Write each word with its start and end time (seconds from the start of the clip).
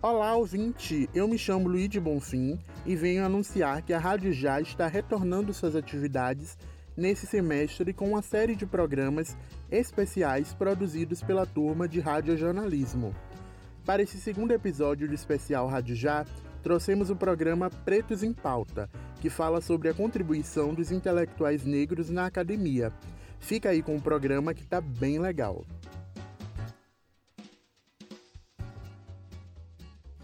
Olá, 0.00 0.36
ouvinte! 0.36 1.10
Eu 1.12 1.26
me 1.26 1.36
chamo 1.36 1.68
Luigi 1.68 1.98
Bonfim 1.98 2.56
e 2.86 2.94
venho 2.94 3.24
anunciar 3.24 3.82
que 3.82 3.92
a 3.92 3.98
Rádio 3.98 4.32
Já 4.32 4.60
está 4.60 4.86
retornando 4.86 5.52
suas 5.52 5.74
atividades 5.74 6.56
nesse 6.96 7.26
semestre 7.26 7.92
com 7.92 8.10
uma 8.10 8.22
série 8.22 8.54
de 8.54 8.64
programas 8.64 9.36
especiais 9.68 10.54
produzidos 10.54 11.20
pela 11.20 11.44
turma 11.44 11.88
de 11.88 11.98
radiojornalismo. 11.98 13.12
Para 13.84 14.00
esse 14.00 14.20
segundo 14.20 14.52
episódio 14.52 15.08
do 15.08 15.14
especial 15.14 15.66
Rádio 15.66 15.96
Já, 15.96 16.24
trouxemos 16.62 17.10
o 17.10 17.16
programa 17.16 17.68
Pretos 17.68 18.22
em 18.22 18.32
Pauta, 18.32 18.88
que 19.20 19.28
fala 19.28 19.60
sobre 19.60 19.88
a 19.88 19.94
contribuição 19.94 20.74
dos 20.74 20.92
intelectuais 20.92 21.64
negros 21.64 22.08
na 22.08 22.26
academia. 22.26 22.92
Fica 23.40 23.70
aí 23.70 23.82
com 23.82 23.96
o 23.96 24.00
programa 24.00 24.54
que 24.54 24.64
tá 24.64 24.80
bem 24.80 25.18
legal. 25.18 25.64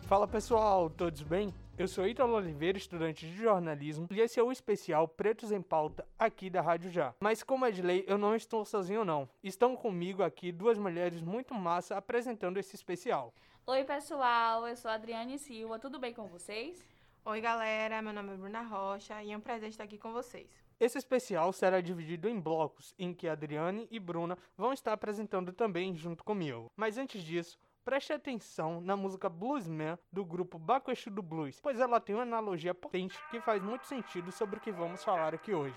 Fala 0.07 0.29
pessoal, 0.29 0.91
todos 0.91 1.23
bem? 1.23 1.53
Eu 1.79 1.89
sou 1.89 2.07
Ítalo 2.07 2.35
Oliveira, 2.35 2.77
estudante 2.77 3.27
de 3.27 3.35
jornalismo, 3.35 4.07
e 4.11 4.21
esse 4.21 4.39
é 4.39 4.43
o 4.43 4.53
especial 4.53 5.09
Pretos 5.09 5.51
em 5.51 5.63
Pauta 5.63 6.07
aqui 6.19 6.51
da 6.51 6.61
Rádio 6.61 6.91
Já. 6.91 7.15
Mas 7.21 7.43
como 7.43 7.65
é 7.65 7.71
de 7.71 7.81
lei, 7.81 8.05
eu 8.07 8.19
não 8.19 8.37
estou 8.37 8.67
sozinho 8.67 9.03
não. 9.03 9.27
Estão 9.43 9.75
comigo 9.75 10.23
aqui 10.23 10.53
duas 10.53 10.77
mulheres 10.77 11.23
muito 11.23 11.55
massa 11.55 11.97
apresentando 11.97 12.59
esse 12.59 12.77
especial. 12.77 13.33
Oi 13.67 13.83
pessoal, 13.83 14.69
eu 14.69 14.77
sou 14.77 14.91
a 14.91 14.95
Adriane 14.95 15.39
Silva, 15.39 15.79
tudo 15.79 15.99
bem 15.99 16.13
com 16.13 16.29
vocês? 16.29 16.85
Oi 17.25 17.41
galera, 17.41 18.03
meu 18.03 18.13
nome 18.13 18.35
é 18.35 18.37
Bruna 18.37 18.61
Rocha 18.61 19.23
e 19.23 19.33
é 19.33 19.37
um 19.37 19.41
prazer 19.41 19.71
estar 19.71 19.85
aqui 19.85 19.97
com 19.97 20.13
vocês. 20.13 20.47
Esse 20.79 20.99
especial 20.99 21.51
será 21.51 21.81
dividido 21.81 22.29
em 22.29 22.39
blocos, 22.39 22.95
em 22.99 23.15
que 23.15 23.27
Adriane 23.27 23.89
e 23.91 23.99
Bruna 23.99 24.37
vão 24.55 24.75
estar 24.75 24.93
apresentando 24.93 25.51
também 25.51 25.97
junto 25.97 26.23
comigo. 26.23 26.67
Mas 26.77 26.99
antes 26.99 27.23
disso, 27.23 27.59
Preste 27.85 28.15
atenção 28.15 28.81
na 28.81 28.97
música 28.97 29.29
Bluesman 29.29 29.99
do 30.11 30.25
grupo 30.25 30.59
Baco 30.59 30.91
Exu 30.91 31.11
do 31.11 31.21
Blues, 31.23 31.61
pois 31.61 31.79
ela 31.79 32.01
tem 32.01 32.15
uma 32.17 32.23
analogia 32.23 32.75
potente 32.75 33.19
que 33.31 33.43
faz 33.43 33.63
muito 33.63 33.87
sentido 33.87 34.33
sobre 34.33 34.57
o 34.57 34.61
que 34.61 34.73
vamos 34.73 35.05
falar 35.05 35.35
aqui 35.35 35.53
hoje. 35.53 35.77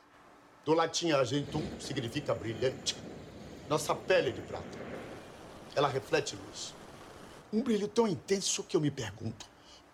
Do 0.63 0.73
latim 0.73 1.11
argentum 1.11 1.63
significa 1.79 2.35
brilhante. 2.35 2.95
Nossa 3.67 3.95
pele 3.95 4.29
é 4.29 4.31
de 4.31 4.41
prata. 4.41 4.79
Ela 5.75 5.87
reflete 5.87 6.35
luz. 6.35 6.73
Um 7.51 7.63
brilho 7.63 7.87
tão 7.87 8.07
intenso 8.07 8.63
que 8.63 8.77
eu 8.77 8.81
me 8.81 8.91
pergunto: 8.91 9.45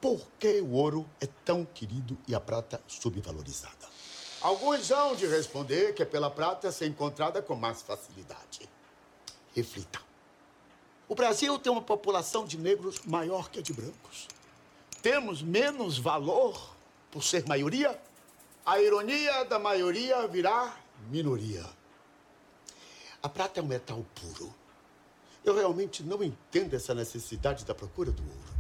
por 0.02 0.28
que 0.38 0.60
o 0.60 0.72
ouro 0.74 1.10
é 1.22 1.28
tão 1.46 1.64
querido 1.64 2.18
e 2.28 2.36
a 2.36 2.40
prata 2.40 2.82
subvalorizada? 2.88 3.88
Alguns 4.42 4.92
hão 4.92 5.16
de 5.16 5.26
responder 5.26 5.94
que 5.94 6.04
é 6.04 6.06
pela 6.06 6.30
prata 6.30 6.72
ser 6.72 6.88
encontrada 6.88 7.42
com 7.42 7.56
mais 7.56 7.82
facilidade. 7.82 8.70
Reflita. 9.56 10.00
O 11.08 11.16
Brasil 11.16 11.58
tem 11.58 11.72
uma 11.72 11.82
população 11.82 12.46
de 12.46 12.58
negros 12.58 13.00
maior 13.06 13.50
que 13.50 13.60
a 13.60 13.62
de 13.62 13.74
brancos. 13.74 14.28
Temos 15.02 15.42
menos 15.42 15.98
valor 15.98 16.76
por 17.10 17.24
ser 17.24 17.48
maioria? 17.48 17.98
A 18.68 18.82
ironia 18.82 19.46
da 19.46 19.58
maioria 19.58 20.28
virá 20.28 20.76
minoria. 21.10 21.64
A 23.24 23.30
prata 23.30 23.62
é 23.62 23.64
um 23.64 23.66
metal 23.66 24.06
puro. 24.14 24.54
Eu 25.42 25.56
realmente 25.56 26.04
não 26.04 26.22
entendo 26.22 26.74
essa 26.76 26.94
necessidade 26.94 27.64
da 27.64 27.74
procura 27.74 28.12
do 28.12 28.22
ouro. 28.22 28.52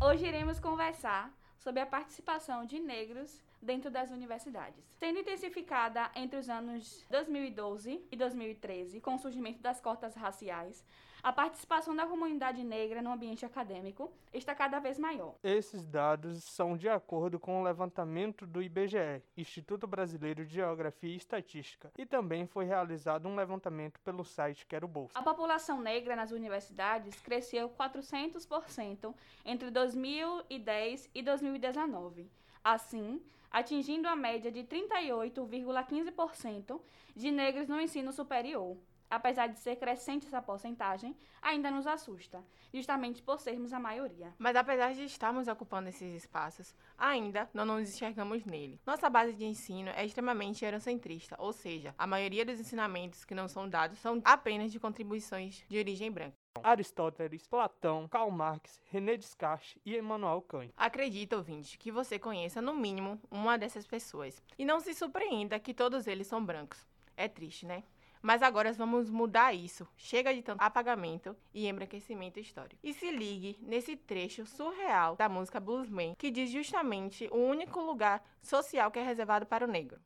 Hoje 0.00 0.26
iremos 0.26 0.58
conversar 0.58 1.32
sobre 1.56 1.80
a 1.80 1.86
participação 1.86 2.66
de 2.66 2.80
negros 2.80 3.40
dentro 3.62 3.92
das 3.92 4.10
universidades. 4.10 4.82
Sendo 4.98 5.20
intensificada 5.20 6.10
entre 6.16 6.36
os 6.36 6.48
anos 6.48 7.04
2012 7.10 8.04
e 8.10 8.16
2013, 8.16 9.00
com 9.00 9.14
o 9.14 9.18
surgimento 9.20 9.62
das 9.62 9.80
cotas 9.80 10.16
raciais, 10.16 10.84
a 11.24 11.32
participação 11.32 11.96
da 11.96 12.06
comunidade 12.06 12.62
negra 12.62 13.00
no 13.00 13.10
ambiente 13.10 13.46
acadêmico 13.46 14.12
está 14.30 14.54
cada 14.54 14.78
vez 14.78 14.98
maior. 14.98 15.36
Esses 15.42 15.86
dados 15.86 16.44
são 16.44 16.76
de 16.76 16.86
acordo 16.86 17.40
com 17.40 17.62
o 17.62 17.64
levantamento 17.64 18.46
do 18.46 18.62
IBGE, 18.62 19.22
Instituto 19.34 19.86
Brasileiro 19.86 20.44
de 20.44 20.52
Geografia 20.52 21.14
e 21.14 21.16
Estatística, 21.16 21.90
e 21.96 22.04
também 22.04 22.46
foi 22.46 22.66
realizado 22.66 23.26
um 23.26 23.34
levantamento 23.34 23.98
pelo 24.00 24.22
site 24.22 24.66
Quero 24.66 24.86
Bolsa. 24.86 25.18
A 25.18 25.22
população 25.22 25.80
negra 25.80 26.14
nas 26.14 26.30
universidades 26.30 27.18
cresceu 27.22 27.70
400% 27.70 29.14
entre 29.46 29.70
2010 29.70 31.08
e 31.14 31.22
2019. 31.22 32.30
Assim, 32.62 33.22
atingindo 33.50 34.06
a 34.08 34.14
média 34.14 34.52
de 34.52 34.62
38,15% 34.62 36.82
de 37.16 37.30
negros 37.30 37.66
no 37.66 37.80
ensino 37.80 38.12
superior. 38.12 38.76
Apesar 39.10 39.48
de 39.48 39.58
ser 39.58 39.76
crescente 39.76 40.26
essa 40.26 40.42
porcentagem, 40.42 41.16
ainda 41.40 41.70
nos 41.70 41.86
assusta, 41.86 42.44
justamente 42.72 43.22
por 43.22 43.38
sermos 43.40 43.72
a 43.72 43.78
maioria. 43.78 44.34
Mas 44.38 44.56
apesar 44.56 44.94
de 44.94 45.04
estarmos 45.04 45.48
ocupando 45.48 45.88
esses 45.88 46.14
espaços, 46.14 46.74
ainda 46.96 47.48
não 47.52 47.64
nos 47.64 47.88
enxergamos 47.88 48.44
nele. 48.44 48.80
Nossa 48.86 49.08
base 49.08 49.34
de 49.34 49.44
ensino 49.44 49.90
é 49.90 50.04
extremamente 50.04 50.64
eurocentrista, 50.64 51.36
ou 51.38 51.52
seja, 51.52 51.94
a 51.96 52.06
maioria 52.06 52.44
dos 52.44 52.58
ensinamentos 52.58 53.24
que 53.24 53.34
não 53.34 53.48
são 53.48 53.68
dados 53.68 53.98
são 53.98 54.20
apenas 54.24 54.72
de 54.72 54.80
contribuições 54.80 55.64
de 55.68 55.78
origem 55.78 56.10
branca. 56.10 56.44
Aristóteles, 56.62 57.46
Platão, 57.46 58.08
Karl 58.08 58.30
Marx, 58.30 58.80
René 58.90 59.16
Descartes 59.16 59.76
e 59.84 59.96
Emmanuel 59.96 60.40
Kant. 60.42 60.72
Acredito, 60.76 61.34
ouvinte, 61.36 61.76
que 61.76 61.90
você 61.90 62.18
conheça 62.18 62.62
no 62.62 62.74
mínimo 62.74 63.20
uma 63.30 63.58
dessas 63.58 63.86
pessoas. 63.86 64.42
E 64.58 64.64
não 64.64 64.80
se 64.80 64.94
surpreenda 64.94 65.58
que 65.58 65.74
todos 65.74 66.06
eles 66.06 66.26
são 66.26 66.44
brancos. 66.44 66.86
É 67.16 67.28
triste, 67.28 67.66
né? 67.66 67.82
Mas 68.24 68.42
agora 68.42 68.72
vamos 68.72 69.10
mudar 69.10 69.52
isso. 69.52 69.86
Chega 69.98 70.32
de 70.32 70.40
tanto 70.40 70.62
apagamento 70.62 71.36
e 71.52 71.68
embranquecimento 71.68 72.40
histórico. 72.40 72.80
E 72.82 72.94
se 72.94 73.10
ligue 73.10 73.58
nesse 73.60 73.96
trecho 73.96 74.46
surreal 74.46 75.14
da 75.14 75.28
música 75.28 75.60
Bluesman, 75.60 76.14
que 76.14 76.30
diz 76.30 76.50
justamente 76.50 77.28
o 77.30 77.36
único 77.36 77.82
lugar 77.82 78.24
social 78.40 78.90
que 78.90 78.98
é 78.98 79.02
reservado 79.04 79.44
para 79.44 79.66
o 79.66 79.68
negro. 79.68 80.00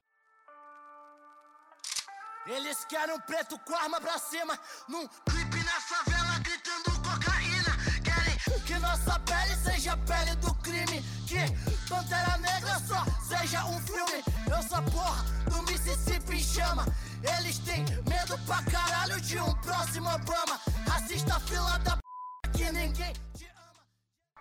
Eles 2.44 2.84
querem 2.86 3.14
um 3.14 3.20
preto 3.20 3.56
com 3.60 3.76
arma 3.76 4.00
pra 4.00 4.18
cima, 4.18 4.58
num 4.88 5.06
clipe 5.06 5.62
na 5.62 5.80
favela 5.80 6.40
gritando 6.40 6.90
cocaína. 6.96 7.72
Querem 8.02 8.60
que 8.66 8.78
nossa 8.80 9.20
pele 9.20 9.54
seja 9.62 9.92
a 9.92 9.96
pele 9.96 10.34
do 10.40 10.52
crime, 10.56 11.04
que 11.24 11.38
Pantera 11.88 12.36
Negra 12.38 12.80
só 12.80 13.04
seja 13.22 13.64
um 13.64 13.78
filme. 13.78 14.24
Eu 14.50 14.60
sou 14.64 14.78
a 14.78 14.82
porra 14.82 15.24
do 15.48 15.62
Mississippi 15.70 16.34
em 16.34 16.40
chama. 16.40 16.84
Eles 17.22 17.58
têm 17.58 17.84
medo 18.08 18.38
pra 18.46 18.62
caralho 18.70 19.20
de 19.20 19.38
um 19.38 19.52
próximo 19.60 20.08
Obama. 20.08 20.60
Racista 20.88 21.40
fila 21.40 21.78
da 21.78 21.96
p 21.96 22.02
que 22.56 22.70
ninguém 22.70 23.12
te 23.34 23.44
ama. 23.46 23.58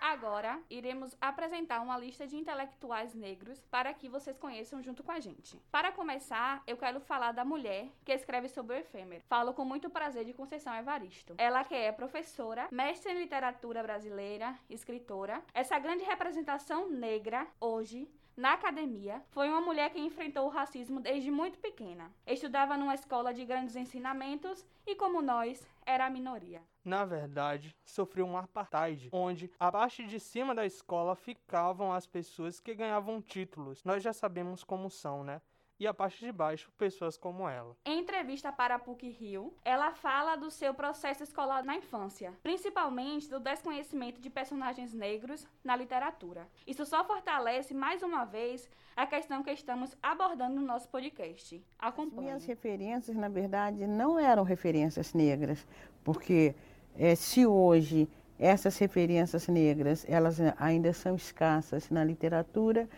Agora, 0.00 0.60
iremos 0.70 1.16
apresentar 1.20 1.80
uma 1.80 1.98
lista 1.98 2.24
de 2.26 2.36
intelectuais 2.36 3.14
negros 3.14 3.60
para 3.68 3.92
que 3.92 4.08
vocês 4.08 4.38
conheçam 4.38 4.80
junto 4.80 5.02
com 5.02 5.10
a 5.10 5.18
gente. 5.18 5.60
Para 5.72 5.90
começar, 5.90 6.62
eu 6.68 6.76
quero 6.76 7.00
falar 7.00 7.32
da 7.32 7.44
mulher 7.44 7.88
que 8.04 8.12
escreve 8.12 8.48
sobre 8.48 8.76
o 8.76 8.78
efêmero. 8.78 9.24
Falo 9.28 9.52
com 9.52 9.64
muito 9.64 9.90
prazer 9.90 10.24
de 10.24 10.32
Conceição 10.32 10.72
Evaristo. 10.74 11.34
Ela 11.36 11.64
que 11.64 11.74
é 11.74 11.90
professora, 11.90 12.68
mestre 12.70 13.12
em 13.12 13.18
literatura 13.18 13.82
brasileira, 13.82 14.56
escritora. 14.70 15.42
Essa 15.52 15.78
grande 15.80 16.04
representação 16.04 16.88
negra 16.88 17.44
hoje 17.60 18.08
na 18.38 18.52
academia, 18.52 19.20
foi 19.30 19.48
uma 19.48 19.60
mulher 19.60 19.90
que 19.90 19.98
enfrentou 19.98 20.46
o 20.46 20.48
racismo 20.48 21.00
desde 21.00 21.28
muito 21.28 21.58
pequena. 21.58 22.08
Estudava 22.24 22.76
numa 22.76 22.94
escola 22.94 23.34
de 23.34 23.44
grandes 23.44 23.74
ensinamentos 23.74 24.64
e, 24.86 24.94
como 24.94 25.20
nós, 25.20 25.66
era 25.84 26.06
a 26.06 26.10
minoria. 26.10 26.62
Na 26.84 27.04
verdade, 27.04 27.74
sofreu 27.84 28.24
um 28.24 28.38
apartheid, 28.38 29.08
onde 29.10 29.50
a 29.58 29.72
parte 29.72 30.06
de 30.06 30.20
cima 30.20 30.54
da 30.54 30.64
escola 30.64 31.16
ficavam 31.16 31.92
as 31.92 32.06
pessoas 32.06 32.60
que 32.60 32.76
ganhavam 32.76 33.20
títulos. 33.20 33.82
Nós 33.82 34.04
já 34.04 34.12
sabemos 34.12 34.62
como 34.62 34.88
são, 34.88 35.24
né? 35.24 35.42
E 35.78 35.86
a 35.86 35.94
parte 35.94 36.24
de 36.24 36.32
baixo 36.32 36.70
pessoas 36.76 37.16
como 37.16 37.48
ela. 37.48 37.76
Em 37.84 38.00
entrevista 38.00 38.50
para 38.50 38.74
a 38.74 38.78
PUC 38.78 39.08
Rio, 39.10 39.54
ela 39.64 39.92
fala 39.92 40.36
do 40.36 40.50
seu 40.50 40.74
processo 40.74 41.22
escolar 41.22 41.64
na 41.64 41.76
infância, 41.76 42.32
principalmente 42.42 43.28
do 43.28 43.38
desconhecimento 43.38 44.20
de 44.20 44.28
personagens 44.28 44.92
negros 44.92 45.46
na 45.62 45.76
literatura. 45.76 46.48
Isso 46.66 46.84
só 46.84 47.04
fortalece 47.04 47.72
mais 47.74 48.02
uma 48.02 48.24
vez 48.24 48.68
a 48.96 49.06
questão 49.06 49.42
que 49.42 49.52
estamos 49.52 49.96
abordando 50.02 50.56
no 50.56 50.66
nosso 50.66 50.88
podcast. 50.88 51.64
Acompanhe. 51.78 52.18
As 52.18 52.24
minhas 52.24 52.44
referências, 52.44 53.16
na 53.16 53.28
verdade, 53.28 53.86
não 53.86 54.18
eram 54.18 54.42
referências 54.42 55.14
negras, 55.14 55.64
porque 56.02 56.54
é, 56.96 57.14
se 57.14 57.46
hoje 57.46 58.08
essas 58.38 58.78
referências 58.78 59.48
negras 59.48 60.04
elas 60.08 60.38
ainda 60.58 60.92
são 60.92 61.14
escassas 61.14 61.90
na 61.90 62.04
literatura, 62.04 62.88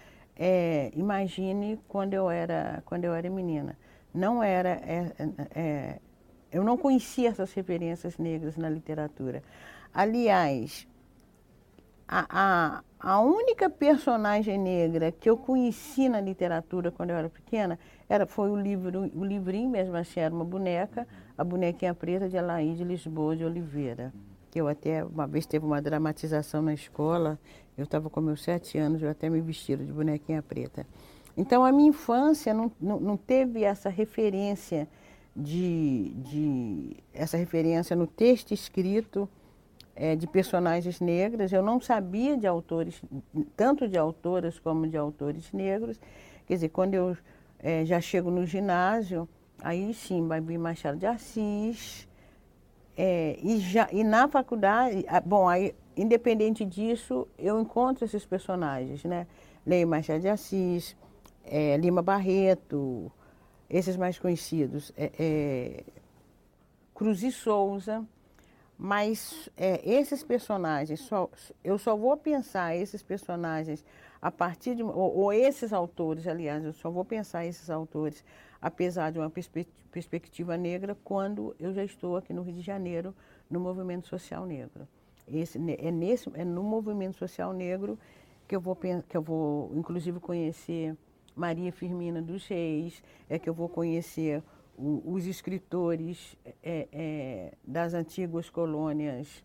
é, 0.43 0.91
imagine 0.97 1.79
quando 1.87 2.15
eu 2.15 2.31
era 2.31 2.83
quando 2.87 3.05
eu 3.05 3.13
era 3.13 3.29
menina. 3.29 3.77
Não 4.13 4.43
era 4.43 4.71
é, 4.71 5.13
é, 5.55 6.01
eu 6.51 6.65
não 6.65 6.79
conhecia 6.79 7.29
essas 7.29 7.53
referências 7.53 8.17
negras 8.17 8.57
na 8.57 8.71
literatura. 8.71 9.43
Aliás, 9.93 10.89
a, 12.09 12.27
a, 12.31 12.83
a 12.99 13.21
única 13.21 13.69
personagem 13.69 14.59
negra 14.59 15.13
que 15.13 15.29
eu 15.29 15.37
conheci 15.37 16.09
na 16.09 16.23
literatura 16.23 16.91
quando 16.91 17.11
eu 17.11 17.17
era 17.17 17.29
pequena 17.29 17.79
era, 18.09 18.27
foi 18.27 18.51
o 18.51 18.57
livro, 18.57 19.11
o 19.15 19.25
livrinho 19.25 19.69
mesmo, 19.69 19.95
assim, 19.95 20.21
era 20.21 20.35
uma 20.35 20.45
boneca, 20.45 21.07
a 21.37 21.45
bonequinha 21.45 21.95
preta 21.95 22.29
de 22.31 22.39
Alaide 22.39 22.83
Lisboa 22.83 23.37
de 23.37 23.45
Oliveira. 23.45 24.11
Que 24.50 24.61
eu 24.61 24.69
até, 24.69 25.05
uma 25.05 25.26
vez 25.26 25.47
teve 25.47 25.64
uma 25.64 25.81
dramatização 25.81 26.61
na 26.61 26.75
escola, 26.75 27.38
eu 27.79 27.85
estava 27.85 28.11
com 28.11 28.20
meus 28.20 28.43
sete 28.43 28.76
anos, 28.79 29.02
eu 29.02 29.11
até 29.11 29.31
me 29.31 29.41
vestiram 29.41 29.85
de 29.85 29.93
bonequinha 29.93 30.43
preta. 30.43 30.87
Então, 31.37 31.64
a 31.64 31.73
minha 31.73 31.88
infância 31.88 32.52
não, 32.52 32.70
não, 32.81 33.00
não 33.00 33.17
teve 33.17 33.62
essa 33.62 33.88
referência 33.88 34.88
de, 35.35 36.12
de, 36.17 36.97
essa 37.14 37.37
referência 37.37 37.94
no 37.94 38.06
texto 38.06 38.52
escrito 38.52 39.29
é, 39.94 40.17
de 40.17 40.26
personagens 40.26 41.00
negras. 41.00 41.53
Eu 41.53 41.62
não 41.62 41.81
sabia 41.81 42.37
de 42.37 42.46
autores, 42.46 43.00
tanto 43.56 43.88
de 43.88 43.96
autoras 43.96 44.58
como 44.58 44.88
de 44.88 44.96
autores 44.96 45.53
negros. 45.53 46.00
Quer 46.46 46.55
dizer, 46.55 46.69
quando 46.70 46.94
eu 46.94 47.17
é, 47.58 47.85
já 47.85 48.00
chego 48.00 48.31
no 48.31 48.44
ginásio, 48.44 49.29
aí 49.62 49.94
sim, 49.94 50.26
Babi 50.26 50.58
Machado 50.58 50.99
de 50.99 51.06
Assis. 51.06 52.08
É, 53.02 53.38
e, 53.43 53.58
já, 53.61 53.88
e 53.91 54.05
na 54.05 54.29
faculdade, 54.29 55.06
bom, 55.25 55.49
aí 55.49 55.75
independente 55.97 56.67
disso, 56.67 57.26
eu 57.38 57.58
encontro 57.58 58.05
esses 58.05 58.26
personagens, 58.26 59.02
né? 59.05 59.26
Leio 59.67 59.88
Machado 59.88 60.20
de 60.20 60.29
Assis, 60.29 60.94
é, 61.43 61.79
Lima 61.79 62.02
Barreto, 62.02 63.11
esses 63.70 63.97
mais 63.97 64.19
conhecidos, 64.19 64.93
é, 64.99 65.11
é, 65.19 65.85
Cruz 66.94 67.23
e 67.23 67.32
Souza, 67.32 68.05
mas 68.76 69.49
é, 69.56 69.81
esses 69.82 70.23
personagens, 70.23 71.00
só, 71.00 71.31
eu 71.64 71.79
só 71.79 71.96
vou 71.96 72.19
pensar 72.19 72.76
esses 72.76 73.03
personagens 73.03 73.82
a 74.20 74.31
partir 74.31 74.75
de, 74.75 74.82
ou, 74.82 74.93
ou, 74.93 75.32
esses 75.32 75.73
autores, 75.73 76.26
aliás, 76.26 76.62
eu 76.62 76.75
só 76.75 76.91
vou 76.91 77.06
pensar 77.06 77.46
esses 77.46 77.70
autores, 77.70 78.23
apesar 78.61 79.11
de 79.11 79.19
uma 79.19 79.31
perspe 79.31 79.67
perspectiva 79.91 80.57
negra, 80.57 80.97
quando 81.03 81.55
eu 81.59 81.73
já 81.75 81.83
estou 81.83 82.17
aqui 82.17 82.33
no 82.33 82.43
Rio 82.43 82.55
de 82.55 82.61
Janeiro, 82.61 83.12
no 83.51 83.59
movimento 83.59 84.07
social 84.07 84.47
negro. 84.47 84.87
Esse, 85.27 85.59
é, 85.59 85.91
nesse, 85.91 86.31
é 86.35 86.45
no 86.45 86.62
movimento 86.62 87.17
social 87.17 87.53
negro 87.53 87.99
que 88.47 88.55
eu 88.55 88.61
vou, 88.61 88.77
que 88.77 89.17
eu 89.17 89.23
vou 89.23 89.73
inclusive, 89.75 90.21
conhecer 90.21 90.97
Maria 91.35 91.73
Firmina 91.73 92.23
dos 92.23 92.47
Reis, 92.47 93.03
é 93.29 93.39
que 93.39 93.49
eu 93.49 93.55
vou 93.55 93.69
conhecer 93.69 94.43
o, 94.77 95.03
os 95.05 95.27
escritores 95.27 96.37
é, 96.63 96.89
é, 96.93 97.55
das 97.65 97.95
antigas 97.95 98.49
colônias, 98.49 99.45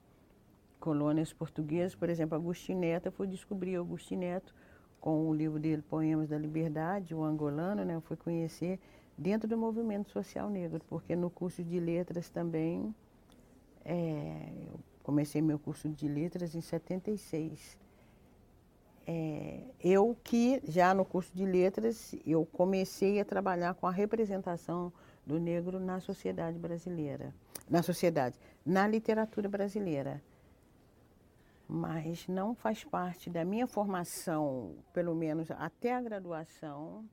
colônias 0.79 1.33
portuguesas, 1.33 1.95
por 1.95 2.09
exemplo, 2.09 2.35
Agostinho 2.35 2.79
Neto, 2.79 3.07
eu 3.07 3.11
fui 3.11 3.27
descobrir 3.27 3.75
Agostinho 3.75 4.21
Neto 4.21 4.53
com 4.99 5.27
o 5.29 5.33
livro 5.33 5.59
dele, 5.59 5.83
Poemas 5.83 6.29
da 6.29 6.37
Liberdade, 6.37 7.13
o 7.13 7.23
angolano, 7.23 7.85
né, 7.85 7.95
eu 7.95 8.01
fui 8.01 8.17
conhecer 8.17 8.79
dentro 9.17 9.47
do 9.47 9.57
movimento 9.57 10.11
social 10.11 10.49
negro, 10.49 10.81
porque 10.87 11.15
no 11.15 11.29
curso 11.29 11.63
de 11.63 11.79
letras 11.79 12.29
também 12.29 12.93
é, 13.83 14.51
eu 14.67 14.79
Comecei 15.05 15.39
meu 15.39 15.59
curso 15.59 15.87
de 15.87 16.07
letras 16.07 16.55
em 16.55 16.61
76. 16.61 17.77
É, 19.05 19.61
eu 19.79 20.17
que, 20.23 20.59
já 20.67 20.95
no 20.95 21.05
curso 21.05 21.31
de 21.31 21.45
letras, 21.45 22.15
eu 22.25 22.43
comecei 22.43 23.19
a 23.19 23.23
trabalhar 23.23 23.75
com 23.75 23.85
a 23.85 23.91
representação 23.91 24.91
do 25.23 25.39
negro 25.39 25.79
na 25.79 25.99
sociedade 25.99 26.57
brasileira. 26.57 27.31
Na 27.69 27.83
sociedade, 27.83 28.39
na 28.65 28.87
literatura 28.87 29.47
brasileira. 29.47 30.23
Mas 31.67 32.27
não 32.27 32.55
faz 32.55 32.83
parte 32.83 33.29
da 33.29 33.45
minha 33.45 33.67
formação, 33.67 34.73
pelo 34.91 35.13
menos 35.13 35.51
até 35.51 35.93
a 35.93 36.01
graduação, 36.01 37.05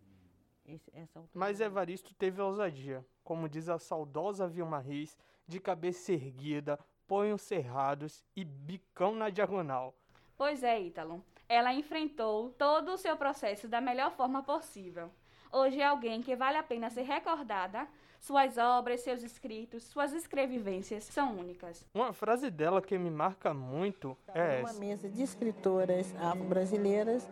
essa 0.92 1.22
Mas 1.34 1.60
Evaristo 1.60 2.14
teve 2.14 2.40
ousadia, 2.40 3.04
como 3.24 3.48
diz 3.48 3.68
a 3.68 3.78
saudosa 3.78 4.48
Vilma 4.48 4.78
Reis, 4.78 5.18
de 5.46 5.60
cabeça 5.60 6.12
erguida, 6.12 6.78
punhos 7.06 7.42
cerrados 7.42 8.24
e 8.34 8.44
bicão 8.44 9.14
na 9.14 9.28
diagonal. 9.28 9.94
Pois 10.36 10.62
é, 10.62 10.80
Ítalo. 10.80 11.22
Ela 11.48 11.74
enfrentou 11.74 12.50
todo 12.50 12.92
o 12.92 12.98
seu 12.98 13.16
processo 13.16 13.68
da 13.68 13.80
melhor 13.80 14.12
forma 14.12 14.42
possível. 14.42 15.10
Hoje 15.52 15.80
é 15.80 15.84
alguém 15.84 16.22
que 16.22 16.34
vale 16.34 16.56
a 16.56 16.62
pena 16.62 16.88
ser 16.88 17.02
recordada. 17.02 17.86
Suas 18.18 18.56
obras, 18.56 19.00
seus 19.00 19.22
escritos, 19.22 19.82
suas 19.82 20.12
escrevivências 20.12 21.04
são 21.04 21.36
únicas. 21.36 21.84
Uma 21.92 22.12
frase 22.12 22.50
dela 22.50 22.80
que 22.80 22.96
me 22.96 23.10
marca 23.10 23.52
muito 23.52 24.16
é 24.28 24.60
essa. 24.60 24.72
Uma 24.72 24.80
mesa 24.80 25.10
de 25.10 25.22
escritoras 25.22 26.14
afro-brasileiras 26.16 27.28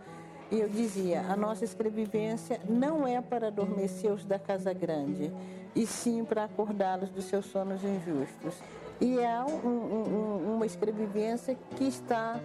e 0.51 0.61
eu 0.61 0.69
dizia: 0.69 1.21
a 1.29 1.37
nossa 1.37 1.65
escrevivência 1.65 2.61
não 2.69 3.07
é 3.07 3.21
para 3.21 3.49
adormecer 3.49 4.13
os 4.13 4.25
da 4.25 4.39
Casa 4.39 4.73
Grande, 4.73 5.33
e 5.75 5.87
sim 5.87 6.25
para 6.25 6.45
acordá-los 6.45 7.11
dos 7.11 7.25
seus 7.25 7.47
sonos 7.47 7.83
injustos. 7.85 8.55
E 9.01 9.19
é 9.19 9.41
um, 9.41 9.69
um, 9.69 10.55
uma 10.57 10.67
escrevivência 10.67 11.57
que 11.77 11.85
está 11.85 12.41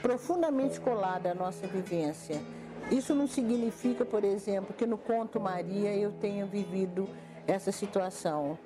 profundamente 0.00 0.80
colada 0.80 1.32
à 1.32 1.34
nossa 1.34 1.66
vivência. 1.66 2.40
Isso 2.90 3.14
não 3.14 3.26
significa, 3.26 4.04
por 4.04 4.24
exemplo, 4.24 4.74
que 4.74 4.86
no 4.86 4.96
Conto 4.96 5.40
Maria 5.40 5.94
eu 5.94 6.12
tenha 6.12 6.46
vivido 6.46 7.08
essa 7.46 7.72
situação. 7.72 8.56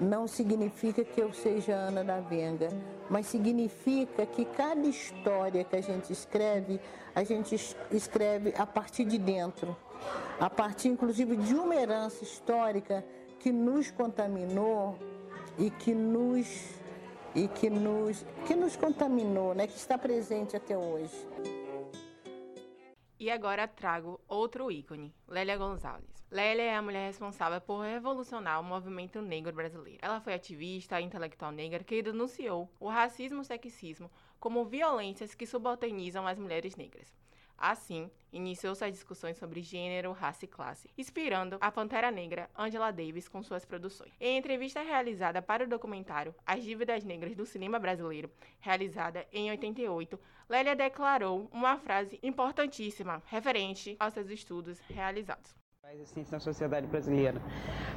Não 0.00 0.26
significa 0.26 1.04
que 1.04 1.20
eu 1.20 1.32
seja 1.32 1.74
Ana 1.74 2.02
da 2.02 2.20
Venga, 2.20 2.68
mas 3.08 3.26
significa 3.26 4.26
que 4.26 4.44
cada 4.44 4.86
história 4.86 5.62
que 5.62 5.76
a 5.76 5.80
gente 5.80 6.12
escreve, 6.12 6.80
a 7.14 7.22
gente 7.22 7.54
escreve 7.92 8.52
a 8.58 8.66
partir 8.66 9.04
de 9.04 9.18
dentro, 9.18 9.76
a 10.40 10.50
partir 10.50 10.88
inclusive 10.88 11.36
de 11.36 11.54
uma 11.54 11.76
herança 11.76 12.24
histórica 12.24 13.04
que 13.38 13.52
nos 13.52 13.90
contaminou 13.90 14.98
e 15.58 15.70
que 15.70 15.94
nos 15.94 16.46
e 17.34 17.48
que 17.48 17.70
nos 17.70 18.24
que 18.46 18.54
nos 18.54 18.74
contaminou, 18.74 19.54
né, 19.54 19.66
que 19.66 19.76
está 19.76 19.96
presente 19.96 20.56
até 20.56 20.76
hoje. 20.76 21.14
E 23.24 23.30
agora 23.30 23.66
trago 23.66 24.20
outro 24.28 24.70
ícone, 24.70 25.10
Lélia 25.26 25.56
Gonzalez. 25.56 26.26
Lélia 26.30 26.64
é 26.64 26.76
a 26.76 26.82
mulher 26.82 27.06
responsável 27.06 27.58
por 27.58 27.80
revolucionar 27.80 28.60
o 28.60 28.62
movimento 28.62 29.22
negro 29.22 29.50
brasileiro. 29.50 29.98
Ela 30.02 30.20
foi 30.20 30.34
ativista 30.34 31.00
intelectual 31.00 31.50
negra 31.50 31.82
que 31.82 32.02
denunciou 32.02 32.70
o 32.78 32.86
racismo 32.86 33.38
e 33.38 33.40
o 33.40 33.44
sexismo 33.44 34.10
como 34.38 34.66
violências 34.66 35.34
que 35.34 35.46
subalternizam 35.46 36.26
as 36.26 36.38
mulheres 36.38 36.76
negras. 36.76 37.16
Assim, 37.56 38.10
iniciou 38.30 38.74
suas 38.74 38.92
discussões 38.92 39.38
sobre 39.38 39.62
gênero, 39.62 40.12
raça 40.12 40.44
e 40.44 40.48
classe, 40.48 40.90
inspirando 40.98 41.56
a 41.62 41.72
Pantera 41.72 42.10
Negra 42.10 42.50
Angela 42.54 42.90
Davis 42.90 43.26
com 43.26 43.42
suas 43.42 43.64
produções. 43.64 44.12
Em 44.20 44.36
entrevista 44.36 44.82
realizada 44.82 45.40
para 45.40 45.64
o 45.64 45.68
documentário 45.68 46.34
As 46.44 46.62
Dívidas 46.62 47.04
Negras 47.04 47.34
do 47.34 47.46
Cinema 47.46 47.78
Brasileiro, 47.78 48.30
realizada 48.60 49.26
em 49.32 49.50
88, 49.50 50.20
Lélia 50.48 50.76
declarou 50.76 51.48
uma 51.52 51.78
frase 51.78 52.18
importantíssima 52.22 53.22
referente 53.26 53.96
aos 53.98 54.14
seus 54.14 54.28
estudos 54.30 54.78
realizados 54.88 55.54
na 56.30 56.40
sociedade 56.40 56.86
brasileira, 56.86 57.40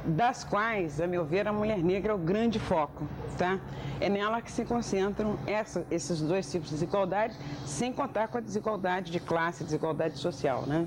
das 0.04 0.44
quais, 0.44 1.00
a 1.00 1.06
meu 1.06 1.24
ver, 1.24 1.48
a 1.48 1.52
mulher 1.52 1.78
negra 1.78 2.12
é 2.12 2.14
o 2.14 2.18
grande 2.18 2.58
foco, 2.58 3.08
tá? 3.36 3.58
É 3.98 4.10
nela 4.10 4.42
que 4.42 4.52
se 4.52 4.64
concentram 4.64 5.38
essa, 5.46 5.86
esses 5.90 6.20
dois 6.20 6.50
tipos 6.50 6.68
de 6.68 6.74
desigualdade, 6.74 7.34
sem 7.66 7.92
contar 7.92 8.28
com 8.28 8.38
a 8.38 8.40
desigualdade 8.40 9.10
de 9.10 9.18
classe, 9.18 9.64
desigualdade 9.64 10.18
social, 10.18 10.62
né? 10.66 10.86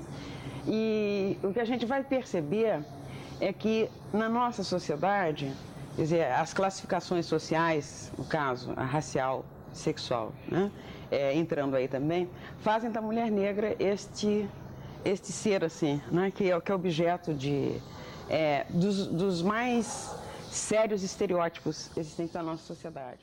E 0.66 1.36
o 1.42 1.52
que 1.52 1.60
a 1.60 1.64
gente 1.64 1.84
vai 1.84 2.04
perceber 2.04 2.84
é 3.40 3.52
que 3.52 3.90
na 4.12 4.28
nossa 4.28 4.62
sociedade, 4.62 5.52
quer 5.96 6.02
dizer, 6.02 6.32
as 6.32 6.54
classificações 6.54 7.26
sociais, 7.26 8.12
no 8.16 8.24
caso, 8.24 8.72
a 8.76 8.84
racial, 8.84 9.44
sexual, 9.72 10.32
né? 10.48 10.70
É, 11.14 11.34
entrando 11.36 11.76
aí 11.76 11.86
também, 11.86 12.26
fazem 12.60 12.90
da 12.90 13.02
mulher 13.02 13.30
negra 13.30 13.76
este 13.78 14.48
este 15.04 15.32
ser 15.32 15.64
assim, 15.64 16.00
né, 16.10 16.30
que 16.30 16.50
é, 16.50 16.60
que 16.60 16.72
é 16.72 16.74
objeto 16.74 17.34
de, 17.34 17.76
é, 18.30 18.64
dos, 18.70 19.06
dos 19.08 19.42
mais 19.42 20.14
sérios 20.50 21.02
estereótipos 21.02 21.90
existentes 21.96 22.34
na 22.34 22.42
nossa 22.42 22.62
sociedade. 22.62 23.20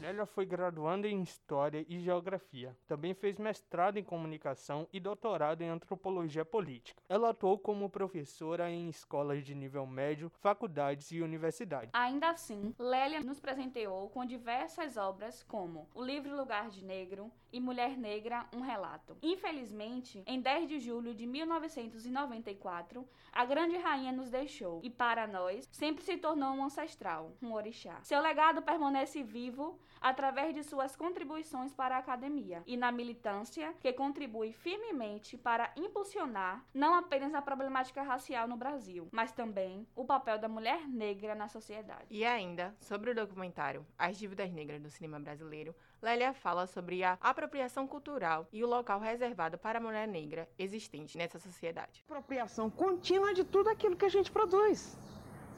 Lélia 0.00 0.26
foi 0.26 0.46
graduanda 0.46 1.08
em 1.08 1.20
História 1.20 1.84
e 1.88 1.98
Geografia. 1.98 2.76
Também 2.86 3.14
fez 3.14 3.36
mestrado 3.36 3.96
em 3.96 4.04
Comunicação 4.04 4.86
e 4.92 5.00
doutorado 5.00 5.62
em 5.62 5.68
Antropologia 5.68 6.44
Política. 6.44 7.02
Ela 7.08 7.30
atuou 7.30 7.58
como 7.58 7.90
professora 7.90 8.70
em 8.70 8.88
escolas 8.88 9.44
de 9.44 9.56
nível 9.56 9.84
médio, 9.86 10.30
faculdades 10.38 11.10
e 11.10 11.20
universidades. 11.20 11.90
Ainda 11.92 12.30
assim, 12.30 12.72
Lélia 12.78 13.20
nos 13.20 13.40
presenteou 13.40 14.08
com 14.10 14.24
diversas 14.24 14.96
obras 14.96 15.42
como 15.42 15.88
O 15.92 16.04
Livro 16.04 16.36
Lugar 16.36 16.70
de 16.70 16.84
Negro 16.84 17.32
e 17.52 17.58
Mulher 17.58 17.96
Negra, 17.96 18.46
um 18.54 18.60
Relato. 18.60 19.16
Infelizmente, 19.20 20.22
em 20.26 20.40
10 20.40 20.68
de 20.68 20.78
julho 20.78 21.12
de 21.12 21.26
1994, 21.26 23.04
a 23.32 23.44
grande 23.44 23.76
rainha 23.76 24.12
nos 24.12 24.30
deixou 24.30 24.80
e, 24.84 24.90
para 24.90 25.26
nós, 25.26 25.68
sempre 25.72 26.04
se 26.04 26.16
tornou 26.18 26.50
um 26.50 26.64
ancestral, 26.64 27.32
um 27.42 27.52
orixá. 27.52 28.00
Seu 28.02 28.20
legado 28.20 28.62
permanece 28.62 29.24
vivo 29.24 29.78
através 30.00 30.54
de 30.54 30.62
suas 30.62 30.96
contribuições 30.96 31.72
para 31.72 31.96
a 31.96 31.98
academia 31.98 32.62
e 32.66 32.76
na 32.76 32.90
militância, 32.92 33.74
que 33.80 33.92
contribui 33.92 34.52
firmemente 34.52 35.36
para 35.36 35.72
impulsionar 35.76 36.64
não 36.74 36.94
apenas 36.94 37.34
a 37.34 37.42
problemática 37.42 38.02
racial 38.02 38.48
no 38.48 38.56
Brasil, 38.56 39.08
mas 39.12 39.32
também 39.32 39.86
o 39.94 40.04
papel 40.04 40.38
da 40.38 40.48
mulher 40.48 40.86
negra 40.88 41.34
na 41.34 41.48
sociedade. 41.48 42.06
E 42.10 42.24
ainda, 42.24 42.74
sobre 42.80 43.10
o 43.10 43.14
documentário 43.14 43.86
As 43.98 44.18
Dívidas 44.18 44.50
Negras 44.52 44.80
do 44.80 44.90
Cinema 44.90 45.18
Brasileiro, 45.18 45.74
Lélia 46.00 46.32
fala 46.32 46.66
sobre 46.66 47.02
a 47.02 47.18
apropriação 47.20 47.86
cultural 47.86 48.46
e 48.52 48.62
o 48.62 48.68
local 48.68 49.00
reservado 49.00 49.58
para 49.58 49.78
a 49.78 49.82
mulher 49.82 50.06
negra 50.06 50.48
existente 50.58 51.18
nessa 51.18 51.38
sociedade. 51.38 52.04
Apropriação 52.06 52.70
contínua 52.70 53.34
de 53.34 53.44
tudo 53.44 53.68
aquilo 53.68 53.96
que 53.96 54.04
a 54.04 54.10
gente 54.10 54.30
produz. 54.30 54.96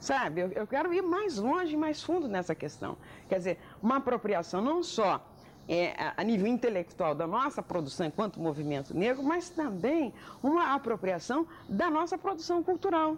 Sabe, 0.01 0.41
eu, 0.41 0.51
eu 0.53 0.65
quero 0.65 0.91
ir 0.91 1.03
mais 1.03 1.37
longe 1.37 1.77
mais 1.77 2.01
fundo 2.01 2.27
nessa 2.27 2.55
questão. 2.55 2.97
Quer 3.29 3.37
dizer, 3.37 3.59
uma 3.83 3.97
apropriação 3.97 4.59
não 4.59 4.81
só 4.81 5.23
é, 5.69 5.93
a 6.17 6.23
nível 6.23 6.47
intelectual 6.47 7.13
da 7.13 7.27
nossa 7.27 7.61
produção 7.61 8.07
enquanto 8.07 8.39
movimento 8.39 8.97
negro, 8.97 9.21
mas 9.21 9.51
também 9.51 10.11
uma 10.41 10.73
apropriação 10.73 11.45
da 11.69 11.87
nossa 11.87 12.17
produção 12.17 12.63
cultural. 12.63 13.15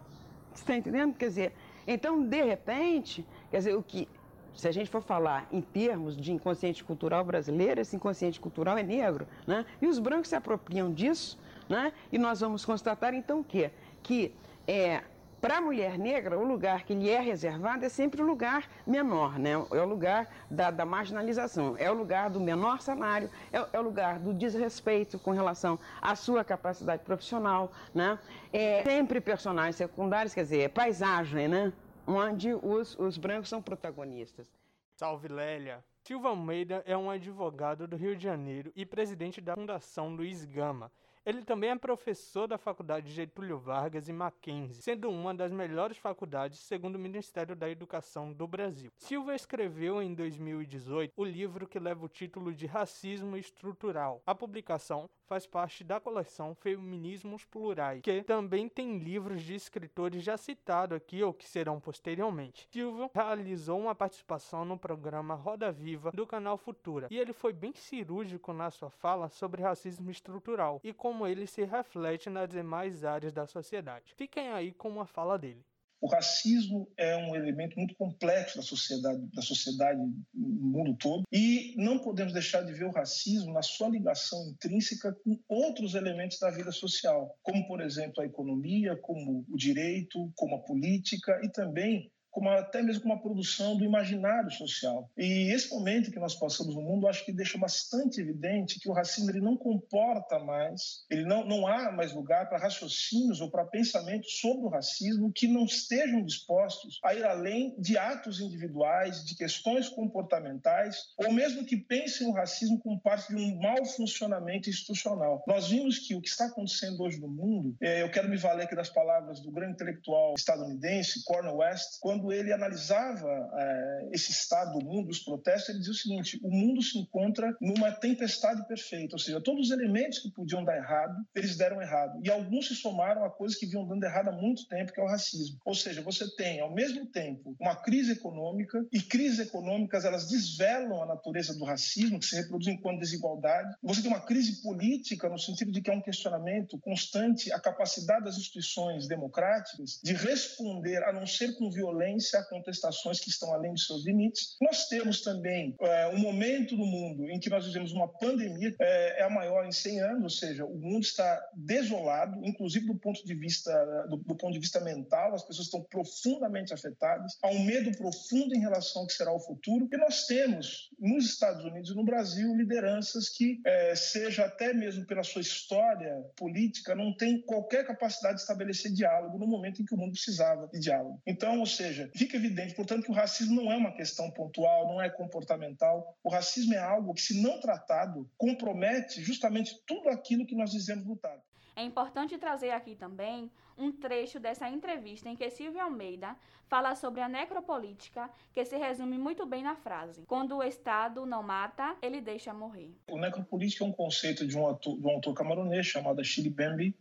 Está 0.54 0.76
entendendo? 0.76 1.16
Quer 1.16 1.30
dizer, 1.30 1.54
então, 1.88 2.22
de 2.22 2.44
repente, 2.44 3.26
quer 3.50 3.60
dizer, 3.60 3.78
o 3.78 3.82
que, 3.82 4.10
se 4.54 4.68
a 4.68 4.72
gente 4.74 4.90
for 4.90 5.02
falar 5.02 5.48
em 5.54 5.62
termos 5.62 6.18
de 6.18 6.34
inconsciente 6.34 6.84
cultural 6.84 7.24
brasileiro, 7.24 7.80
esse 7.80 7.96
inconsciente 7.96 8.42
cultural 8.42 8.78
é 8.78 8.84
negro, 8.84 9.26
né? 9.48 9.66
E 9.82 9.88
os 9.88 10.00
brancos 10.00 10.28
se 10.28 10.36
apropriam 10.36 10.92
disso, 10.94 11.40
né? 11.70 11.94
E 12.12 12.18
nós 12.18 12.42
vamos 12.42 12.66
constatar 12.66 13.14
então 13.14 13.40
o 13.40 13.44
quê? 13.44 13.72
Que 14.04 14.36
é, 14.68 15.02
para 15.44 15.58
a 15.58 15.62
mulher 15.62 16.00
negra, 16.00 16.40
o 16.40 16.46
lugar 16.46 16.86
que 16.86 16.94
lhe 16.94 17.10
é 17.10 17.20
reservado 17.20 17.84
é 17.84 17.90
sempre 17.90 18.22
o 18.22 18.26
lugar 18.26 18.66
menor, 18.88 19.38
né? 19.38 19.52
é 19.52 19.58
o 19.58 19.86
lugar 19.86 20.26
da, 20.50 20.72
da 20.72 20.86
marginalização, 20.86 21.76
é 21.78 21.92
o 21.92 21.94
lugar 21.94 22.30
do 22.30 22.40
menor 22.40 22.80
salário, 22.80 23.30
é, 23.52 23.58
é, 23.74 23.78
o 23.78 23.84
lugar 23.84 24.20
do 24.20 24.34
desrespeito 24.34 25.20
com 25.20 25.32
relação 25.32 25.78
à 26.02 26.16
sua 26.16 26.46
capacidade 26.46 27.04
profissional. 27.04 27.74
Né? 27.94 28.18
É 28.54 28.84
sempre 28.84 29.20
personagens 29.20 29.76
secundários, 29.76 30.34
quer 30.34 30.44
dizer, 30.44 30.62
é 30.62 30.70
paisagem, 30.70 31.50
né? 31.50 31.74
onde 32.08 32.54
os, 32.54 32.98
os 32.98 33.18
brancos 33.18 33.50
são 33.50 33.62
protagonistas. 33.62 34.48
Salve 34.96 35.28
Lélia! 35.28 35.84
Silva 36.06 36.30
Almeida 36.30 36.84
é 36.86 36.96
um 36.96 37.10
advogado 37.10 37.86
do 37.86 37.98
Rio 37.98 38.16
de 38.16 38.24
Janeiro 38.24 38.72
e 38.78 38.86
presidente 38.86 39.42
da 39.42 39.56
Fundação 39.56 40.16
Luiz 40.16 40.46
Gama, 40.46 40.90
ele 41.26 41.44
também 41.44 41.70
é 41.70 41.76
professor 41.78 42.48
da 42.48 42.58
Faculdade 42.58 43.12
Getúlio 43.12 43.58
Vargas 43.58 44.10
e 44.10 44.14
Mackenzie, 44.14 44.82
sendo 44.82 45.10
uma 45.10 45.34
das 45.34 45.52
melhores 45.52 45.98
faculdades 45.98 46.60
segundo 46.60 46.96
o 46.96 47.00
Ministério 47.00 47.56
da 47.56 47.70
Educação 47.70 48.34
do 48.34 48.46
Brasil. 48.46 48.92
Silva 48.98 49.34
escreveu 49.34 50.02
em 50.02 50.14
2018 50.14 51.14
o 51.16 51.24
livro 51.24 51.68
que 51.68 51.80
leva 51.80 52.06
o 52.06 52.10
título 52.10 52.54
de 52.54 52.66
Racismo 52.66 53.38
Estrutural. 53.38 54.22
A 54.26 54.36
publicação 54.36 55.10
faz 55.28 55.46
parte 55.46 55.84
da 55.84 56.00
coleção 56.00 56.56
Feminismos 56.56 57.46
Plurais, 57.46 58.02
que 58.02 58.24
também 58.24 58.68
tem 58.70 58.98
livros 58.98 59.42
de 59.42 59.56
escritores 59.56 60.24
já 60.24 60.38
citados 60.38 60.98
aqui 60.98 61.24
ou 61.24 61.34
que 61.34 61.48
serão 61.48 61.80
posteriormente. 61.80 62.68
Silva 62.72 63.10
realizou 63.14 63.80
uma 63.80 63.96
participação 63.96 64.66
no 64.66 64.78
programa 64.78 65.36
Roda 65.36 65.72
Viva 65.72 66.12
do 66.12 66.28
canal 66.28 66.58
Futura 66.58 67.08
e 67.10 67.18
ele 67.18 67.34
foi 67.34 67.54
bem 67.54 67.74
cirúrgico 67.74 68.54
na 68.54 68.70
sua 68.70 68.90
fala 68.90 69.30
sobre 69.30 69.62
racismo 69.62 70.10
estrutural 70.12 70.80
e 70.84 70.94
como 70.94 71.28
ele 71.28 71.48
se 71.48 71.64
reflete 71.64 72.30
nas 72.30 72.50
demais 72.50 73.04
áreas 73.04 73.34
da 73.34 73.46
sociedade. 73.46 74.14
Fiquem 74.16 74.50
aí 74.50 74.72
com 74.72 74.90
uma 74.90 75.06
fala 75.06 75.38
dele. 75.38 75.64
O 76.04 76.08
racismo 76.08 76.92
é 76.98 77.16
um 77.16 77.34
elemento 77.34 77.78
muito 77.78 77.96
complexo 77.96 78.58
da 78.58 78.62
sociedade, 78.62 79.22
da 79.34 79.42
sociedade 79.42 79.98
no 80.34 80.70
mundo 80.70 80.98
todo, 80.98 81.24
e 81.32 81.74
não 81.78 81.98
podemos 81.98 82.34
deixar 82.34 82.62
de 82.62 82.74
ver 82.74 82.84
o 82.84 82.92
racismo 82.92 83.54
na 83.54 83.62
sua 83.62 83.88
ligação 83.88 84.50
intrínseca 84.50 85.16
com 85.24 85.40
outros 85.48 85.96
elementos 85.96 86.38
da 86.40 86.52
vida 86.52 86.74
social, 86.74 87.34
como, 87.42 87.66
por 87.68 87.80
exemplo, 87.80 88.22
a 88.22 88.26
economia, 88.26 88.98
como 88.98 89.46
o 89.50 89.56
direito, 89.56 90.30
como 90.36 90.58
a 90.58 90.60
política 90.60 91.40
e 91.42 91.50
também 91.50 92.12
como 92.34 92.50
até 92.50 92.82
mesmo 92.82 93.04
com 93.04 93.10
uma 93.10 93.22
produção 93.22 93.78
do 93.78 93.86
imaginário 93.86 94.50
social. 94.52 95.10
E 95.16 95.54
esse 95.54 95.70
momento 95.70 96.12
que 96.12 96.20
nós 96.20 96.34
passamos 96.34 96.76
no 96.76 96.82
mundo, 96.82 97.08
acho 97.08 97.24
que 97.24 97.32
deixa 97.32 97.58
bastante 97.60 98.20
evidente 98.20 98.80
que 98.80 98.90
o 98.90 98.94
racismo 98.94 99.30
ele 99.30 99.40
não 99.40 99.56
comporta 99.56 100.40
mais, 100.40 101.06
ele 101.10 101.24
não, 101.26 101.46
não 101.46 101.68
há 101.68 101.92
mais 101.92 102.12
lugar 102.12 102.50
para 102.50 102.58
raciocínios 102.58 103.40
ou 103.40 103.52
para 103.52 103.64
pensamentos 103.66 104.40
sobre 104.40 104.66
o 104.66 104.70
racismo 104.70 105.32
que 105.32 105.48
não 105.48 105.66
estejam 105.66 106.26
dispostos 106.26 107.00
a 107.04 107.14
ir 107.14 107.24
além 107.24 107.76
de 107.78 107.98
atos 107.98 108.42
individuais, 108.42 109.24
de 109.24 109.36
questões 109.36 109.88
comportamentais, 109.88 111.10
ou 111.18 111.32
mesmo 111.32 111.66
que 111.66 111.78
pensem 111.78 112.28
o 112.28 112.32
racismo 112.32 112.80
como 112.80 113.00
parte 113.00 113.30
de 113.30 113.36
um 113.36 113.60
mau 113.60 113.86
funcionamento 113.86 114.70
institucional. 114.70 115.44
Nós 115.48 115.70
vimos 115.70 116.00
que 116.00 116.16
o 116.16 116.22
que 116.22 116.30
está 116.30 116.46
acontecendo 116.46 117.04
hoje 117.04 117.20
no 117.20 117.28
mundo, 117.28 117.76
é, 117.80 118.02
eu 118.02 118.10
quero 118.10 118.28
me 118.28 118.38
valer 118.38 118.64
aqui 118.64 118.76
das 118.76 118.90
palavras 118.90 119.40
do 119.40 119.52
grande 119.52 119.74
intelectual 119.74 120.34
estadunidense, 120.36 121.24
Cornel 121.24 121.58
West, 121.58 122.00
quando 122.02 122.23
quando 122.24 122.32
ele 122.32 122.54
analisava 122.54 123.50
é, 123.54 124.10
esse 124.14 124.32
estado 124.32 124.80
do 124.80 124.86
mundo, 124.86 125.10
os 125.10 125.20
protestos, 125.20 125.70
ele 125.70 125.80
dizia 125.80 125.92
o 125.92 125.96
seguinte: 125.96 126.40
o 126.42 126.50
mundo 126.50 126.82
se 126.82 126.98
encontra 126.98 127.56
numa 127.60 127.92
tempestade 127.92 128.66
perfeita, 128.66 129.16
ou 129.16 129.20
seja, 129.20 129.42
todos 129.42 129.68
os 129.68 129.72
elementos 129.72 130.20
que 130.20 130.32
podiam 130.32 130.64
dar 130.64 130.78
errado, 130.78 131.16
eles 131.36 131.58
deram 131.58 131.82
errado. 131.82 132.22
E 132.24 132.32
alguns 132.32 132.68
se 132.68 132.76
somaram 132.76 133.26
a 133.26 133.30
coisas 133.30 133.58
que 133.58 133.66
vinham 133.66 133.86
dando 133.86 134.04
errado 134.04 134.30
há 134.30 134.32
muito 134.32 134.66
tempo, 134.68 134.94
que 134.94 135.00
é 135.00 135.04
o 135.04 135.08
racismo. 135.08 135.60
Ou 135.66 135.76
seja, 135.76 136.02
você 136.02 136.34
tem, 136.36 136.62
ao 136.62 136.74
mesmo 136.74 137.06
tempo, 137.08 137.56
uma 137.60 137.76
crise 137.76 138.14
econômica, 138.14 138.86
e 138.92 139.02
crises 139.02 139.40
econômicas 139.40 140.06
elas 140.06 140.30
desvelam 140.30 141.04
a 141.04 141.06
natureza 141.06 141.54
do 141.54 141.66
racismo, 141.66 142.20
que 142.20 142.26
se 142.26 142.36
reproduz 142.36 142.68
enquanto 142.68 143.02
desigualdade. 143.02 143.76
Você 143.84 144.02
tem 144.02 144.10
uma 144.10 144.22
crise 144.22 144.62
política, 144.62 145.28
no 145.28 145.38
sentido 145.38 145.72
de 145.72 145.82
que 145.82 145.90
é 145.90 145.94
um 145.94 146.02
questionamento 146.02 146.78
constante 146.80 147.52
a 147.52 147.60
capacidade 147.60 148.26
das 148.26 148.38
instituições 148.38 149.08
democráticas 149.08 150.00
de 150.02 150.14
responder, 150.14 151.04
a 151.04 151.12
não 151.12 151.28
ser 151.28 151.56
com 151.58 151.70
violência, 151.70 152.13
violência, 152.14 152.40
a 152.40 152.44
contestações 152.44 153.20
que 153.20 153.30
estão 153.30 153.54
além 153.54 153.74
de 153.74 153.82
seus 153.82 154.06
limites. 154.06 154.56
Nós 154.62 154.88
temos 154.88 155.22
também 155.22 155.76
é, 155.80 156.08
um 156.10 156.20
momento 156.20 156.76
no 156.78 156.86
mundo 156.86 157.30
em 157.30 157.40
que 157.40 157.50
nós 157.50 157.66
vivemos 157.66 157.92
uma 157.92 158.08
pandemia, 158.08 158.74
é, 158.80 159.22
é, 159.22 159.24
a 159.24 159.30
maior 159.30 159.66
em 159.66 159.72
100 159.72 160.02
anos, 160.02 160.24
ou 160.24 160.30
seja, 160.30 160.66
o 160.66 160.78
mundo 160.78 161.04
está 161.04 161.42
desolado, 161.56 162.40
inclusive 162.44 162.86
do 162.86 162.96
ponto 162.96 163.26
de 163.26 163.34
vista 163.34 163.74
do, 164.10 164.18
do 164.18 164.36
ponto 164.36 164.54
de 164.54 164.60
vista 164.60 164.80
mental, 164.80 165.34
as 165.34 165.44
pessoas 165.44 165.68
estão 165.68 165.82
profundamente 165.82 166.74
afetadas, 166.74 167.38
há 167.42 167.50
um 167.50 167.64
medo 167.64 167.92
profundo 167.98 168.56
em 168.56 168.60
relação 168.60 169.02
ao 169.02 169.08
que 169.08 169.14
será 169.14 169.34
o 169.34 169.40
futuro. 169.40 169.88
E 169.92 169.98
nós 169.98 170.26
temos 170.26 170.90
nos 171.00 171.26
Estados 171.26 171.64
Unidos 171.64 171.92
e 171.92 171.96
no 171.96 172.04
Brasil 172.04 172.56
lideranças 172.56 173.30
que, 173.30 173.60
é, 173.66 173.96
seja 173.96 174.46
até 174.46 174.74
mesmo 174.74 175.06
pela 175.06 175.24
sua 175.24 175.42
história 175.42 176.24
política, 176.36 176.96
não 176.96 177.16
têm 177.16 177.42
qualquer 177.42 177.86
capacidade 177.86 178.36
de 178.36 178.42
estabelecer 178.42 178.92
diálogo 178.92 179.38
no 179.38 179.48
momento 179.48 179.82
em 179.82 179.86
que 179.86 179.94
o 179.94 179.98
mundo 179.98 180.12
precisava 180.12 180.68
de 180.68 180.80
diálogo. 180.80 181.22
Então, 181.26 181.60
ou 181.60 181.66
seja, 181.66 182.03
seja, 182.06 182.12
fica 182.16 182.38
evidente, 182.38 182.76
portanto, 182.76 183.04
que 183.04 183.12
o 183.12 183.14
racismo 183.14 183.62
não 183.62 183.72
é 183.72 183.78
uma 183.78 183.92
questão 183.92 184.30
pontual, 184.32 184.88
não 184.88 185.02
é 185.02 185.10
comportamental. 185.10 186.18
O 186.24 186.30
racismo 186.30 186.74
é 186.74 186.80
algo 186.80 187.14
que, 187.14 187.22
se 187.22 187.42
não 187.42 187.60
tratado, 187.60 188.30
compromete 188.38 189.22
justamente 189.22 189.80
tudo 189.86 190.10
aquilo 190.10 190.46
que 190.46 190.56
nós 190.56 190.72
dizemos 190.72 191.06
lutar. 191.06 191.40
É 191.76 191.84
importante 191.84 192.38
trazer 192.38 192.70
aqui 192.70 192.96
também 192.96 193.50
um 193.76 193.92
trecho 193.92 194.40
dessa 194.40 194.70
entrevista 194.70 195.28
em 195.28 195.36
que 195.36 195.50
Silvia 195.50 195.84
Almeida 195.84 196.36
fala 196.68 196.96
sobre 196.96 197.22
a 197.22 197.28
necropolítica, 197.28 198.30
que 198.54 198.64
se 198.64 198.78
resume 198.78 199.18
muito 199.18 199.46
bem 199.46 199.64
na 199.64 199.76
frase: 199.76 200.24
quando 200.28 200.58
o 200.58 200.64
Estado 200.64 201.26
não 201.26 201.42
mata, 201.42 201.96
ele 202.02 202.22
deixa 202.22 202.54
morrer. 202.54 202.92
O 203.10 203.18
necropolítica 203.18 203.84
é 203.84 203.88
um 203.88 203.92
conceito 203.92 204.46
de 204.46 204.56
um, 204.56 204.66
autor, 204.66 205.00
de 205.00 205.06
um 205.06 205.10
autor 205.10 205.34
camaronês 205.34 205.88
chamado 205.88 206.24
Chile 206.24 206.50
Bembe, 206.50 206.96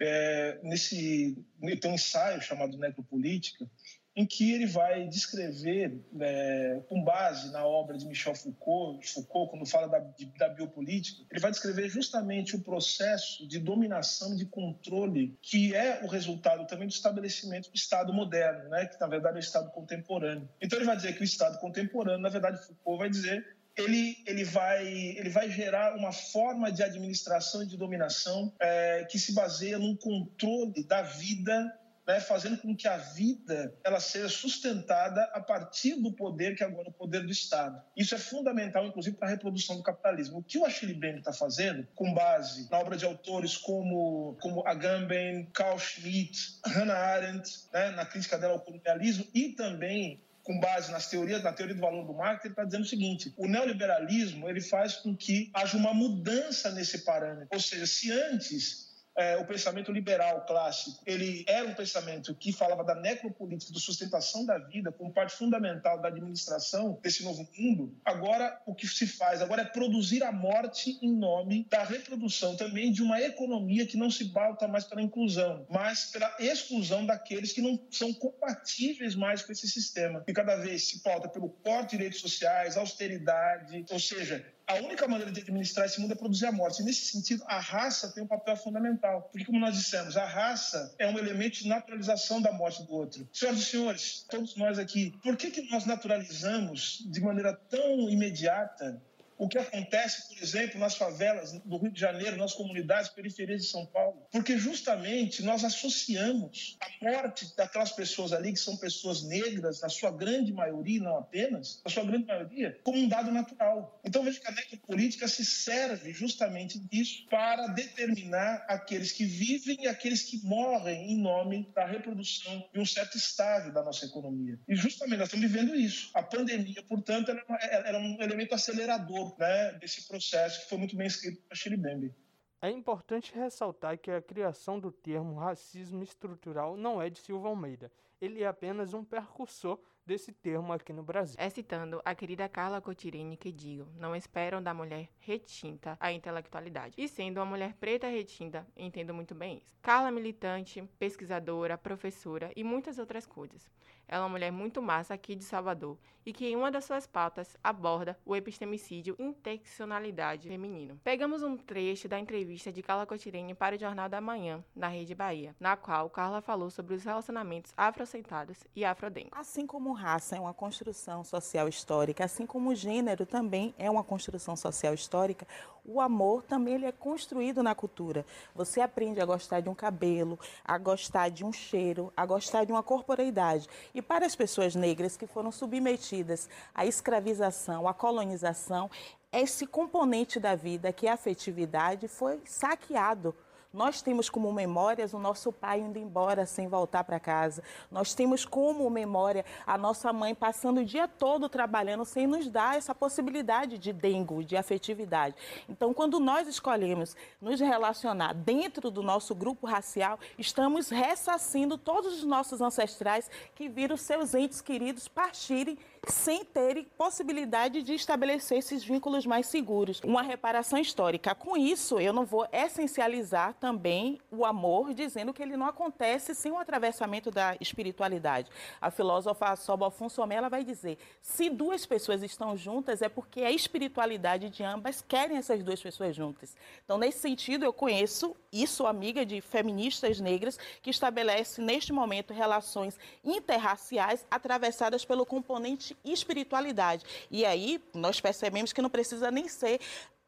é, 0.00 0.58
nesse 0.62 1.36
tem 1.80 1.90
um 1.90 1.94
ensaio 1.94 2.40
chamado 2.42 2.76
Necropolítica, 2.76 3.68
em 4.16 4.24
que 4.24 4.52
ele 4.52 4.66
vai 4.66 5.08
descrever, 5.08 6.00
é, 6.20 6.80
com 6.88 7.02
base 7.02 7.50
na 7.50 7.66
obra 7.66 7.98
de 7.98 8.06
Michel 8.06 8.34
Foucault, 8.34 9.06
Foucault 9.08 9.50
quando 9.50 9.66
fala 9.66 9.88
da, 9.88 9.98
de, 9.98 10.26
da, 10.38 10.48
biopolítica, 10.48 11.24
ele 11.30 11.40
vai 11.40 11.50
descrever 11.50 11.88
justamente 11.88 12.54
o 12.54 12.60
processo 12.60 13.46
de 13.48 13.58
dominação, 13.58 14.36
de 14.36 14.46
controle, 14.46 15.36
que 15.42 15.74
é 15.74 16.00
o 16.04 16.06
resultado 16.06 16.66
também 16.66 16.86
do 16.86 16.92
estabelecimento 16.92 17.70
do 17.70 17.74
Estado 17.76 18.12
moderno, 18.12 18.68
né, 18.68 18.86
que 18.86 19.00
na 19.00 19.08
verdade 19.08 19.36
é 19.36 19.40
o 19.40 19.40
Estado 19.40 19.70
contemporâneo. 19.70 20.48
Então 20.60 20.78
ele 20.78 20.86
vai 20.86 20.96
dizer 20.96 21.14
que 21.14 21.22
o 21.22 21.24
Estado 21.24 21.58
contemporâneo, 21.58 22.20
na 22.20 22.28
verdade, 22.28 22.64
Foucault 22.64 22.98
vai 22.98 23.10
dizer 23.10 23.44
ele, 23.76 24.16
ele, 24.26 24.44
vai, 24.44 24.86
ele 24.86 25.30
vai 25.30 25.50
gerar 25.50 25.96
uma 25.96 26.12
forma 26.12 26.70
de 26.70 26.82
administração 26.82 27.62
e 27.62 27.66
de 27.66 27.76
dominação 27.76 28.52
é, 28.60 29.04
que 29.04 29.18
se 29.18 29.34
baseia 29.34 29.78
num 29.78 29.96
controle 29.96 30.84
da 30.84 31.02
vida 31.02 31.72
né, 32.06 32.20
fazendo 32.20 32.58
com 32.58 32.76
que 32.76 32.86
a 32.86 32.96
vida 32.96 33.74
ela 33.82 34.00
seja 34.00 34.28
sustentada 34.28 35.22
a 35.32 35.40
partir 35.40 35.94
do 35.94 36.12
poder 36.12 36.56
que 36.56 36.64
agora 36.64 36.88
é 36.88 36.90
o 36.90 36.92
poder 36.92 37.24
do 37.24 37.32
Estado. 37.32 37.80
Isso 37.96 38.14
é 38.14 38.18
fundamental, 38.18 38.86
inclusive, 38.86 39.16
para 39.16 39.28
a 39.28 39.30
reprodução 39.30 39.76
do 39.76 39.82
capitalismo. 39.82 40.38
O 40.38 40.42
que 40.42 40.58
o 40.58 40.64
Achille 40.64 40.94
Mbembe 40.94 41.18
está 41.18 41.32
fazendo, 41.32 41.86
com 41.94 42.12
base 42.12 42.68
na 42.70 42.78
obra 42.78 42.96
de 42.96 43.04
autores 43.04 43.56
como, 43.56 44.36
como 44.40 44.66
Agamben, 44.66 45.46
Carl 45.52 45.78
Schmitt, 45.78 46.58
Hannah 46.66 46.94
Arendt, 46.94 47.50
né, 47.72 47.90
na 47.90 48.04
crítica 48.04 48.38
dela 48.38 48.54
ao 48.54 48.60
colonialismo, 48.60 49.26
e 49.34 49.50
também 49.50 50.20
com 50.44 50.60
base 50.60 50.92
nas 50.92 51.08
teorias, 51.08 51.42
na 51.42 51.52
teoria 51.52 51.74
do 51.74 51.80
valor 51.80 52.06
do 52.06 52.12
marketing, 52.12 52.48
ele 52.48 52.52
está 52.52 52.64
dizendo 52.64 52.82
o 52.82 52.86
seguinte: 52.86 53.32
o 53.36 53.48
neoliberalismo 53.48 54.48
ele 54.48 54.60
faz 54.60 54.94
com 54.96 55.16
que 55.16 55.50
haja 55.54 55.76
uma 55.76 55.94
mudança 55.94 56.70
nesse 56.70 56.98
parâmetro. 56.98 57.48
Ou 57.50 57.58
seja, 57.58 57.86
se 57.86 58.12
antes 58.12 58.83
é, 59.16 59.36
o 59.36 59.46
pensamento 59.46 59.92
liberal 59.92 60.44
clássico, 60.46 61.02
ele 61.06 61.44
era 61.46 61.66
um 61.66 61.74
pensamento 61.74 62.34
que 62.34 62.52
falava 62.52 62.82
da 62.82 62.94
necropolítica, 62.94 63.72
da 63.72 63.78
sustentação 63.78 64.44
da 64.44 64.58
vida 64.58 64.90
como 64.90 65.12
parte 65.12 65.34
fundamental 65.34 66.00
da 66.00 66.08
administração 66.08 66.98
desse 67.02 67.22
novo 67.22 67.48
mundo. 67.56 67.96
Agora, 68.04 68.60
o 68.66 68.74
que 68.74 68.86
se 68.86 69.06
faz 69.06 69.40
agora 69.40 69.62
é 69.62 69.64
produzir 69.64 70.22
a 70.22 70.32
morte 70.32 70.98
em 71.00 71.12
nome 71.12 71.66
da 71.70 71.84
reprodução 71.84 72.56
também 72.56 72.92
de 72.92 73.02
uma 73.02 73.20
economia 73.20 73.86
que 73.86 73.96
não 73.96 74.10
se 74.10 74.26
pauta 74.26 74.66
mais 74.66 74.84
pela 74.84 75.02
inclusão, 75.02 75.66
mas 75.70 76.10
pela 76.10 76.34
exclusão 76.38 77.06
daqueles 77.06 77.52
que 77.52 77.62
não 77.62 77.78
são 77.90 78.12
compatíveis 78.12 79.14
mais 79.14 79.42
com 79.42 79.52
esse 79.52 79.68
sistema. 79.68 80.24
E 80.26 80.32
cada 80.32 80.56
vez 80.56 80.88
se 80.88 81.00
pauta 81.00 81.28
pelo 81.28 81.48
corte 81.48 81.90
de 81.90 81.96
direitos 81.98 82.20
sociais, 82.20 82.76
austeridade, 82.76 83.84
ou 83.90 84.00
seja, 84.00 84.44
a 84.66 84.74
única 84.74 85.06
maneira 85.06 85.30
de 85.30 85.40
administrar 85.40 85.86
esse 85.86 86.00
mundo 86.00 86.12
é 86.12 86.14
produzir 86.14 86.46
a 86.46 86.52
morte. 86.52 86.80
E 86.80 86.84
nesse 86.84 87.06
sentido, 87.06 87.44
a 87.46 87.58
raça 87.58 88.12
tem 88.12 88.22
um 88.22 88.26
papel 88.26 88.56
fundamental. 88.56 89.28
Porque, 89.30 89.44
como 89.44 89.58
nós 89.58 89.76
dissemos, 89.76 90.16
a 90.16 90.24
raça 90.24 90.94
é 90.98 91.06
um 91.06 91.18
elemento 91.18 91.58
de 91.58 91.68
naturalização 91.68 92.40
da 92.40 92.52
morte 92.52 92.82
do 92.82 92.92
outro. 92.92 93.28
Senhoras 93.32 93.60
e 93.60 93.64
senhores, 93.64 94.26
todos 94.28 94.56
nós 94.56 94.78
aqui, 94.78 95.12
por 95.22 95.36
que, 95.36 95.50
que 95.50 95.70
nós 95.70 95.84
naturalizamos 95.84 97.04
de 97.06 97.20
maneira 97.20 97.52
tão 97.52 98.08
imediata 98.08 99.02
o 99.36 99.48
que 99.48 99.58
acontece, 99.58 100.28
por 100.28 100.42
exemplo, 100.42 100.78
nas 100.78 100.96
favelas 100.96 101.52
do 101.64 101.76
Rio 101.76 101.92
de 101.92 102.00
Janeiro, 102.00 102.36
nas 102.36 102.52
comunidades 102.52 103.10
periferias 103.10 103.62
de 103.62 103.68
São 103.68 103.86
Paulo. 103.86 104.26
Porque 104.30 104.56
justamente 104.56 105.42
nós 105.42 105.64
associamos 105.64 106.76
a 106.80 107.04
morte 107.04 107.54
daquelas 107.56 107.92
pessoas 107.92 108.32
ali, 108.32 108.52
que 108.52 108.60
são 108.60 108.76
pessoas 108.76 109.22
negras, 109.22 109.80
na 109.80 109.88
sua 109.88 110.10
grande 110.10 110.52
maioria, 110.52 111.00
não 111.00 111.18
apenas, 111.18 111.80
na 111.84 111.90
sua 111.90 112.04
grande 112.04 112.26
maioria, 112.26 112.78
como 112.82 112.98
um 112.98 113.08
dado 113.08 113.30
natural. 113.30 114.00
Então 114.04 114.22
veja 114.22 114.40
que 114.40 114.48
a 114.48 114.52
necropolítica 114.52 115.28
se 115.28 115.44
serve 115.44 116.12
justamente 116.12 116.78
disso 116.78 117.26
para 117.28 117.66
determinar 117.68 118.64
aqueles 118.68 119.12
que 119.12 119.24
vivem 119.24 119.78
e 119.82 119.86
aqueles 119.86 120.22
que 120.22 120.44
morrem 120.44 121.12
em 121.12 121.16
nome 121.20 121.68
da 121.74 121.86
reprodução 121.86 122.64
de 122.72 122.80
um 122.80 122.86
certo 122.86 123.16
estágio 123.16 123.72
da 123.72 123.82
nossa 123.82 124.04
economia. 124.06 124.58
E 124.68 124.74
justamente 124.74 125.18
nós 125.18 125.28
estamos 125.28 125.50
vivendo 125.50 125.74
isso. 125.74 126.10
A 126.14 126.22
pandemia, 126.22 126.82
portanto, 126.88 127.30
era 127.30 127.98
um 127.98 128.22
elemento 128.22 128.54
acelerador 128.54 129.23
né, 129.38 129.72
desse 129.80 130.06
processo 130.08 130.62
que 130.62 130.68
foi 130.68 130.78
muito 130.78 130.96
bem 130.96 131.06
escrito 131.06 131.40
por 131.42 131.56
Shirley 131.56 131.80
Bembe. 131.80 132.14
É 132.60 132.70
importante 132.70 133.34
ressaltar 133.34 133.98
que 133.98 134.10
a 134.10 134.22
criação 134.22 134.80
do 134.80 134.90
termo 134.90 135.34
racismo 135.38 136.02
estrutural 136.02 136.76
não 136.76 137.00
é 137.00 137.10
de 137.10 137.18
Silva 137.18 137.48
Almeida. 137.48 137.92
Ele 138.20 138.42
é 138.42 138.46
apenas 138.46 138.94
um 138.94 139.04
percursor 139.04 139.78
desse 140.06 140.32
termo 140.32 140.72
aqui 140.72 140.92
no 140.92 141.02
Brasil. 141.02 141.36
É 141.38 141.48
citando 141.50 142.00
a 142.04 142.14
querida 142.14 142.48
Carla 142.48 142.80
Cotirini 142.80 143.36
que 143.36 143.52
digo, 143.52 143.86
não 143.98 144.14
esperam 144.14 144.62
da 144.62 144.72
mulher 144.72 145.08
retinta 145.18 145.96
a 146.00 146.12
intelectualidade. 146.12 146.94
E 146.96 147.08
sendo 147.08 147.38
uma 147.38 147.46
mulher 147.46 147.74
preta 147.74 148.06
retinta, 148.06 148.66
entendo 148.76 149.12
muito 149.12 149.34
bem 149.34 149.58
isso. 149.58 149.74
Carla 149.82 150.08
é 150.08 150.10
militante, 150.10 150.82
pesquisadora, 150.98 151.76
professora 151.76 152.50
e 152.56 152.64
muitas 152.64 152.98
outras 152.98 153.26
coisas. 153.26 153.70
Ela 154.14 154.22
é 154.22 154.26
uma 154.26 154.28
mulher 154.28 154.52
muito 154.52 154.80
massa 154.80 155.12
aqui 155.12 155.34
de 155.34 155.42
Salvador 155.42 155.98
e 156.24 156.32
que 156.32 156.46
em 156.46 156.54
uma 156.54 156.70
das 156.70 156.84
suas 156.84 157.04
pautas 157.04 157.56
aborda 157.64 158.16
o 158.24 158.36
epistemicídio 158.36 159.16
interseccionalidade 159.18 160.48
feminino. 160.48 161.00
Pegamos 161.02 161.42
um 161.42 161.56
trecho 161.56 162.08
da 162.08 162.16
entrevista 162.16 162.70
de 162.70 162.80
Carla 162.80 163.06
Cotirene 163.06 163.54
para 163.54 163.74
o 163.74 163.78
Jornal 163.78 164.08
da 164.08 164.20
Manhã, 164.20 164.64
na 164.74 164.86
Rede 164.86 165.16
Bahia, 165.16 165.56
na 165.58 165.76
qual 165.76 166.08
Carla 166.08 166.40
falou 166.40 166.70
sobre 166.70 166.94
os 166.94 167.02
relacionamentos 167.02 167.72
afrocentrados 167.76 168.58
e 168.76 168.84
afrodengos. 168.84 169.32
Assim 169.32 169.66
como 169.66 169.92
raça 169.92 170.36
é 170.36 170.40
uma 170.40 170.54
construção 170.54 171.24
social 171.24 171.68
histórica, 171.68 172.24
assim 172.24 172.46
como 172.46 172.72
gênero 172.72 173.26
também 173.26 173.74
é 173.76 173.90
uma 173.90 174.04
construção 174.04 174.54
social 174.54 174.94
histórica, 174.94 175.44
o 175.84 176.00
amor 176.00 176.42
também 176.42 176.74
ele 176.74 176.86
é 176.86 176.92
construído 176.92 177.62
na 177.62 177.74
cultura. 177.74 178.24
Você 178.54 178.80
aprende 178.80 179.20
a 179.20 179.26
gostar 179.26 179.60
de 179.60 179.68
um 179.68 179.74
cabelo, 179.74 180.38
a 180.64 180.78
gostar 180.78 181.28
de 181.28 181.44
um 181.44 181.52
cheiro, 181.52 182.10
a 182.16 182.24
gostar 182.24 182.64
de 182.64 182.72
uma 182.72 182.82
corporeidade. 182.82 183.68
E 183.94 184.00
para 184.04 184.26
as 184.26 184.36
pessoas 184.36 184.74
negras 184.74 185.16
que 185.16 185.26
foram 185.26 185.50
submetidas 185.50 186.48
à 186.74 186.86
escravização, 186.86 187.88
à 187.88 187.94
colonização, 187.94 188.90
esse 189.32 189.66
componente 189.66 190.38
da 190.38 190.54
vida, 190.54 190.92
que 190.92 191.06
é 191.06 191.10
a 191.10 191.14
afetividade, 191.14 192.06
foi 192.06 192.40
saqueado 192.44 193.34
nós 193.74 194.00
temos 194.00 194.30
como 194.30 194.52
memórias 194.52 195.12
o 195.12 195.18
nosso 195.18 195.52
pai 195.52 195.80
indo 195.80 195.98
embora 195.98 196.46
sem 196.46 196.68
voltar 196.68 197.02
para 197.02 197.18
casa. 197.18 197.60
Nós 197.90 198.14
temos 198.14 198.44
como 198.44 198.88
memória 198.88 199.44
a 199.66 199.76
nossa 199.76 200.12
mãe 200.12 200.32
passando 200.32 200.80
o 200.80 200.84
dia 200.84 201.08
todo 201.08 201.48
trabalhando 201.48 202.04
sem 202.04 202.24
nos 202.24 202.48
dar 202.48 202.76
essa 202.76 202.94
possibilidade 202.94 203.76
de 203.76 203.92
dengo, 203.92 204.44
de 204.44 204.56
afetividade. 204.56 205.34
Então, 205.68 205.92
quando 205.92 206.20
nós 206.20 206.46
escolhemos 206.46 207.16
nos 207.40 207.58
relacionar 207.58 208.32
dentro 208.32 208.92
do 208.92 209.02
nosso 209.02 209.34
grupo 209.34 209.66
racial, 209.66 210.20
estamos 210.38 210.88
ressarcindo 210.88 211.76
todos 211.76 212.18
os 212.18 212.24
nossos 212.24 212.60
ancestrais 212.60 213.28
que 213.56 213.68
viram 213.68 213.96
seus 213.96 214.34
entes 214.34 214.60
queridos 214.60 215.08
partirem 215.08 215.76
sem 216.08 216.44
terem 216.44 216.84
possibilidade 216.96 217.82
de 217.82 217.94
estabelecer 217.94 218.58
esses 218.58 218.84
vínculos 218.84 219.26
mais 219.26 219.46
seguros. 219.46 220.00
Uma 220.04 220.22
reparação 220.22 220.78
histórica. 220.78 221.34
Com 221.34 221.56
isso, 221.56 221.98
eu 221.98 222.12
não 222.12 222.24
vou 222.24 222.46
essencializar 222.52 223.54
também 223.54 224.20
o 224.30 224.44
amor, 224.44 224.92
dizendo 224.94 225.32
que 225.32 225.42
ele 225.42 225.56
não 225.56 225.66
acontece 225.66 226.34
sem 226.34 226.52
o 226.52 226.58
atravessamento 226.58 227.30
da 227.30 227.56
espiritualidade. 227.60 228.50
A 228.80 228.90
filósofa 228.90 229.54
Sobo 229.56 229.84
Afonso 229.84 230.22
ela 230.30 230.48
vai 230.48 230.64
dizer: 230.64 230.98
se 231.20 231.50
duas 231.50 231.84
pessoas 231.84 232.22
estão 232.22 232.56
juntas, 232.56 233.02
é 233.02 233.08
porque 233.08 233.42
a 233.42 233.50
espiritualidade 233.50 234.48
de 234.50 234.62
ambas 234.62 235.02
querem 235.06 235.36
essas 235.36 235.62
duas 235.62 235.80
pessoas 235.80 236.14
juntas. 236.14 236.56
Então, 236.84 236.98
nesse 236.98 237.18
sentido, 237.18 237.64
eu 237.64 237.72
conheço 237.72 238.34
e 238.52 238.66
sou 238.66 238.86
amiga 238.86 239.26
de 239.26 239.40
feministas 239.40 240.20
negras 240.20 240.58
que 240.82 240.90
estabelecem, 240.90 241.64
neste 241.64 241.92
momento, 241.92 242.32
relações 242.32 242.98
interraciais 243.24 244.24
atravessadas 244.30 245.04
pelo 245.04 245.26
componente 245.26 245.93
espiritualidade. 246.04 247.04
E 247.30 247.44
aí, 247.44 247.82
nós 247.92 248.20
percebemos 248.20 248.72
que 248.72 248.82
não 248.82 248.90
precisa 248.90 249.30
nem 249.30 249.48
ser 249.48 249.80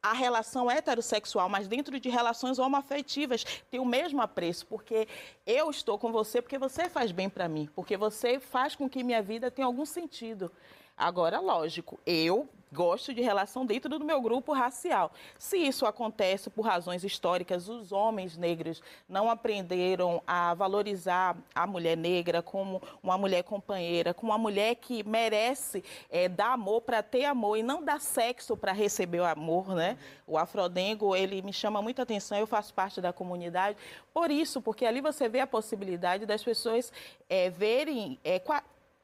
a 0.02 0.12
relação 0.12 0.70
heterossexual, 0.70 1.48
mas 1.48 1.66
dentro 1.66 1.98
de 1.98 2.08
relações 2.08 2.58
homoafetivas 2.58 3.44
tem 3.70 3.80
o 3.80 3.84
mesmo 3.84 4.22
apreço, 4.22 4.64
porque 4.66 5.08
eu 5.44 5.68
estou 5.70 5.98
com 5.98 6.12
você 6.12 6.40
porque 6.40 6.58
você 6.58 6.88
faz 6.88 7.10
bem 7.10 7.28
para 7.28 7.48
mim, 7.48 7.68
porque 7.74 7.96
você 7.96 8.38
faz 8.38 8.76
com 8.76 8.88
que 8.88 9.02
minha 9.02 9.20
vida 9.20 9.50
tenha 9.50 9.66
algum 9.66 9.84
sentido. 9.84 10.52
Agora, 10.96 11.40
lógico, 11.40 11.98
eu 12.06 12.48
gosto 12.72 13.14
de 13.14 13.20
relação 13.20 13.64
dentro 13.64 13.88
do 13.98 14.04
meu 14.04 14.20
grupo 14.20 14.52
racial. 14.52 15.12
Se 15.38 15.56
isso 15.56 15.86
acontece 15.86 16.50
por 16.50 16.62
razões 16.62 17.04
históricas, 17.04 17.68
os 17.68 17.92
homens 17.92 18.36
negros 18.36 18.82
não 19.08 19.30
aprenderam 19.30 20.22
a 20.26 20.54
valorizar 20.54 21.36
a 21.54 21.66
mulher 21.66 21.96
negra 21.96 22.42
como 22.42 22.82
uma 23.02 23.16
mulher 23.16 23.42
companheira, 23.44 24.12
como 24.12 24.32
uma 24.32 24.38
mulher 24.38 24.74
que 24.76 25.02
merece 25.04 25.84
é, 26.10 26.28
dar 26.28 26.52
amor 26.52 26.82
para 26.82 27.02
ter 27.02 27.24
amor 27.24 27.56
e 27.56 27.62
não 27.62 27.82
dar 27.82 28.00
sexo 28.00 28.56
para 28.56 28.72
receber 28.72 29.20
o 29.20 29.24
amor, 29.24 29.74
né? 29.74 29.96
O 30.26 30.36
Afrodengo, 30.36 31.14
ele 31.14 31.40
me 31.42 31.52
chama 31.52 31.80
muita 31.80 32.02
atenção, 32.02 32.36
eu 32.36 32.46
faço 32.46 32.74
parte 32.74 33.00
da 33.00 33.12
comunidade 33.12 33.76
por 34.12 34.30
isso, 34.30 34.60
porque 34.60 34.84
ali 34.86 35.00
você 35.00 35.28
vê 35.28 35.40
a 35.40 35.46
possibilidade 35.46 36.26
das 36.26 36.42
pessoas 36.42 36.92
é, 37.28 37.50
verem 37.50 38.18
é, 38.24 38.40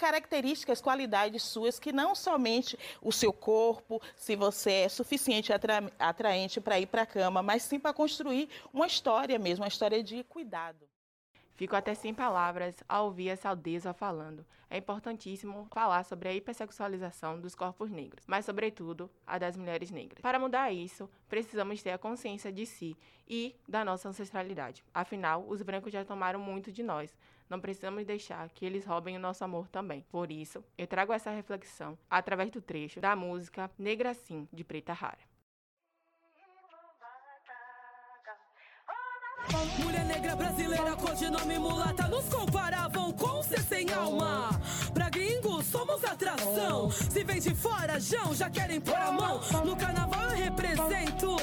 características, 0.02 0.80
qualidades 0.80 1.44
suas, 1.44 1.78
que 1.78 1.92
não 1.92 2.12
somente 2.12 2.76
o 3.00 3.12
seu 3.12 3.32
corpo, 3.32 4.02
se 4.16 4.34
você 4.34 4.72
é 4.72 4.88
suficiente 4.88 5.52
atra 5.52 5.92
atraente 5.96 6.60
para 6.60 6.80
ir 6.80 6.86
para 6.86 7.02
a 7.02 7.06
cama, 7.06 7.40
mas 7.40 7.62
sim 7.62 7.78
para 7.78 7.92
construir 7.92 8.48
uma 8.74 8.88
história 8.88 9.38
mesmo, 9.38 9.62
uma 9.62 9.68
história 9.68 10.02
de 10.02 10.24
cuidado. 10.24 10.88
Fico 11.54 11.76
até 11.76 11.94
sem 11.94 12.12
palavras 12.12 12.82
ao 12.88 13.04
ouvir 13.04 13.28
essa 13.28 13.48
aldeza 13.48 13.92
falando. 13.92 14.44
É 14.68 14.78
importantíssimo 14.78 15.68
falar 15.70 16.02
sobre 16.04 16.28
a 16.28 16.34
hipersexualização 16.34 17.38
dos 17.38 17.54
corpos 17.54 17.88
negros, 17.88 18.24
mas, 18.26 18.44
sobretudo, 18.44 19.08
a 19.24 19.38
das 19.38 19.56
mulheres 19.56 19.92
negras. 19.92 20.20
Para 20.20 20.40
mudar 20.40 20.72
isso, 20.72 21.08
precisamos 21.28 21.80
ter 21.80 21.92
a 21.92 21.98
consciência 21.98 22.50
de 22.50 22.66
si 22.66 22.96
e 23.28 23.54
da 23.68 23.84
nossa 23.84 24.08
ancestralidade. 24.08 24.82
Afinal, 24.92 25.44
os 25.46 25.62
brancos 25.62 25.92
já 25.92 26.04
tomaram 26.04 26.40
muito 26.40 26.72
de 26.72 26.82
nós. 26.82 27.14
Não 27.52 27.60
precisamos 27.60 28.06
deixar 28.06 28.48
que 28.48 28.64
eles 28.64 28.86
roubem 28.86 29.14
o 29.14 29.20
nosso 29.20 29.44
amor 29.44 29.68
também. 29.68 30.06
Por 30.10 30.32
isso, 30.32 30.64
eu 30.78 30.86
trago 30.86 31.12
essa 31.12 31.30
reflexão 31.30 31.98
através 32.08 32.50
do 32.50 32.62
trecho 32.62 32.98
da 32.98 33.14
música 33.14 33.70
Negra 33.78 34.14
Sim, 34.14 34.48
de 34.50 34.64
Preta 34.64 34.94
Rara. 34.94 35.18
Mulher 39.84 40.04
negra 40.06 40.34
brasileira, 40.34 40.96
codinome 40.96 41.58
mulata, 41.58 42.08
nos 42.08 42.26
comparavam 42.32 43.12
com 43.12 43.42
ser 43.42 43.60
sem 43.60 43.92
alma. 43.92 44.48
Pra 44.94 45.10
gringos, 45.10 45.66
somos 45.66 46.02
atração. 46.04 46.90
Se 46.90 47.22
vem 47.22 47.38
de 47.38 47.54
fora, 47.54 48.00
Jão, 48.00 48.34
já 48.34 48.48
querem 48.48 48.80
pôr 48.80 48.96
a 48.96 49.12
mão. 49.12 49.40
No 49.62 49.76
carnaval 49.76 50.30
eu 50.30 50.36
represento. 50.36 51.36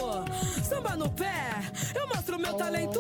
Samba 0.63 0.95
no 0.95 1.11
pé, 1.11 1.51
eu 1.93 2.07
mostro 2.07 2.39
meu 2.39 2.55
talento, 2.55 2.99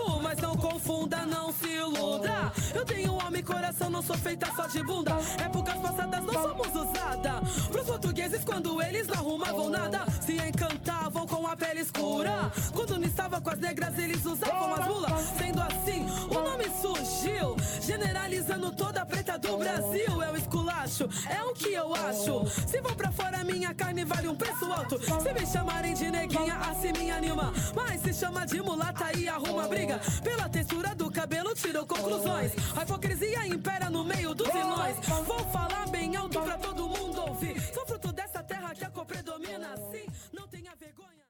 confunda, 0.79 1.25
não 1.25 1.51
se 1.51 1.67
iluda. 1.67 2.51
Eu 2.73 2.85
tenho 2.85 3.19
alma 3.19 3.37
e 3.37 3.43
coração, 3.43 3.89
não 3.89 4.01
sou 4.01 4.17
feita 4.17 4.47
só 4.55 4.65
de 4.67 4.81
bunda. 4.81 5.11
Épocas 5.43 5.75
passadas 5.75 6.23
não 6.23 6.33
somos 6.33 6.67
usada. 6.67 7.41
Pros 7.69 7.85
portugueses, 7.85 8.43
quando 8.45 8.81
eles 8.81 9.07
não 9.07 9.15
arrumavam 9.15 9.69
nada, 9.69 10.05
se 10.21 10.33
encantavam 10.37 11.27
com 11.27 11.45
a 11.45 11.55
pele 11.55 11.81
escura. 11.81 12.51
Quando 12.73 12.97
não 12.97 13.07
estava 13.07 13.41
com 13.41 13.49
as 13.49 13.59
negras, 13.59 13.97
eles 13.97 14.25
usavam 14.25 14.73
as 14.73 14.87
mulas. 14.87 15.21
Sendo 15.37 15.61
assim, 15.61 16.05
o 16.29 16.41
nome 16.41 16.65
surgiu, 16.81 17.55
generalizando 17.81 18.71
toda 18.71 19.01
a 19.01 19.05
preta 19.05 19.37
do 19.37 19.57
Brasil. 19.57 20.21
É 20.21 20.31
o 20.31 20.37
esculacho, 20.37 21.09
é 21.29 21.43
o 21.43 21.53
que 21.53 21.73
eu 21.73 21.93
acho. 21.93 22.45
Se 22.67 22.79
vou 22.81 22.95
pra 22.95 23.11
fora, 23.11 23.43
minha 23.43 23.73
carne 23.73 24.05
vale 24.05 24.29
um 24.29 24.35
preço 24.35 24.71
alto. 24.71 24.97
Se 24.99 25.33
me 25.33 25.45
chamarem 25.45 25.93
de 25.93 26.09
neguinha, 26.09 26.55
assim 26.69 26.93
me 26.93 27.11
anima. 27.11 27.51
Mas 27.75 28.01
se 28.01 28.13
chama 28.13 28.45
de 28.45 28.61
mulata 28.61 29.11
e 29.17 29.27
arruma 29.27 29.67
briga. 29.67 29.99
Pela 30.23 30.47
textura 30.47 30.68
do 30.95 31.11
cabelo, 31.11 31.55
tirou 31.55 31.85
conclusões. 31.85 32.53
A 32.77 32.83
hipocrisia 32.83 33.47
impera 33.47 33.89
no 33.89 34.03
meio 34.03 34.35
dos 34.35 34.47
vilões. 34.47 34.95
Vou 35.25 35.39
falar 35.51 35.87
bem 35.89 36.15
alto 36.15 36.39
pra 36.41 36.57
todo 36.57 36.87
mundo 36.87 37.21
ouvir. 37.21 37.59
Sou 37.73 37.85
fruto 37.85 38.11
dessa 38.11 38.43
terra 38.43 38.75
que 38.75 38.83
a 38.83 38.89
cor 38.89 39.05
predomina. 39.05 39.73
Assim, 39.73 40.05
não 40.31 40.47
tenha 40.47 40.75
vergonha. 40.75 41.23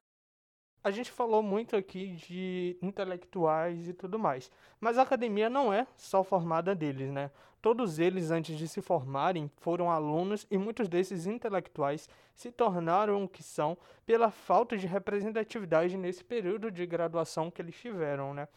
A 0.84 0.92
gente 0.92 1.12
falou 1.12 1.42
muito 1.42 1.76
aqui 1.76 2.16
de 2.16 2.78
intelectuais 2.82 3.88
e 3.88 3.94
tudo 3.94 4.18
mais, 4.18 4.52
mas 4.80 4.98
a 4.98 5.02
academia 5.02 5.50
não 5.50 5.72
é 5.74 5.86
só 5.96 6.24
formada 6.24 6.74
deles, 6.74 7.12
né? 7.12 7.32
Todos 7.62 8.00
eles, 8.00 8.32
antes 8.32 8.58
de 8.58 8.68
se 8.68 8.82
formarem, 8.82 9.52
foram 9.58 9.92
alunos 9.92 10.48
e 10.50 10.58
muitos 10.58 10.88
desses 10.88 11.28
intelectuais 11.28 12.08
se 12.34 12.50
tornaram 12.52 13.26
o 13.26 13.28
que 13.28 13.44
são 13.44 13.78
pela 14.06 14.32
falta 14.32 14.78
de 14.78 14.88
representatividade 14.88 15.98
nesse 15.98 16.24
período 16.24 16.72
de 16.72 16.86
graduação 16.86 17.52
que 17.52 17.62
eles 17.62 17.76
tiveram, 17.76 18.34
né? 18.34 18.48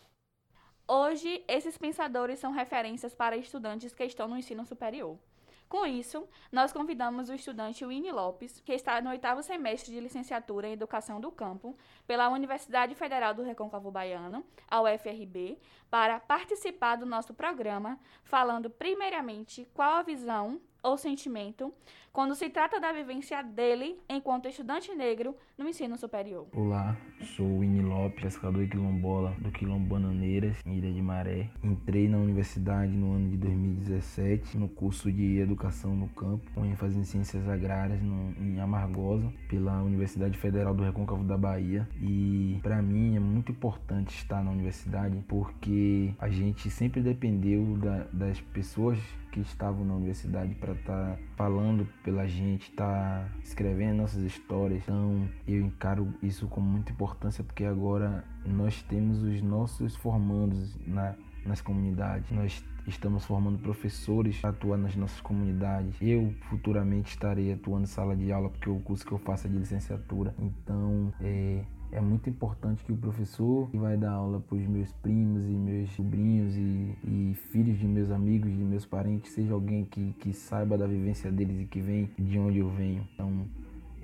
Hoje, 0.94 1.42
esses 1.48 1.78
pensadores 1.78 2.38
são 2.38 2.52
referências 2.52 3.14
para 3.14 3.35
estudantes 3.35 3.94
que 3.94 4.05
estão 4.05 4.28
no 4.28 4.37
ensino 4.37 4.62
superior. 4.66 5.18
Com 5.66 5.87
isso, 5.87 6.28
nós 6.52 6.70
convidamos 6.70 7.31
o 7.31 7.35
estudante 7.35 7.87
Winnie 7.87 8.12
Lopes, 8.12 8.61
que 8.61 8.74
está 8.74 9.00
no 9.00 9.09
oitavo 9.09 9.42
semestre 9.42 9.90
de 9.90 9.98
licenciatura 9.98 10.68
em 10.68 10.72
Educação 10.72 11.18
do 11.18 11.33
Campo 11.33 11.74
pela 12.07 12.28
Universidade 12.28 12.94
Federal 12.94 13.33
do 13.33 13.42
Recôncavo 13.42 13.90
Baiano, 13.90 14.44
a 14.68 14.83
UFRB, 14.83 15.59
para 15.88 16.20
participar 16.20 16.96
do 16.96 17.07
nosso 17.07 17.33
programa, 17.33 17.98
falando 18.22 18.68
primeiramente 18.68 19.66
qual 19.72 19.94
a 19.94 20.02
visão 20.02 20.61
ou 20.83 20.99
sentimento 20.99 21.73
quando 22.12 22.35
se 22.35 22.51
trata 22.51 22.79
da 22.79 22.92
vivência 22.92 23.42
dele 23.42 23.99
enquanto 24.07 24.47
estudante 24.47 24.95
negro 24.95 25.35
no 25.57 25.66
ensino 25.66 25.97
superior. 25.97 26.47
Olá, 26.53 26.95
sou 27.37 27.61
Winnie 27.61 27.81
Lopes, 27.81 28.23
pescador 28.23 28.68
quilombola 28.68 29.35
do 29.38 29.51
Quilombo 29.51 29.95
Bananeiras, 29.95 30.59
em 30.66 30.77
Ilha 30.77 30.92
de 30.92 31.01
Maré. 31.01 31.49
Entrei 31.64 32.09
na 32.09 32.18
universidade 32.18 32.92
no 32.92 33.14
ano 33.14 33.31
de 33.31 33.38
2017 33.38 34.59
no 34.59 34.68
curso 34.68 35.11
de 35.11 35.38
Educação 35.38 35.97
no 35.97 36.09
Campo, 36.09 36.51
com 36.55 36.66
ênfase 36.66 36.99
em 36.99 37.05
Ciências 37.05 37.49
Agrárias 37.49 38.03
no, 38.03 38.35
em 38.38 38.61
Amargosa, 38.61 39.33
pela 39.49 39.83
Universidade 39.83 40.37
Federal 40.37 40.75
do 40.75 40.83
Recôncavo 40.83 41.25
da 41.25 41.38
Bahia. 41.38 41.88
E 41.99 42.59
para 42.62 42.83
mim 42.83 43.16
é 43.16 43.21
muito 43.21 43.53
importante 43.53 44.14
estar 44.14 44.45
na 44.45 44.51
universidade 44.51 45.16
porque 45.27 46.14
a 46.18 46.29
gente 46.29 46.68
sempre 46.68 47.01
dependeu 47.01 47.79
da, 47.79 48.07
das 48.12 48.38
pessoas 48.40 48.99
que 49.33 49.40
estavam 49.40 49.85
na 49.85 49.95
universidade 49.95 50.55
para 50.55 50.75
estar 50.75 51.16
tá 51.16 51.18
falando 51.35 51.88
pela 52.05 52.29
gente, 52.29 52.71
estar 52.71 52.87
tá 52.87 53.29
escrevendo 53.42 53.97
nossas 53.97 54.23
histórias. 54.23 54.83
Então 54.83 55.29
eu 55.49 55.62
encaro 55.62 56.14
isso 56.23 56.47
com 56.47 56.61
muita 56.61 56.92
importância 56.92 57.42
porque 57.42 57.64
agora 57.64 58.25
nós 58.45 58.83
temos 58.83 59.23
os 59.23 59.40
nossos 59.42 59.97
formandos 59.97 60.79
na, 60.87 61.16
nas 61.47 61.62
comunidades. 61.62 62.31
Nós 62.31 62.62
estamos 62.87 63.25
formando 63.25 63.59
professores 63.59 64.38
para 64.38 64.51
atuar 64.51 64.77
nas 64.77 64.95
nossas 64.95 65.21
comunidades. 65.23 65.97
Eu 66.01 66.35
futuramente 66.51 67.11
estarei 67.11 67.53
atuando 67.53 67.85
em 67.85 67.87
sala 67.87 68.14
de 68.14 68.31
aula 68.31 68.51
porque 68.51 68.68
o 68.68 68.81
curso 68.81 69.05
que 69.05 69.12
eu 69.12 69.18
faço 69.18 69.47
é 69.47 69.51
de 69.51 69.57
licenciatura. 69.57 70.35
Então 70.38 71.12
é 71.21 71.64
é 71.92 72.00
muito 72.00 72.28
importante 72.28 72.83
que 72.83 72.92
o 72.92 72.96
professor 72.96 73.70
que 73.70 73.76
vai 73.76 73.96
dar 73.96 74.12
aula 74.12 74.40
para 74.40 74.57
os 74.57 74.66
meus 74.66 74.90
primos 74.92 75.44
e 75.44 75.52
meus 75.52 75.90
sobrinhos 75.92 76.57
e, 76.57 76.96
e, 77.05 77.35
filhos 77.50 77.78
de 77.78 77.87
meus 77.87 78.11
amigos, 78.11 78.50
de 78.50 78.64
meus 78.64 78.87
parentes, 78.87 79.33
seja 79.33 79.52
alguém 79.52 79.85
que, 79.85 80.14
que 80.18 80.33
saiba 80.33 80.78
da 80.78 80.87
vivência 80.87 81.31
deles 81.31 81.61
e 81.61 81.66
que 81.66 81.81
vem 81.81 82.11
de 82.18 82.38
onde 82.38 82.59
eu 82.59 82.70
venho. 82.70 83.07
Então, 83.14 83.46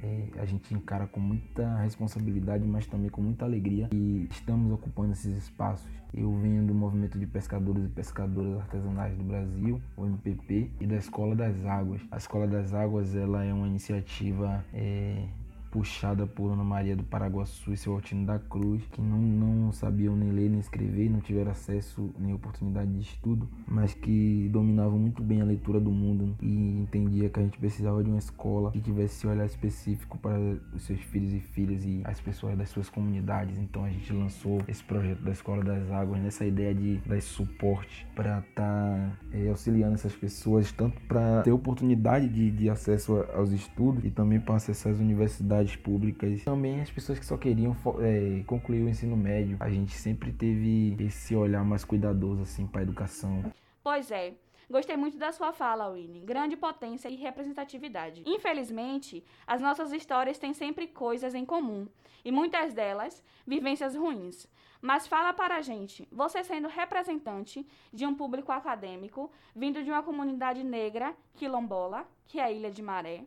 é, 0.03 0.29
a 0.39 0.45
gente 0.45 0.73
encara 0.75 1.07
com 1.07 1.19
muita 1.19 1.77
responsabilidade, 1.79 2.67
mas 2.67 2.87
também 2.87 3.11
com 3.11 3.21
muita 3.21 3.45
alegria 3.45 3.89
e 3.93 4.29
estamos 4.31 4.71
ocupando 4.73 5.13
esses 5.13 5.37
espaços. 5.37 5.89
Eu 6.15 6.33
venho 6.37 6.65
do 6.65 6.75
movimento 6.75 7.19
de 7.19 7.27
pescadores 7.27 7.85
e 7.85 7.89
pescadoras 7.89 8.59
artesanais 8.61 9.17
do 9.17 9.25
Brasil, 9.25 9.81
o 9.97 10.07
MPP, 10.07 10.71
e 10.81 10.87
da 10.87 10.97
Escola 10.97 11.35
das 11.35 11.65
Águas. 11.65 12.01
A 12.11 12.17
Escola 12.17 12.47
das 12.47 12.73
Águas 12.73 13.15
ela 13.15 13.45
é 13.45 13.53
uma 13.53 13.67
iniciativa 13.67 14.65
é, 14.73 15.25
puxada 15.71 16.27
por 16.27 16.51
Ana 16.51 16.65
Maria 16.65 16.97
do 16.97 17.05
Paraguaçu 17.05 17.73
e 17.73 17.77
seu 17.77 17.95
Altino 17.95 18.27
da 18.27 18.39
Cruz, 18.39 18.83
que 18.93 19.01
não, 19.01 19.19
não 19.19 19.73
sabiam 19.73 20.17
nem 20.17 20.31
ler 20.31 20.49
nem 20.49 20.61
escrever, 20.61 21.11
não 21.11 21.21
tiveram 21.21 21.51
acesso 21.51 22.11
nem 22.19 22.33
oportunidade 22.33 22.91
de 22.93 23.01
estudo, 23.01 23.49
mas 23.67 23.95
que 23.95 24.49
dominavam 24.53 24.99
muito 24.99 25.23
bem 25.23 25.41
a 25.41 25.45
leitura 25.45 25.81
do 25.81 25.91
mundo 25.91 26.37
e 26.41 26.81
entendia 26.81 27.29
que 27.29 27.41
a 27.41 27.43
gente 27.43 27.59
precisava 27.59 28.03
de 28.03 28.11
uma 28.11 28.19
escola 28.19 28.71
que 28.73 28.81
tivesse 28.81 29.27
olhar 29.27 29.47
específico 29.47 30.19
para 30.19 30.39
os 30.75 30.83
seus 30.83 31.01
filhos 31.01 31.33
e 31.33 31.41
filhas 31.41 31.85
e 31.85 32.03
as 32.05 32.21
pessoas 32.21 32.57
das 32.57 32.69
suas 32.71 32.89
comunidades. 32.89 33.59
Então 33.59 33.85
a 33.85 33.91
gente 33.91 34.13
lançou 34.13 34.63
esse 34.67 34.83
projeto 34.83 35.23
da 35.23 35.31
Escola 35.31 35.63
das 35.63 35.91
Águas 35.91 36.21
nessa 36.21 36.45
ideia 36.45 36.75
de 36.75 36.97
dar 37.07 37.17
esse 37.17 37.29
suporte 37.29 38.07
para 38.15 38.39
estar 38.39 38.55
tá, 38.55 39.19
é, 39.33 39.49
auxiliando 39.49 39.95
essas 39.95 40.15
pessoas, 40.15 40.73
tanto 40.73 41.01
para 41.03 41.43
ter 41.43 41.53
oportunidade 41.53 42.29
de, 42.29 42.51
de 42.51 42.71
acesso 42.71 43.25
aos 43.35 43.53
estudos 43.53 44.05
e 44.05 44.11
também 44.11 44.41
para 44.41 44.57
acessar 44.57 44.93
as 44.93 44.99
universidades 44.99 45.58
universidades 45.59 45.77
públicas, 45.77 46.45
também 46.45 46.81
as 46.81 46.91
pessoas 46.91 47.19
que 47.19 47.27
só 47.27 47.37
queriam 47.37 47.77
é, 48.01 48.43
concluir 48.45 48.83
o 48.83 48.89
ensino 48.89 49.17
médio. 49.17 49.57
A 49.61 49.71
gente 49.71 49.93
sempre 49.93 50.33
teve 50.33 50.97
esse 51.01 51.35
olhar 51.35 51.65
mais 51.65 51.85
cuidadoso 51.85 52.43
assim 52.43 52.67
para 52.67 52.81
a 52.81 52.83
educação. 52.83 53.53
Pois 53.83 54.11
é. 54.11 54.35
Gostei 54.71 54.99
muito 54.99 55.17
da 55.17 55.33
sua 55.33 55.51
fala, 55.51 55.91
Winnie. 55.91 56.21
Grande 56.21 56.55
potência 56.55 57.09
e 57.09 57.17
representatividade. 57.17 58.23
Infelizmente, 58.27 59.25
as 59.47 59.63
nossas 59.63 59.93
histórias 59.93 60.39
têm 60.39 60.53
sempre 60.53 60.87
coisas 60.87 61.35
em 61.35 61.45
comum, 61.45 61.89
e 62.23 62.31
muitas 62.31 62.75
delas 62.75 63.25
vivências 63.47 63.97
ruins. 63.97 64.47
Mas 64.83 65.07
fala 65.07 65.33
para 65.33 65.57
a 65.57 65.63
gente, 65.63 66.07
você 66.13 66.45
sendo 66.45 66.69
representante 66.69 67.67
de 67.91 68.05
um 68.05 68.15
público 68.15 68.53
acadêmico, 68.53 69.33
vindo 69.57 69.83
de 69.83 69.91
uma 69.91 70.03
comunidade 70.03 70.63
negra, 70.63 71.17
quilombola, 71.35 72.07
que 72.27 72.39
é 72.39 72.45
a 72.45 72.53
Ilha 72.53 72.71
de 72.71 72.83
Maré, 72.83 73.25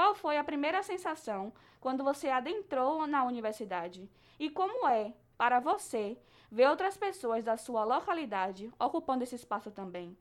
qual 0.00 0.14
foi 0.14 0.38
a 0.38 0.42
primeira 0.42 0.82
sensação 0.82 1.52
quando 1.78 2.02
você 2.02 2.30
adentrou 2.30 3.06
na 3.06 3.22
universidade? 3.22 4.08
E 4.38 4.48
como 4.48 4.88
é, 4.88 5.12
para 5.36 5.60
você, 5.60 6.16
ver 6.50 6.70
outras 6.70 6.96
pessoas 6.96 7.44
da 7.44 7.58
sua 7.58 7.84
localidade 7.84 8.72
ocupando 8.80 9.24
esse 9.24 9.34
espaço 9.34 9.70
também? 9.70 10.16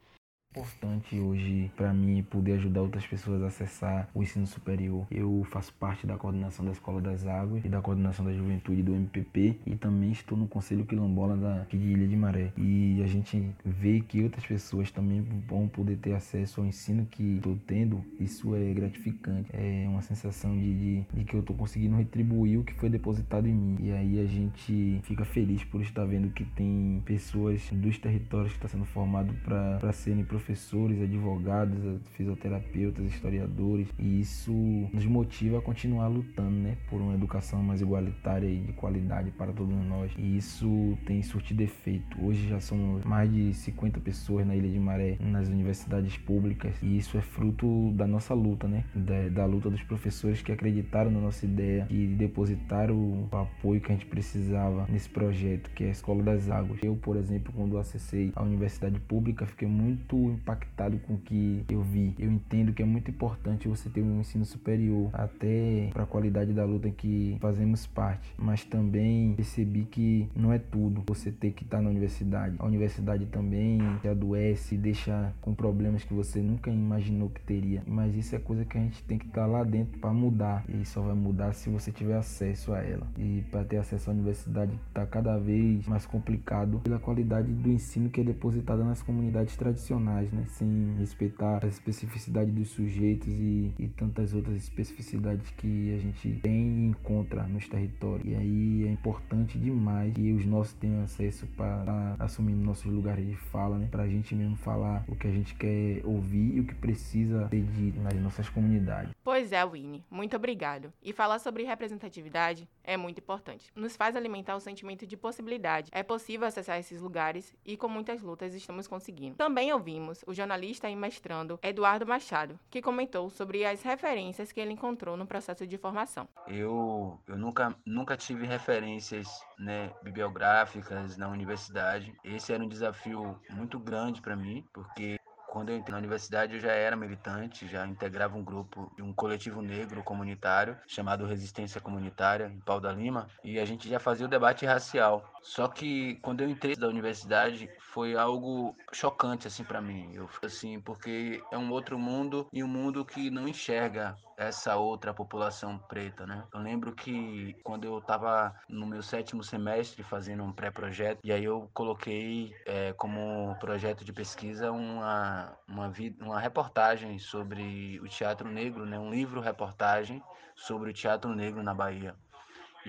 Importante 0.51 1.19
hoje 1.19 1.71
para 1.77 1.93
mim 1.93 2.23
poder 2.23 2.53
ajudar 2.53 2.81
outras 2.81 3.05
pessoas 3.05 3.43
a 3.43 3.47
acessar 3.47 4.09
o 4.15 4.23
ensino 4.23 4.47
superior. 4.47 5.05
Eu 5.11 5.45
faço 5.51 5.71
parte 5.73 6.07
da 6.07 6.17
coordenação 6.17 6.65
da 6.65 6.71
Escola 6.71 6.99
das 6.99 7.27
Águas 7.27 7.63
e 7.63 7.69
da 7.69 7.79
coordenação 7.81 8.25
da 8.25 8.33
Juventude 8.33 8.81
do 8.81 8.95
MPP 8.95 9.59
e 9.63 9.75
também 9.75 10.11
estou 10.11 10.35
no 10.35 10.47
Conselho 10.47 10.87
Quilombola 10.87 11.37
da, 11.37 11.65
de 11.69 11.77
Ilha 11.77 12.07
de 12.07 12.15
Maré. 12.15 12.51
E 12.57 12.99
a 13.03 13.05
gente 13.05 13.47
vê 13.63 14.01
que 14.01 14.23
outras 14.23 14.43
pessoas 14.43 14.89
também 14.89 15.21
vão 15.47 15.67
poder 15.67 15.97
ter 15.97 16.13
acesso 16.13 16.61
ao 16.61 16.65
ensino 16.65 17.05
que 17.05 17.35
estou 17.35 17.55
tendo, 17.67 18.03
isso 18.19 18.55
é 18.55 18.73
gratificante. 18.73 19.51
É 19.53 19.85
uma 19.87 20.01
sensação 20.01 20.57
de, 20.57 20.73
de, 20.73 21.05
de 21.13 21.23
que 21.25 21.35
eu 21.35 21.41
estou 21.41 21.55
conseguindo 21.55 21.95
retribuir 21.95 22.59
o 22.59 22.63
que 22.63 22.73
foi 22.73 22.89
depositado 22.89 23.47
em 23.47 23.53
mim. 23.53 23.77
E 23.81 23.91
aí 23.91 24.19
a 24.19 24.25
gente 24.25 24.99
fica 25.03 25.23
feliz 25.23 25.63
por 25.63 25.79
estar 25.81 26.05
vendo 26.05 26.31
que 26.31 26.43
tem 26.43 27.03
pessoas 27.05 27.69
dos 27.71 27.99
territórios 27.99 28.53
que 28.53 28.57
estão 28.57 28.69
sendo 28.71 28.85
formados 28.85 29.35
para 29.41 29.93
serem 29.93 30.23
professores 30.23 30.38
professores, 30.39 31.01
advogados, 31.01 31.77
fisioterapeutas, 32.13 33.05
historiadores, 33.05 33.87
e 33.99 34.21
isso 34.21 34.53
nos 34.93 35.05
motiva 35.05 35.59
a 35.59 35.61
continuar 35.61 36.07
lutando, 36.07 36.51
né, 36.51 36.77
por 36.89 37.01
uma 37.01 37.13
educação 37.13 37.61
mais 37.61 37.81
igualitária 37.81 38.47
e 38.47 38.59
de 38.59 38.73
qualidade 38.73 39.31
para 39.31 39.51
todos 39.51 39.75
nós. 39.85 40.11
E 40.17 40.37
isso 40.37 40.97
tem 41.05 41.21
surtido 41.21 41.61
efeito. 41.61 42.17
Hoje 42.23 42.47
já 42.47 42.59
somos 42.61 43.03
mais 43.03 43.31
de 43.31 43.53
50 43.53 43.99
pessoas 43.99 44.47
na 44.47 44.55
Ilha 44.55 44.69
de 44.69 44.79
Maré, 44.79 45.17
nas 45.19 45.49
universidades 45.49 46.17
públicas, 46.17 46.73
e 46.81 46.97
isso 46.97 47.17
é 47.17 47.21
fruto 47.21 47.91
da 47.91 48.07
nossa 48.07 48.33
luta, 48.33 48.67
né, 48.67 48.85
da, 48.95 49.27
da 49.29 49.45
luta 49.45 49.69
dos 49.69 49.83
professores 49.83 50.41
que 50.41 50.51
acreditaram 50.51 51.11
na 51.11 51.19
nossa 51.19 51.45
ideia 51.45 51.85
e 51.89 52.07
depositaram 52.07 52.95
o 52.95 53.35
apoio 53.35 53.81
que 53.81 53.91
a 53.91 53.95
gente 53.95 54.05
precisava 54.05 54.85
nesse 54.89 55.09
projeto, 55.09 55.69
que 55.71 55.83
é 55.83 55.87
a 55.87 55.91
Escola 55.91 56.23
das 56.23 56.49
Águas. 56.49 56.79
Eu, 56.81 56.95
por 56.95 57.17
exemplo, 57.17 57.51
quando 57.53 57.77
acessei 57.77 58.31
a 58.35 58.41
universidade 58.41 58.99
pública, 59.01 59.45
fiquei 59.45 59.67
muito 59.67 60.28
impactado 60.33 60.97
com 60.99 61.13
o 61.13 61.17
que 61.17 61.63
eu 61.69 61.81
vi. 61.81 62.15
Eu 62.17 62.31
entendo 62.31 62.73
que 62.73 62.81
é 62.81 62.85
muito 62.85 63.11
importante 63.11 63.67
você 63.67 63.89
ter 63.89 64.01
um 64.01 64.19
ensino 64.19 64.45
superior, 64.45 65.09
até 65.13 65.89
para 65.93 66.03
a 66.03 66.05
qualidade 66.05 66.53
da 66.53 66.65
luta 66.65 66.89
que 66.89 67.37
fazemos 67.39 67.85
parte, 67.85 68.33
mas 68.37 68.63
também 68.63 69.33
percebi 69.35 69.85
que 69.85 70.29
não 70.35 70.51
é 70.51 70.59
tudo 70.59 71.03
você 71.05 71.31
ter 71.31 71.51
que 71.51 71.63
estar 71.63 71.77
tá 71.77 71.83
na 71.83 71.89
universidade. 71.89 72.55
A 72.59 72.65
universidade 72.65 73.25
também 73.27 73.79
te 74.01 74.07
adoece, 74.07 74.77
deixa 74.77 75.33
com 75.41 75.53
problemas 75.53 76.03
que 76.03 76.13
você 76.13 76.41
nunca 76.41 76.69
imaginou 76.69 77.29
que 77.29 77.41
teria. 77.41 77.83
Mas 77.85 78.15
isso 78.15 78.35
é 78.35 78.39
coisa 78.39 78.65
que 78.65 78.77
a 78.77 78.81
gente 78.81 79.03
tem 79.03 79.17
que 79.17 79.27
estar 79.27 79.41
tá 79.41 79.47
lá 79.47 79.63
dentro 79.63 79.99
para 79.99 80.11
mudar. 80.11 80.63
E 80.67 80.85
só 80.85 81.01
vai 81.01 81.15
mudar 81.15 81.53
se 81.53 81.69
você 81.69 81.91
tiver 81.91 82.17
acesso 82.17 82.73
a 82.73 82.79
ela. 82.79 83.07
E 83.17 83.43
para 83.51 83.63
ter 83.63 83.77
acesso 83.77 84.09
à 84.09 84.13
universidade 84.13 84.77
está 84.87 85.05
cada 85.05 85.37
vez 85.37 85.87
mais 85.87 86.05
complicado 86.05 86.79
pela 86.83 86.99
qualidade 86.99 87.51
do 87.51 87.69
ensino 87.69 88.09
que 88.09 88.21
é 88.21 88.23
depositada 88.23 88.83
nas 88.83 89.01
comunidades 89.01 89.55
tradicionais 89.55 90.18
né? 90.31 90.45
Sem 90.47 90.95
respeitar 90.97 91.63
a 91.63 91.67
especificidade 91.67 92.51
dos 92.51 92.69
sujeitos 92.69 93.27
e, 93.27 93.73
e 93.79 93.87
tantas 93.87 94.33
outras 94.33 94.55
especificidades 94.57 95.49
que 95.51 95.93
a 95.93 95.97
gente 95.97 96.39
tem 96.41 96.79
e 96.79 96.85
encontra 96.87 97.43
nos 97.43 97.67
territórios. 97.67 98.27
E 98.27 98.35
aí 98.35 98.87
é 98.87 98.91
importante 98.91 99.57
demais 99.57 100.13
que 100.13 100.33
os 100.33 100.45
nossos 100.45 100.73
tenham 100.73 101.03
acesso 101.03 101.47
para 101.55 102.15
assumir 102.19 102.53
nossos 102.53 102.91
lugares 102.91 103.25
de 103.25 103.35
fala, 103.35 103.77
né? 103.77 103.87
Para 103.89 104.03
a 104.03 104.07
gente 104.07 104.35
mesmo 104.35 104.55
falar 104.55 105.03
o 105.07 105.15
que 105.15 105.27
a 105.27 105.31
gente 105.31 105.55
quer 105.55 106.01
ouvir 106.03 106.55
e 106.55 106.59
o 106.59 106.65
que 106.65 106.75
precisa 106.75 107.47
ser 107.49 107.63
dito 107.63 107.99
nas 107.99 108.15
nossas 108.15 108.49
comunidades. 108.49 109.13
Pois 109.23 109.51
é, 109.51 109.65
Winnie, 109.65 110.03
muito 110.09 110.35
obrigado. 110.35 110.91
E 111.01 111.13
falar 111.13 111.39
sobre 111.39 111.63
representatividade 111.63 112.67
é 112.83 112.97
muito 112.97 113.19
importante. 113.19 113.71
Nos 113.75 113.95
faz 113.95 114.15
alimentar 114.15 114.55
o 114.55 114.59
sentimento 114.59 115.05
de 115.05 115.15
possibilidade. 115.15 115.89
É 115.93 116.03
possível 116.03 116.47
acessar 116.47 116.79
esses 116.79 117.01
lugares 117.01 117.55
e 117.65 117.77
com 117.77 117.87
muitas 117.87 118.21
lutas 118.21 118.53
estamos 118.53 118.87
conseguindo. 118.87 119.35
Também 119.35 119.71
ouvimos 119.71 120.08
ouvimos 120.09 120.23
o 120.25 120.33
jornalista 120.33 120.89
e 120.89 120.95
mestrando 120.95 121.59
Eduardo 121.61 122.05
Machado, 122.05 122.59
que 122.69 122.81
comentou 122.81 123.29
sobre 123.29 123.65
as 123.65 123.81
referências 123.81 124.51
que 124.51 124.59
ele 124.59 124.73
encontrou 124.73 125.15
no 125.15 125.25
processo 125.25 125.65
de 125.65 125.77
formação. 125.77 126.27
Eu, 126.47 127.19
eu 127.27 127.37
nunca, 127.37 127.75
nunca 127.85 128.17
tive 128.17 128.45
referências 128.45 129.27
né, 129.57 129.91
bibliográficas 130.03 131.17
na 131.17 131.29
universidade. 131.29 132.13
Esse 132.23 132.53
era 132.53 132.63
um 132.63 132.67
desafio 132.67 133.39
muito 133.51 133.79
grande 133.79 134.21
para 134.21 134.35
mim, 134.35 134.65
porque 134.73 135.19
quando 135.49 135.69
eu 135.69 135.77
entrei 135.77 135.91
na 135.91 135.97
universidade, 135.97 136.53
eu 136.53 136.59
já 136.59 136.71
era 136.71 136.95
militante, 136.95 137.67
já 137.67 137.85
integrava 137.87 138.37
um 138.37 138.43
grupo, 138.43 138.91
um 138.99 139.11
coletivo 139.11 139.61
negro 139.61 140.03
comunitário 140.03 140.77
chamado 140.87 141.25
Resistência 141.25 141.81
Comunitária, 141.81 142.45
em 142.53 142.59
Pau 142.59 142.79
da 142.79 142.91
Lima, 142.91 143.27
e 143.43 143.59
a 143.59 143.65
gente 143.65 143.89
já 143.89 143.99
fazia 143.99 144.27
o 144.27 144.29
debate 144.29 144.65
racial. 144.65 145.27
Só 145.41 145.67
que 145.67 146.15
quando 146.21 146.41
eu 146.41 146.49
entrei 146.49 146.75
da 146.75 146.87
universidade, 146.87 147.69
foi 147.79 148.15
algo 148.15 148.75
chocante 148.91 149.47
assim 149.47 149.63
para 149.63 149.81
mim. 149.81 150.11
Eu 150.13 150.29
assim, 150.43 150.79
porque 150.79 151.41
é 151.51 151.57
um 151.57 151.71
outro 151.71 151.97
mundo 151.97 152.47
e 152.51 152.63
um 152.63 152.67
mundo 152.67 153.05
que 153.05 153.29
não 153.29 153.47
enxerga 153.47 154.15
essa 154.37 154.77
outra 154.77 155.13
população 155.13 155.77
preta, 155.77 156.25
né? 156.25 156.45
Eu 156.53 156.61
lembro 156.61 156.93
que 156.93 157.55
quando 157.63 157.85
eu 157.85 157.97
estava 157.97 158.55
no 158.69 158.87
meu 158.87 159.03
sétimo 159.03 159.43
semestre 159.43 160.01
fazendo 160.01 160.43
um 160.43 160.53
pré-projeto, 160.53 161.19
e 161.23 161.31
aí 161.31 161.43
eu 161.43 161.69
coloquei 161.73 162.53
é, 162.65 162.93
como 162.93 163.55
projeto 163.59 164.05
de 164.05 164.13
pesquisa 164.13 164.71
uma, 164.71 165.57
uma, 165.67 165.91
uma 166.21 166.39
reportagem 166.39 167.19
sobre 167.19 167.99
o 168.01 168.07
teatro 168.07 168.49
negro, 168.49 168.85
né? 168.85 168.97
Um 168.97 169.11
livro-reportagem 169.11 170.23
sobre 170.55 170.91
o 170.91 170.93
teatro 170.93 171.35
negro 171.35 171.61
na 171.61 171.73
Bahia. 171.73 172.15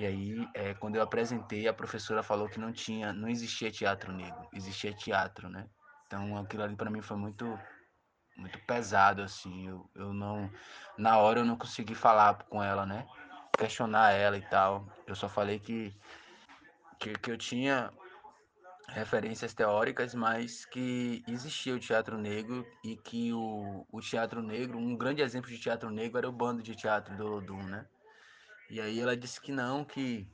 E 0.00 0.06
aí, 0.06 0.48
é, 0.54 0.72
quando 0.72 0.96
eu 0.96 1.02
apresentei, 1.02 1.68
a 1.68 1.74
professora 1.74 2.22
falou 2.22 2.48
que 2.48 2.58
não 2.58 2.72
tinha, 2.72 3.12
não 3.12 3.28
existia 3.28 3.70
teatro 3.70 4.10
negro, 4.10 4.48
existia 4.54 4.94
teatro, 4.94 5.50
né? 5.50 5.68
Então, 6.06 6.38
aquilo 6.38 6.62
ali 6.62 6.74
para 6.74 6.88
mim 6.88 7.02
foi 7.02 7.18
muito 7.18 7.44
muito 8.34 8.58
pesado, 8.60 9.20
assim. 9.20 9.68
Eu, 9.68 9.90
eu 9.94 10.14
não. 10.14 10.50
Na 10.96 11.18
hora 11.18 11.40
eu 11.40 11.44
não 11.44 11.54
consegui 11.54 11.94
falar 11.94 12.42
com 12.44 12.62
ela, 12.62 12.86
né? 12.86 13.06
Questionar 13.58 14.12
ela 14.12 14.38
e 14.38 14.48
tal. 14.48 14.90
Eu 15.06 15.14
só 15.14 15.28
falei 15.28 15.58
que, 15.58 15.94
que, 16.98 17.12
que 17.12 17.30
eu 17.30 17.36
tinha 17.36 17.92
referências 18.88 19.52
teóricas, 19.52 20.14
mas 20.14 20.64
que 20.64 21.22
existia 21.28 21.74
o 21.74 21.78
teatro 21.78 22.16
negro 22.16 22.66
e 22.82 22.96
que 22.96 23.34
o, 23.34 23.86
o 23.92 24.00
teatro 24.00 24.40
negro, 24.40 24.78
um 24.78 24.96
grande 24.96 25.20
exemplo 25.20 25.50
de 25.50 25.58
teatro 25.58 25.90
negro 25.90 26.16
era 26.16 26.28
o 26.28 26.32
bando 26.32 26.62
de 26.62 26.74
teatro 26.74 27.14
do 27.18 27.26
Lodum, 27.26 27.62
né? 27.64 27.86
E 28.70 28.80
aí 28.80 29.00
ela 29.00 29.16
disse 29.16 29.40
que 29.40 29.50
não, 29.52 29.85
que 29.85 30.26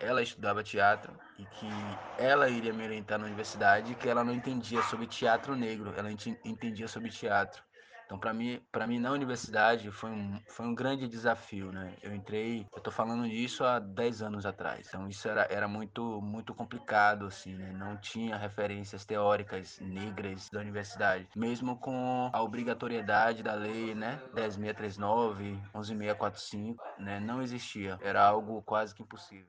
ela 0.00 0.22
estudava 0.22 0.62
teatro 0.64 1.20
e 1.38 1.46
que 1.46 2.02
ela 2.16 2.48
iria 2.48 2.72
me 2.72 2.82
orientar 2.84 3.18
na 3.18 3.26
universidade 3.26 3.94
que 3.94 4.08
ela 4.08 4.24
não 4.24 4.32
entendia 4.32 4.82
sobre 4.82 5.06
teatro 5.06 5.54
negro, 5.54 5.92
ela 5.94 6.10
entendia 6.10 6.88
sobre 6.88 7.10
teatro. 7.10 7.62
Então, 8.10 8.18
para 8.18 8.34
mim, 8.34 8.60
para 8.72 8.88
mim 8.88 8.98
na 8.98 9.12
universidade 9.12 9.88
foi 9.92 10.10
um, 10.10 10.40
foi 10.48 10.66
um 10.66 10.74
grande 10.74 11.06
desafio, 11.06 11.70
né? 11.70 11.94
Eu 12.02 12.12
entrei, 12.12 12.66
eu 12.74 12.82
tô 12.82 12.90
falando 12.90 13.28
disso 13.28 13.62
há 13.62 13.78
10 13.78 14.22
anos 14.22 14.44
atrás. 14.44 14.88
Então, 14.88 15.08
isso 15.08 15.28
era, 15.28 15.46
era 15.48 15.68
muito 15.68 16.20
muito 16.20 16.52
complicado 16.52 17.26
assim, 17.26 17.54
né? 17.54 17.72
Não 17.72 17.96
tinha 17.96 18.36
referências 18.36 19.04
teóricas 19.04 19.78
negras 19.78 20.50
da 20.50 20.58
universidade, 20.58 21.28
mesmo 21.36 21.76
com 21.76 22.28
a 22.32 22.42
obrigatoriedade 22.42 23.44
da 23.44 23.54
lei, 23.54 23.94
né? 23.94 24.20
10639, 24.34 25.56
11645, 25.72 26.84
né? 26.98 27.20
Não 27.20 27.40
existia. 27.40 27.96
Era 28.02 28.26
algo 28.26 28.60
quase 28.62 28.92
que 28.92 29.04
impossível 29.04 29.46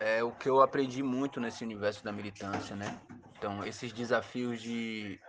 é 0.00 0.20
o 0.20 0.32
que 0.32 0.48
eu 0.48 0.60
aprendi 0.60 1.00
muito 1.00 1.40
nesse 1.40 1.62
universo 1.62 2.02
da 2.02 2.10
militância, 2.10 2.74
né? 2.74 2.98
Então, 3.38 3.64
esses 3.64 3.92
desafios 3.92 4.60
de 4.60 5.20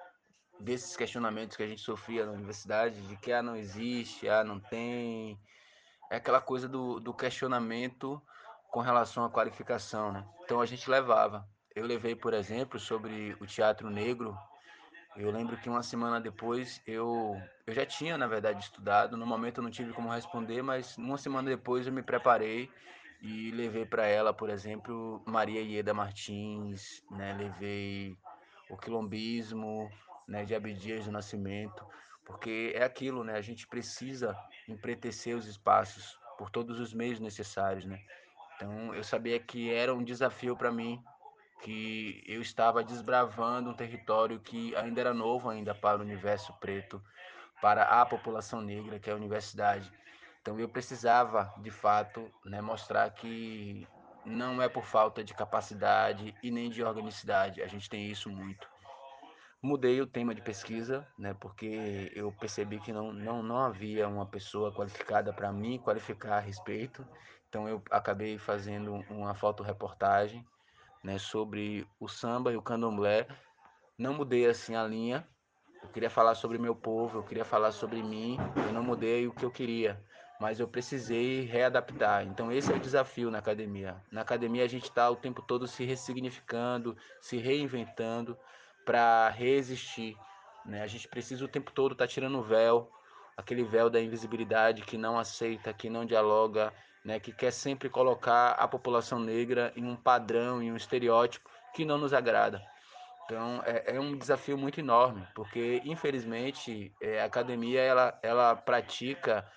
desses 0.63 0.95
questionamentos 0.95 1.57
que 1.57 1.63
a 1.63 1.67
gente 1.67 1.81
sofria 1.81 2.25
na 2.25 2.31
universidade, 2.31 3.01
de 3.07 3.17
que 3.17 3.31
ah, 3.31 3.43
não 3.43 3.55
existe, 3.55 4.27
ah, 4.29 4.43
não 4.43 4.59
tem, 4.59 5.37
é 6.09 6.15
aquela 6.15 6.41
coisa 6.41 6.67
do, 6.67 6.99
do 6.99 7.13
questionamento 7.13 8.21
com 8.71 8.79
relação 8.79 9.25
à 9.25 9.29
qualificação, 9.29 10.11
né? 10.11 10.25
Então 10.43 10.61
a 10.61 10.65
gente 10.65 10.89
levava. 10.89 11.47
Eu 11.75 11.85
levei, 11.85 12.15
por 12.15 12.33
exemplo, 12.33 12.79
sobre 12.79 13.35
o 13.39 13.45
teatro 13.45 13.89
negro. 13.89 14.37
Eu 15.15 15.31
lembro 15.31 15.57
que 15.57 15.69
uma 15.69 15.83
semana 15.83 16.19
depois 16.19 16.81
eu 16.87 17.39
eu 17.65 17.73
já 17.73 17.85
tinha, 17.85 18.17
na 18.17 18.27
verdade, 18.27 18.63
estudado. 18.63 19.15
No 19.15 19.25
momento 19.25 19.59
eu 19.59 19.63
não 19.63 19.71
tive 19.71 19.93
como 19.93 20.09
responder, 20.09 20.61
mas 20.61 20.97
uma 20.97 21.17
semana 21.17 21.49
depois 21.49 21.87
eu 21.87 21.93
me 21.93 22.01
preparei 22.01 22.69
e 23.21 23.51
levei 23.51 23.85
para 23.85 24.05
ela, 24.05 24.33
por 24.33 24.49
exemplo, 24.49 25.23
Maria 25.25 25.61
Ieda 25.61 25.93
Martins, 25.93 27.03
né? 27.09 27.33
Levei 27.33 28.17
o 28.69 28.77
quilombismo, 28.77 29.89
né, 30.27 30.45
de 30.45 30.55
Abdias 30.55 31.05
do 31.05 31.11
Nascimento, 31.11 31.85
porque 32.25 32.71
é 32.75 32.83
aquilo, 32.83 33.23
né? 33.23 33.33
A 33.33 33.41
gente 33.41 33.67
precisa 33.67 34.37
empretecer 34.67 35.35
os 35.35 35.45
espaços 35.45 36.17
por 36.37 36.49
todos 36.49 36.79
os 36.79 36.93
meios 36.93 37.19
necessários, 37.19 37.85
né? 37.85 37.99
Então, 38.55 38.93
eu 38.93 39.03
sabia 39.03 39.39
que 39.39 39.73
era 39.73 39.93
um 39.93 40.03
desafio 40.03 40.55
para 40.55 40.71
mim, 40.71 41.03
que 41.61 42.23
eu 42.27 42.41
estava 42.41 42.83
desbravando 42.83 43.69
um 43.69 43.73
território 43.73 44.39
que 44.39 44.75
ainda 44.75 45.01
era 45.01 45.13
novo 45.13 45.49
ainda 45.49 45.73
para 45.73 45.99
o 45.99 46.01
universo 46.01 46.53
preto, 46.59 47.01
para 47.61 47.83
a 47.83 48.05
população 48.05 48.61
negra, 48.61 48.99
que 48.99 49.09
é 49.09 49.13
a 49.13 49.15
universidade. 49.15 49.91
Então 50.41 50.59
eu 50.59 50.67
precisava, 50.67 51.53
de 51.59 51.71
fato, 51.71 52.29
né, 52.43 52.61
mostrar 52.61 53.09
que 53.11 53.87
não 54.25 54.61
é 54.61 54.67
por 54.67 54.85
falta 54.85 55.23
de 55.23 55.33
capacidade 55.33 56.35
e 56.43 56.51
nem 56.51 56.69
de 56.69 56.83
organicidade, 56.83 57.61
a 57.61 57.67
gente 57.67 57.89
tem 57.89 58.09
isso 58.09 58.29
muito, 58.29 58.67
mudei 59.63 60.01
o 60.01 60.05
tema 60.05 60.35
de 60.35 60.41
pesquisa, 60.41 61.07
né, 61.17 61.33
porque 61.39 62.11
eu 62.13 62.33
percebi 62.33 62.81
que 62.81 62.91
não, 62.91 63.13
não, 63.13 63.41
não 63.41 63.57
havia 63.57 64.09
uma 64.09 64.25
pessoa 64.25 64.73
qualificada 64.73 65.31
para 65.31 65.53
mim 65.53 65.79
qualificar 65.79 66.35
a 66.35 66.39
respeito. 66.41 67.07
Então 67.47 67.69
eu 67.69 67.81
acabei 67.89 68.37
fazendo 68.37 68.93
uma 69.09 69.33
fotoreportagem 69.33 70.45
né, 71.01 71.17
sobre 71.17 71.87
o 71.97 72.09
samba 72.09 72.51
e 72.51 72.57
o 72.57 72.61
candomblé. 72.61 73.25
Não 73.97 74.13
mudei 74.13 74.45
assim 74.45 74.75
a 74.75 74.83
linha. 74.83 75.25
Eu 75.81 75.87
queria 75.89 76.09
falar 76.09 76.35
sobre 76.35 76.57
meu 76.57 76.75
povo, 76.75 77.19
eu 77.19 77.23
queria 77.23 77.45
falar 77.45 77.71
sobre 77.71 78.03
mim. 78.03 78.37
Eu 78.67 78.73
não 78.73 78.83
mudei 78.83 79.27
o 79.27 79.33
que 79.33 79.45
eu 79.45 79.51
queria 79.51 79.97
mas 80.39 80.59
eu 80.59 80.67
precisei 80.67 81.45
readaptar. 81.45 82.25
Então 82.25 82.51
esse 82.51 82.69
é 82.69 82.75
o 82.75 82.79
desafio 82.79 83.31
na 83.31 83.37
academia. 83.37 83.95
Na 84.11 84.21
academia 84.21 84.65
a 84.65 84.67
gente 84.67 84.83
está 84.83 85.09
o 85.09 85.15
tempo 85.15 85.41
todo 85.41 85.65
se 85.65 85.85
ressignificando, 85.85 86.97
se 87.21 87.37
reinventando 87.37 88.37
para 88.85 89.29
resistir. 89.29 90.17
Né? 90.65 90.81
A 90.81 90.87
gente 90.87 91.07
precisa 91.07 91.43
o 91.43 91.47
tempo 91.47 91.71
todo 91.71 91.93
estar 91.93 92.05
tá 92.05 92.11
tirando 92.11 92.39
o 92.39 92.43
véu, 92.43 92.89
aquele 93.35 93.63
véu 93.63 93.89
da 93.89 94.01
invisibilidade 94.01 94.83
que 94.83 94.97
não 94.97 95.17
aceita, 95.17 95.73
que 95.73 95.89
não 95.89 96.05
dialoga, 96.05 96.73
né? 97.03 97.19
que 97.19 97.33
quer 97.33 97.51
sempre 97.51 97.89
colocar 97.89 98.51
a 98.51 98.67
população 98.67 99.19
negra 99.19 99.73
em 99.75 99.85
um 99.85 99.95
padrão, 99.95 100.61
em 100.61 100.71
um 100.71 100.77
estereótipo 100.77 101.49
que 101.73 101.85
não 101.85 101.97
nos 101.97 102.13
agrada. 102.13 102.61
Então 103.25 103.61
é, 103.65 103.95
é 103.95 103.99
um 103.99 104.17
desafio 104.17 104.57
muito 104.57 104.79
enorme, 104.79 105.25
porque 105.33 105.81
infelizmente 105.85 106.93
é, 107.01 107.21
a 107.21 107.25
academia 107.25 107.81
ela, 107.81 108.19
ela 108.21 108.55
pratica 108.55 109.49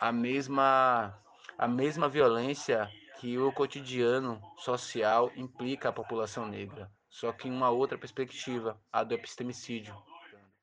a 0.00 0.10
mesma, 0.10 1.14
a 1.58 1.68
mesma 1.68 2.08
violência 2.08 2.90
que 3.18 3.36
o 3.38 3.52
cotidiano 3.52 4.40
social 4.56 5.30
implica 5.36 5.90
à 5.90 5.92
população 5.92 6.46
negra, 6.46 6.90
só 7.10 7.32
que 7.32 7.48
em 7.48 7.52
uma 7.52 7.68
outra 7.68 7.98
perspectiva, 7.98 8.80
a 8.90 9.02
do 9.02 9.14
epistemicídio. 9.14 9.94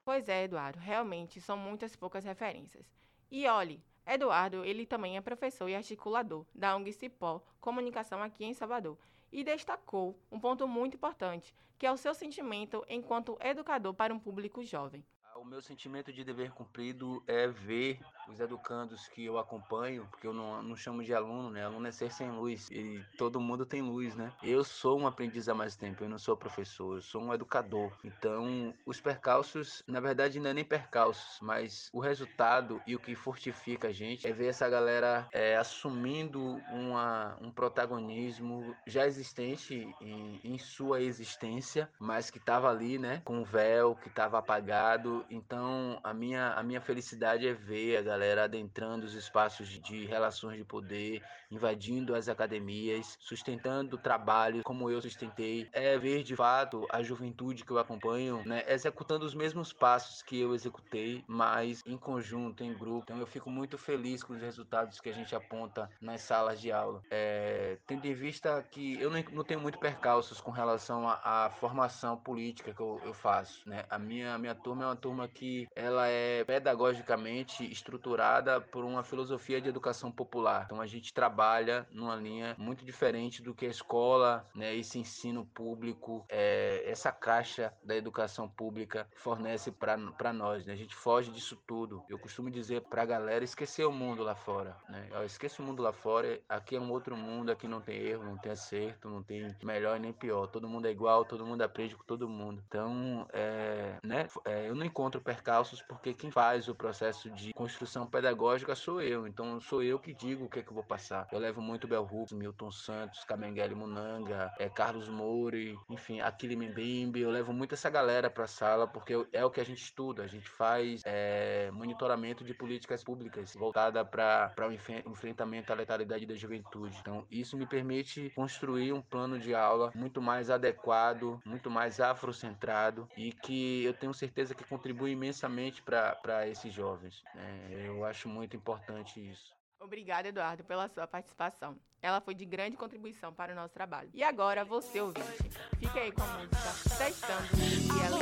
Pois 0.04 0.30
é, 0.30 0.46
Eduardo, 0.46 0.80
realmente 0.80 1.42
são 1.42 1.58
muitas 1.58 1.96
poucas 1.96 2.24
referências. 2.24 2.86
E 3.30 3.46
olhe, 3.46 3.84
Eduardo, 4.06 4.64
ele 4.64 4.86
também 4.86 5.18
é 5.18 5.22
professor 5.22 5.68
e 5.68 5.76
articulador 5.76 6.46
da 6.56 6.78
ONG 6.78 6.94
Cipó 6.94 7.44
Comunicação 7.60 8.24
aqui 8.24 8.46
em 8.46 8.54
Salvador 8.54 8.98
e 9.30 9.44
destacou 9.44 10.18
um 10.32 10.40
ponto 10.40 10.66
muito 10.66 10.96
importante, 10.96 11.54
que 11.78 11.86
é 11.86 11.92
o 11.92 11.98
seu 11.98 12.14
sentimento 12.14 12.86
enquanto 12.88 13.38
educador 13.42 13.94
para 13.94 14.14
um 14.14 14.20
público 14.20 14.64
jovem. 14.64 15.06
O 15.40 15.46
meu 15.46 15.62
sentimento 15.62 16.12
de 16.12 16.24
dever 16.24 16.52
cumprido 16.52 17.24
é 17.28 17.48
ver 17.48 18.00
os 18.28 18.40
educandos 18.40 19.08
que 19.08 19.24
eu 19.24 19.38
acompanho, 19.38 20.08
porque 20.10 20.26
eu 20.26 20.34
não, 20.34 20.64
não 20.64 20.76
chamo 20.76 21.04
de 21.04 21.14
aluno, 21.14 21.52
né? 21.52 21.64
Aluno 21.64 21.88
é 21.88 21.92
ser 21.92 22.12
sem 22.12 22.32
luz 22.32 22.70
e 22.72 23.04
todo 23.18 23.40
mundo 23.40 23.66
tem 23.66 23.82
luz, 23.82 24.16
né? 24.16 24.32
Eu 24.44 24.64
sou 24.64 25.00
um 25.00 25.06
aprendiz 25.08 25.48
há 25.48 25.54
mais 25.54 25.76
tempo, 25.76 26.04
eu 26.04 26.10
não 26.10 26.18
sou 26.18 26.36
professor, 26.36 26.98
eu 26.98 27.02
sou 27.02 27.22
um 27.22 27.34
educador. 27.34 27.92
Então, 28.04 28.74
os 28.86 29.00
percalços, 29.00 29.84
na 29.88 30.00
verdade, 30.00 30.40
não 30.40 30.50
é 30.50 30.54
nem 30.54 30.66
percalços, 30.66 31.40
mas 31.40 31.90
o 31.94 32.00
resultado 32.00 32.82
e 32.88 32.96
o 32.96 33.00
que 33.00 33.16
fortifica 33.16 33.90
a 33.90 33.94
gente 33.94 34.28
é 34.28 34.34
ver 34.34 34.48
essa 34.48 34.68
galera 34.68 35.28
é, 35.32 35.56
assumindo 35.56 36.62
uma, 36.72 37.38
um 37.40 37.52
protagonismo 37.52 38.76
já 38.86 39.06
existente 39.06 39.88
em, 40.02 40.42
em 40.44 40.58
sua 40.58 41.02
existência, 41.02 41.90
mas 42.00 42.32
que 42.32 42.40
estava 42.40 42.70
ali, 42.70 42.98
né? 42.98 43.22
Com 43.24 43.40
o 43.42 43.46
véu, 43.46 43.96
que 43.96 44.10
estava 44.10 44.40
apagado. 44.40 45.26
Então, 45.30 46.00
a 46.04 46.14
minha, 46.14 46.54
a 46.54 46.64
minha 46.64 46.82
felicidade 46.82 47.48
é 47.48 47.54
ver 47.54 47.98
a 47.98 48.02
galera 48.02 48.44
adentrando 48.44 49.06
os 49.06 49.14
espaços 49.14 49.68
de 49.68 50.06
relações 50.06 50.58
de 50.58 50.64
poder, 50.64 51.22
invadindo 51.50 52.16
as 52.16 52.28
academias, 52.28 53.18
sustentando 53.20 53.98
trabalho 53.98 54.64
como 54.64 54.90
eu 54.90 55.02
sustentei. 55.02 55.70
É 55.72 55.98
ver 55.98 56.24
de 56.24 56.36
fato 56.36 56.86
a 56.92 57.02
juventude 57.02 57.64
que 57.64 57.72
eu 57.72 57.80
acompanho, 57.80 58.42
né, 58.46 58.64
executando 58.68 59.26
os 59.26 59.34
mesmos 59.34 59.72
passos 59.72 60.22
que 60.22 60.40
eu 60.40 60.54
executei, 60.54 61.24
mas 61.28 61.82
em 61.86 61.98
conjunto, 61.98 62.64
em 62.64 62.74
grupo. 62.74 63.04
Então 63.04 63.20
eu 63.20 63.28
fico 63.28 63.50
muito 63.50 63.78
feliz 63.78 64.24
com 64.24 64.34
os 64.34 64.42
resultados 64.42 65.00
que 65.00 65.10
a 65.10 65.14
gente 65.14 65.36
aponta 65.36 65.90
nas 66.02 66.22
salas 66.22 66.60
de 66.60 66.72
aula. 66.72 67.02
É, 67.10 67.78
tendo 67.88 68.06
em 68.06 68.14
vista 68.14 68.64
que 68.72 69.00
eu 69.00 69.10
não, 69.10 69.24
não 69.32 69.44
tenho 69.44 69.60
muito 69.60 69.80
percalços 69.80 70.42
com 70.42 70.52
relação 70.52 71.08
à, 71.08 71.46
à 71.46 71.50
formação 71.50 72.18
política 72.18 72.74
que 72.74 72.82
eu, 72.82 73.00
eu 73.04 73.14
faço. 73.14 73.68
Né? 73.68 73.86
A 73.90 73.98
minha, 73.98 74.34
a 74.34 74.38
minha 74.38 74.56
turma 74.56 74.84
é 74.84 74.88
uma 74.88 74.96
turma 74.96 75.17
que 75.26 75.68
ela 75.74 76.08
é 76.08 76.44
pedagogicamente 76.44 77.64
estruturada 77.72 78.18
estruturada 78.18 78.60
por 78.60 78.84
uma 78.84 79.04
filosofia 79.04 79.62
de 79.62 79.70
educação 79.70 80.12
popular. 80.12 80.64
Então 80.66 80.82
a 80.82 80.86
gente 80.86 81.14
trabalha 81.14 81.88
numa 81.92 82.16
linha 82.16 82.56
muito 82.58 82.84
diferente 82.84 83.42
do 83.42 83.54
que 83.54 83.66
a 83.66 83.70
escola, 83.70 84.46
né, 84.54 84.76
esse 84.76 85.00
ensino 85.00 85.46
público, 85.46 86.26
é, 86.28 86.84
essa 86.86 87.12
caixa 87.12 87.74
da 87.84 87.96
educação 87.96 88.50
pública 88.50 89.08
fornece 89.16 89.72
para 89.72 90.34
nós. 90.34 90.66
Né? 90.66 90.74
A 90.74 90.76
gente 90.76 90.96
foge 90.96 91.32
disso 91.32 91.58
tudo. 91.68 92.04
Eu 92.10 92.20
costumo 92.20 92.50
dizer 92.50 92.82
para 92.82 93.04
a 93.04 93.06
galera 93.06 93.44
esquecer 93.44 93.86
o 93.86 93.92
mundo 93.92 94.24
lá 94.24 94.36
fora. 94.36 94.76
Né? 94.90 95.08
esqueça 95.26 95.62
o 95.62 95.66
mundo 95.66 95.82
lá 95.82 95.92
fora, 95.92 96.40
aqui 96.48 96.76
é 96.76 96.80
um 96.80 96.92
outro 96.92 97.16
mundo, 97.16 97.52
aqui 97.52 97.68
não 97.68 97.82
tem 97.82 97.98
erro, 97.98 98.24
não 98.24 98.38
tem 98.38 98.52
acerto, 98.52 99.10
não 99.10 99.24
tem 99.24 99.56
melhor 99.64 100.00
nem 100.00 100.14
pior. 100.14 100.48
Todo 100.48 100.68
mundo 100.68 100.88
é 100.88 100.92
igual, 100.92 101.26
todo 101.26 101.46
mundo 101.46 101.62
aprende 101.62 101.96
com 101.96 102.04
todo 102.04 102.30
mundo. 102.30 102.64
Então, 102.68 103.28
é, 103.34 103.98
né, 104.04 104.28
é, 104.46 104.70
eu 104.70 104.76
não 104.76 104.86
encontro 104.86 105.07
percalços 105.10 105.82
porque 105.82 106.14
quem 106.14 106.30
faz 106.30 106.68
o 106.68 106.76
processo 106.76 107.30
de 107.30 107.54
construção 107.54 108.06
pedagógica 108.06 108.76
sou 108.76 109.02
eu, 109.02 109.28
então 109.28 109.60
sou 109.60 109.82
eu 109.82 110.00
que 110.00 110.14
digo 110.14 110.46
o 110.46 110.50
que 110.50 110.60
é 110.60 110.62
que 110.62 110.70
eu 110.70 110.74
vou 110.74 110.84
passar. 110.84 111.28
Eu 111.32 111.40
levo 111.40 111.62
muito 111.62 111.88
Bel 111.88 112.08
Hooks, 112.10 112.34
Milton 112.34 112.72
Santos, 112.72 113.24
Kamenguele 113.24 113.76
Munanga, 113.76 114.52
é, 114.60 114.70
Carlos 114.70 115.08
Mouri, 115.08 115.78
enfim, 115.90 116.20
Aquile 116.20 116.56
Mbembe, 116.56 117.22
eu 117.22 117.32
levo 117.32 117.54
muito 117.54 117.74
essa 117.74 117.90
galera 117.90 118.30
para 118.30 118.44
a 118.44 118.48
sala 118.48 118.88
porque 118.88 119.14
é 119.32 119.46
o 119.46 119.50
que 119.50 119.62
a 119.62 119.66
gente 119.66 119.82
estuda, 119.82 120.24
a 120.24 120.28
gente 120.28 120.50
faz 120.50 121.02
é, 121.06 121.70
monitoramento 121.72 122.44
de 122.44 122.54
políticas 122.54 123.04
públicas 123.04 123.54
voltada 123.56 124.04
para 124.04 124.68
o 124.68 125.12
enfrentamento 125.12 125.72
à 125.72 125.76
letalidade 125.76 126.26
da 126.26 126.36
juventude. 126.36 126.98
Então 127.00 127.26
isso 127.30 127.58
me 127.58 127.66
permite 127.66 128.32
construir 128.36 128.94
um 128.94 129.02
plano 129.02 129.40
de 129.40 129.54
aula 129.54 129.92
muito 129.96 130.22
mais 130.22 130.50
adequado, 130.50 131.40
muito 131.46 131.70
mais 131.70 132.00
afrocentrado 132.00 133.08
e 133.16 133.32
que 133.32 133.84
eu 133.84 133.94
tenho 133.94 134.14
certeza 134.14 134.56
que 134.56 134.64
contribui 134.64 134.97
imensamente 135.06 135.84
para 135.84 136.48
esses 136.48 136.74
jovens. 136.74 137.22
Né? 137.36 137.88
Eu 137.88 138.06
acho 138.06 138.30
muito 138.30 138.56
importante 138.56 139.20
isso. 139.20 139.54
Obrigada, 139.80 140.30
Eduardo, 140.30 140.64
pela 140.64 140.88
sua 140.88 141.06
participação. 141.06 141.78
Ela 142.02 142.22
foi 142.22 142.34
de 142.34 142.46
grande 142.46 142.78
contribuição 142.78 143.34
para 143.34 143.52
o 143.52 143.56
nosso 143.56 143.74
trabalho. 143.74 144.10
E 144.14 144.24
agora, 144.24 144.64
você 144.64 145.02
ouvinte, 145.02 145.50
fique 145.78 146.00
aí 146.00 146.12
com 146.12 146.24
a 146.24 146.38
música 146.38 146.98
Testando 146.98 147.48
e 147.58 148.06
ela 148.06 148.18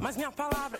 Mas 0.00 0.16
minha 0.16 0.30
palavra, 0.30 0.78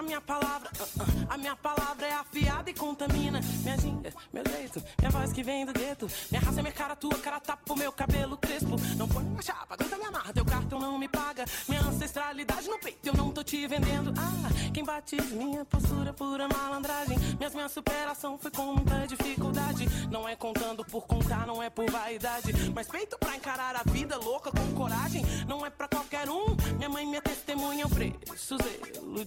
a 0.00 0.02
minha 0.02 0.20
palavra, 0.20 0.70
uh, 0.78 1.02
uh, 1.02 1.26
a 1.28 1.36
minha 1.36 1.54
palavra 1.54 2.06
é 2.06 2.12
afiada 2.14 2.70
e 2.70 2.74
contamina. 2.74 3.38
Minha 3.62 3.76
ginga, 3.76 4.12
meu 4.32 4.42
jeito, 4.50 4.82
minha 4.98 5.10
voz 5.10 5.30
que 5.30 5.42
vem 5.42 5.66
do 5.66 5.74
gueto. 5.74 6.08
Minha 6.30 6.40
raça 6.40 6.60
é 6.60 6.62
minha 6.62 6.72
cara, 6.72 6.96
tua 6.96 7.18
cara 7.18 7.38
tapa 7.38 7.70
o 7.70 7.76
meu 7.76 7.92
cabelo 7.92 8.36
crespo. 8.38 8.76
Não 8.96 9.06
põe 9.06 9.22
uma 9.22 9.42
chapa, 9.42 9.74
aguenta 9.74 9.98
me 9.98 10.04
amarra, 10.04 10.32
teu 10.32 10.44
cartão 10.44 10.80
não 10.80 10.98
me 10.98 11.06
paga. 11.06 11.44
Minha 11.68 11.82
ancestralidade 11.82 12.66
no 12.66 12.78
peito, 12.78 13.06
eu 13.06 13.12
não 13.12 13.30
tô 13.30 13.44
te 13.44 13.66
vendendo. 13.66 14.14
Ah, 14.16 14.70
quem 14.72 14.82
bate 14.82 15.20
minha 15.20 15.66
postura 15.66 16.14
pura 16.14 16.48
malandragem. 16.48 17.18
Minhas 17.38 17.54
minha 17.54 17.68
superação 17.68 18.38
foi 18.38 18.50
com 18.50 18.74
muita 18.74 19.06
dificuldade. 19.06 19.86
Não 20.10 20.26
é 20.26 20.34
contando 20.34 20.82
por 20.82 21.06
contar, 21.06 21.46
não 21.46 21.62
é 21.62 21.68
por 21.68 21.90
vaidade. 21.90 22.52
Mas 22.74 22.88
peito 22.88 23.18
pra 23.18 23.36
encarar 23.36 23.76
a 23.76 23.82
vida 23.90 24.16
louca 24.16 24.50
com 24.50 24.74
coragem. 24.74 25.22
Não 25.46 25.66
é 25.66 25.68
pra 25.68 25.86
qualquer 25.86 26.26
um. 26.30 26.56
Minha 26.78 26.88
mãe, 26.88 27.04
minha 27.04 27.20
testemunha, 27.20 27.82
eu 27.82 27.88
preço 27.90 28.56
zelo, 28.56 29.24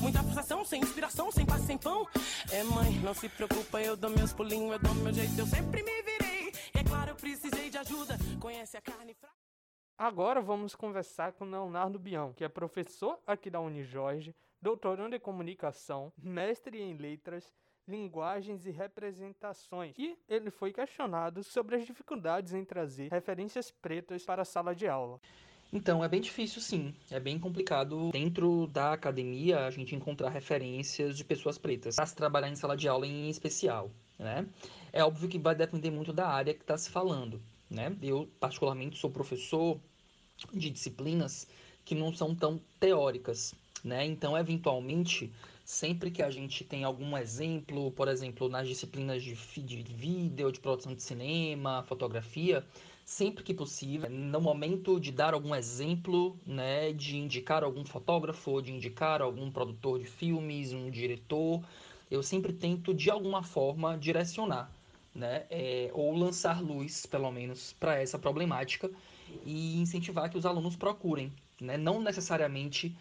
Muita 0.00 0.22
frustração, 0.22 0.64
sem 0.64 0.80
inspiração, 0.80 1.30
sem 1.30 1.44
paz, 1.44 1.62
sem 1.62 1.76
pão. 1.76 2.06
É 2.50 2.62
mãe, 2.62 2.92
não 3.00 3.12
se 3.14 3.28
preocupa, 3.28 3.80
eu 3.80 3.96
dou 3.96 4.10
meus 4.10 4.32
pulinhos, 4.32 4.72
eu 4.72 4.78
dou 4.78 4.94
meu 4.94 5.12
jeito, 5.12 5.38
eu 5.38 5.46
sempre 5.46 5.82
me 5.82 6.02
virei. 6.02 6.52
E 6.74 6.78
é 6.78 6.84
claro, 6.84 7.10
eu 7.10 7.16
precisei 7.16 7.68
de 7.68 7.78
ajuda. 7.78 8.16
Conhece 8.40 8.76
a 8.76 8.80
carne 8.80 9.14
fraca. 9.14 9.34
Agora 9.96 10.40
vamos 10.40 10.74
conversar 10.74 11.32
com 11.32 11.44
Leonardo 11.44 11.98
Bião, 11.98 12.32
que 12.32 12.42
é 12.42 12.48
professor 12.48 13.18
aqui 13.26 13.48
da 13.48 13.60
Unijorge, 13.60 14.34
doutorando 14.60 15.14
em 15.14 15.20
comunicação, 15.20 16.12
mestre 16.16 16.80
em 16.80 16.96
letras, 16.96 17.54
linguagens 17.86 18.66
e 18.66 18.70
representações. 18.70 19.94
E 19.98 20.18
ele 20.28 20.50
foi 20.50 20.72
questionado 20.72 21.44
sobre 21.44 21.76
as 21.76 21.84
dificuldades 21.84 22.54
em 22.54 22.64
trazer 22.64 23.10
referências 23.10 23.70
pretas 23.70 24.24
para 24.24 24.42
a 24.42 24.44
sala 24.44 24.74
de 24.74 24.88
aula. 24.88 25.20
Então, 25.74 26.04
é 26.04 26.08
bem 26.08 26.20
difícil 26.20 26.62
sim. 26.62 26.94
É 27.10 27.18
bem 27.18 27.36
complicado 27.36 28.12
dentro 28.12 28.68
da 28.68 28.92
academia 28.92 29.66
a 29.66 29.70
gente 29.72 29.92
encontrar 29.92 30.30
referências 30.30 31.16
de 31.16 31.24
pessoas 31.24 31.58
pretas 31.58 31.96
para 31.96 32.06
se 32.06 32.14
trabalhar 32.14 32.48
em 32.48 32.54
sala 32.54 32.76
de 32.76 32.86
aula 32.86 33.04
em 33.04 33.28
especial, 33.28 33.90
né? 34.16 34.46
É 34.92 35.02
óbvio 35.02 35.28
que 35.28 35.36
vai 35.36 35.52
depender 35.52 35.90
muito 35.90 36.12
da 36.12 36.28
área 36.28 36.54
que 36.54 36.60
está 36.60 36.78
se 36.78 36.88
falando, 36.88 37.42
né? 37.68 37.92
Eu, 38.00 38.28
particularmente, 38.38 38.96
sou 38.96 39.10
professor 39.10 39.80
de 40.52 40.70
disciplinas 40.70 41.48
que 41.84 41.96
não 41.96 42.14
são 42.14 42.36
tão 42.36 42.60
teóricas, 42.78 43.52
né? 43.82 44.06
Então, 44.06 44.38
eventualmente, 44.38 45.32
sempre 45.64 46.08
que 46.08 46.22
a 46.22 46.30
gente 46.30 46.62
tem 46.62 46.84
algum 46.84 47.18
exemplo, 47.18 47.90
por 47.90 48.06
exemplo, 48.06 48.48
nas 48.48 48.68
disciplinas 48.68 49.24
de, 49.24 49.34
de 49.34 49.82
vídeo, 49.92 50.52
de 50.52 50.60
produção 50.60 50.94
de 50.94 51.02
cinema, 51.02 51.82
fotografia, 51.82 52.64
sempre 53.04 53.44
que 53.44 53.52
possível, 53.52 54.08
no 54.08 54.40
momento 54.40 54.98
de 54.98 55.12
dar 55.12 55.34
algum 55.34 55.54
exemplo, 55.54 56.38
né, 56.46 56.92
de 56.92 57.16
indicar 57.16 57.62
algum 57.62 57.84
fotógrafo, 57.84 58.62
de 58.62 58.72
indicar 58.72 59.20
algum 59.20 59.50
produtor 59.50 59.98
de 59.98 60.06
filmes, 60.06 60.72
um 60.72 60.90
diretor, 60.90 61.62
eu 62.10 62.22
sempre 62.22 62.52
tento 62.52 62.94
de 62.94 63.10
alguma 63.10 63.42
forma 63.42 63.98
direcionar, 63.98 64.70
né, 65.14 65.44
é, 65.50 65.90
ou 65.92 66.16
lançar 66.16 66.62
luz, 66.62 67.04
pelo 67.04 67.30
menos, 67.30 67.74
para 67.74 68.00
essa 68.00 68.18
problemática 68.18 68.90
e 69.44 69.80
incentivar 69.80 70.30
que 70.30 70.38
os 70.38 70.46
alunos 70.46 70.74
procurem, 70.74 71.30
né, 71.60 71.76
não 71.76 72.00
necessariamente 72.00 72.96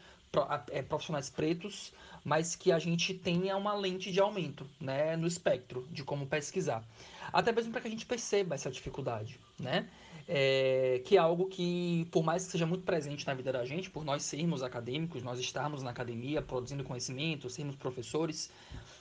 profissionais 0.88 1.30
pretos, 1.30 1.94
mas 2.24 2.56
que 2.56 2.72
a 2.72 2.80
gente 2.80 3.14
tenha 3.14 3.56
uma 3.56 3.76
lente 3.76 4.12
de 4.12 4.20
aumento 4.20 4.66
né, 4.80 5.16
no 5.16 5.28
espectro 5.28 5.88
de 5.92 6.04
como 6.04 6.26
pesquisar. 6.26 6.84
Até 7.32 7.52
mesmo 7.52 7.72
para 7.72 7.82
que 7.82 7.88
a 7.88 7.92
gente 7.92 8.06
perceba 8.06 8.56
essa 8.56 8.72
dificuldade, 8.72 9.40
né? 9.60 9.88
É, 10.26 11.02
que 11.04 11.18
é 11.18 11.20
algo 11.20 11.48
que, 11.48 12.08
por 12.10 12.24
mais 12.24 12.46
que 12.46 12.52
seja 12.54 12.66
muito 12.66 12.86
presente 12.86 13.28
na 13.28 13.34
vida 13.34 13.52
da 13.52 13.66
gente, 13.66 13.90
por 13.90 14.06
nós 14.06 14.24
sermos 14.24 14.64
acadêmicos, 14.64 15.22
nós 15.22 15.38
estarmos 15.38 15.84
na 15.84 15.90
academia 15.90 16.42
produzindo 16.42 16.82
conhecimento, 16.84 17.50
sermos 17.50 17.76
professores, 17.76 18.50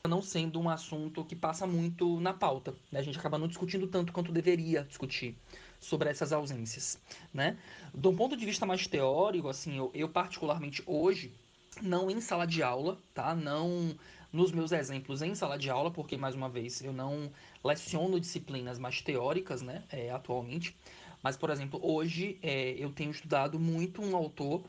não 0.08 0.20
sendo 0.20 0.58
um 0.60 0.68
assunto 0.68 1.24
que 1.24 1.36
passa 1.36 1.64
muito 1.64 2.18
na 2.18 2.34
pauta. 2.34 2.74
Né? 2.90 2.98
A 2.98 3.02
gente 3.02 3.16
acaba 3.16 3.38
não 3.38 3.46
discutindo 3.46 3.86
tanto 3.86 4.12
quanto 4.12 4.32
deveria 4.32 4.82
discutir 4.82 5.36
sobre 5.82 6.08
essas 6.08 6.32
ausências, 6.32 6.96
né? 7.34 7.58
Um 7.92 8.14
ponto 8.14 8.36
de 8.36 8.46
vista 8.46 8.64
mais 8.64 8.86
teórico, 8.86 9.48
assim, 9.48 9.76
eu, 9.76 9.90
eu 9.92 10.08
particularmente 10.08 10.82
hoje, 10.86 11.34
não 11.82 12.08
em 12.08 12.20
sala 12.20 12.46
de 12.46 12.62
aula, 12.62 12.96
tá? 13.12 13.34
Não 13.34 13.94
nos 14.32 14.52
meus 14.52 14.70
exemplos 14.72 15.20
em 15.20 15.34
sala 15.34 15.58
de 15.58 15.68
aula, 15.68 15.90
porque 15.90 16.16
mais 16.16 16.34
uma 16.36 16.48
vez 16.48 16.80
eu 16.82 16.92
não 16.92 17.30
leciono 17.62 18.20
disciplinas 18.20 18.78
mais 18.78 19.02
teóricas, 19.02 19.60
né? 19.60 19.82
É, 19.90 20.10
atualmente, 20.10 20.74
mas 21.20 21.36
por 21.36 21.50
exemplo 21.50 21.80
hoje 21.82 22.38
é, 22.42 22.70
eu 22.78 22.92
tenho 22.92 23.10
estudado 23.10 23.58
muito 23.58 24.00
um 24.00 24.16
autor 24.16 24.64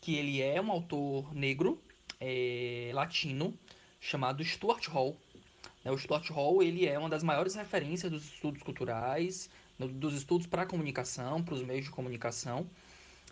que 0.00 0.14
ele 0.14 0.42
é 0.42 0.60
um 0.60 0.70
autor 0.70 1.34
negro, 1.34 1.80
é, 2.20 2.90
latino, 2.92 3.54
chamado 3.98 4.44
Stuart 4.44 4.86
Hall. 4.88 5.16
Né? 5.82 5.90
O 5.90 5.98
Stuart 5.98 6.28
Hall 6.30 6.62
ele 6.62 6.86
é 6.86 6.98
uma 6.98 7.08
das 7.08 7.22
maiores 7.22 7.54
referências 7.54 8.12
dos 8.12 8.24
estudos 8.24 8.62
culturais 8.62 9.48
dos 9.88 10.14
estudos 10.14 10.46
para 10.46 10.62
a 10.62 10.66
comunicação, 10.66 11.42
para 11.42 11.54
os 11.54 11.62
meios 11.62 11.84
de 11.84 11.90
comunicação, 11.90 12.66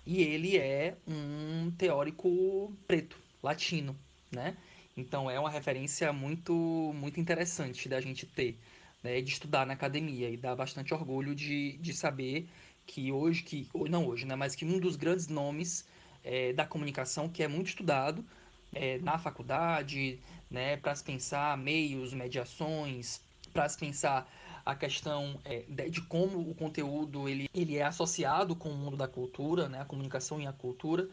e 0.06 0.22
ele 0.22 0.56
é 0.56 0.96
um 1.06 1.70
teórico 1.76 2.72
preto, 2.86 3.16
latino, 3.42 3.96
né? 4.32 4.56
Então 4.96 5.30
é 5.30 5.38
uma 5.38 5.50
referência 5.50 6.12
muito 6.12 6.52
muito 6.94 7.20
interessante 7.20 7.88
da 7.88 8.00
gente 8.00 8.26
ter, 8.26 8.58
né, 9.02 9.20
de 9.20 9.30
estudar 9.30 9.66
na 9.66 9.74
academia 9.74 10.28
e 10.30 10.36
dá 10.36 10.54
bastante 10.56 10.92
orgulho 10.92 11.34
de, 11.34 11.76
de 11.78 11.92
saber 11.92 12.48
que 12.86 13.12
hoje, 13.12 13.42
que 13.42 13.68
não 13.88 14.06
hoje, 14.06 14.24
né, 14.26 14.34
mas 14.34 14.54
que 14.54 14.64
um 14.64 14.80
dos 14.80 14.96
grandes 14.96 15.28
nomes 15.28 15.86
é, 16.24 16.52
da 16.52 16.66
comunicação 16.66 17.28
que 17.28 17.42
é 17.42 17.48
muito 17.48 17.68
estudado 17.68 18.24
é, 18.72 18.98
na 18.98 19.18
faculdade, 19.18 20.18
né, 20.50 20.76
para 20.78 20.94
se 20.94 21.04
pensar 21.04 21.56
meios, 21.56 22.12
mediações, 22.12 23.20
para 23.52 23.68
se 23.68 23.78
pensar 23.78 24.26
a 24.68 24.74
questão 24.74 25.40
é, 25.46 25.64
de, 25.88 26.02
como 26.02 26.38
o 26.40 26.54
conteúdo 26.54 27.26
ele, 27.26 27.48
ele 27.54 27.78
é 27.78 27.84
associado 27.84 28.54
com 28.54 28.68
o 28.68 28.74
mundo 28.74 28.98
da 28.98 29.08
cultura, 29.08 29.66
né, 29.66 29.80
a 29.80 29.84
comunicação 29.86 30.38
e 30.38 30.46
a 30.46 30.52
cultura, 30.52 31.08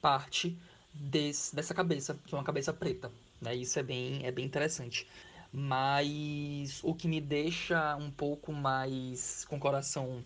parte 0.00 0.56
desse, 0.94 1.52
dessa 1.52 1.74
cabeça, 1.74 2.16
que 2.24 2.32
é 2.32 2.38
uma 2.38 2.44
cabeça 2.44 2.72
preta. 2.72 3.10
Né, 3.40 3.56
isso 3.56 3.76
é 3.80 3.82
bem, 3.82 4.24
é 4.24 4.30
bem 4.30 4.44
interessante. 4.44 5.08
Mas 5.52 6.78
o 6.84 6.94
que 6.94 7.08
me 7.08 7.20
deixa 7.20 7.96
um 7.96 8.12
pouco 8.12 8.52
mais 8.52 9.44
com 9.46 9.56
o 9.56 9.60
coração 9.60 10.24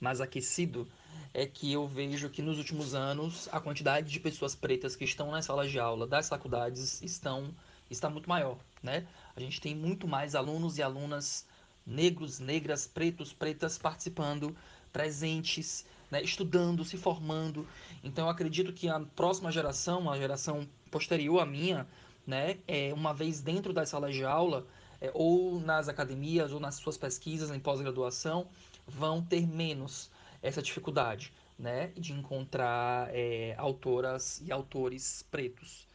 mais 0.00 0.20
aquecido 0.20 0.84
é 1.32 1.46
que 1.46 1.72
eu 1.72 1.86
vejo 1.86 2.28
que 2.28 2.42
nos 2.42 2.58
últimos 2.58 2.92
anos 2.92 3.48
a 3.52 3.60
quantidade 3.60 4.10
de 4.10 4.18
pessoas 4.18 4.56
pretas 4.56 4.96
que 4.96 5.04
estão 5.04 5.30
nas 5.30 5.44
salas 5.44 5.70
de 5.70 5.78
aula 5.78 6.08
das 6.08 6.28
faculdades 6.28 7.00
estão 7.02 7.54
está 7.88 8.10
muito 8.10 8.28
maior, 8.28 8.58
né? 8.82 9.06
A 9.36 9.38
gente 9.38 9.60
tem 9.60 9.76
muito 9.76 10.08
mais 10.08 10.34
alunos 10.34 10.76
e 10.76 10.82
alunas 10.82 11.46
negros, 11.86 12.40
negras, 12.40 12.86
pretos, 12.86 13.32
pretas 13.32 13.78
participando, 13.78 14.56
presentes, 14.92 15.86
né, 16.10 16.22
estudando, 16.22 16.84
se 16.84 16.96
formando. 16.96 17.66
Então 18.02 18.26
eu 18.26 18.30
acredito 18.30 18.72
que 18.72 18.88
a 18.88 19.00
próxima 19.00 19.52
geração, 19.52 20.10
a 20.10 20.18
geração 20.18 20.66
posterior 20.90 21.40
à 21.40 21.46
minha, 21.46 21.86
né, 22.26 22.58
é, 22.66 22.92
uma 22.92 23.14
vez 23.14 23.40
dentro 23.40 23.72
das 23.72 23.88
salas 23.88 24.14
de 24.14 24.24
aula, 24.24 24.66
é, 25.00 25.10
ou 25.14 25.60
nas 25.60 25.88
academias, 25.88 26.52
ou 26.52 26.58
nas 26.60 26.76
suas 26.76 26.96
pesquisas 26.96 27.50
em 27.50 27.60
pós-graduação, 27.60 28.48
vão 28.86 29.22
ter 29.22 29.46
menos 29.46 30.10
essa 30.42 30.62
dificuldade 30.62 31.32
né, 31.58 31.88
de 31.96 32.12
encontrar 32.12 33.08
é, 33.12 33.54
autoras 33.58 34.42
e 34.44 34.52
autores 34.52 35.24
pretos. 35.30 35.86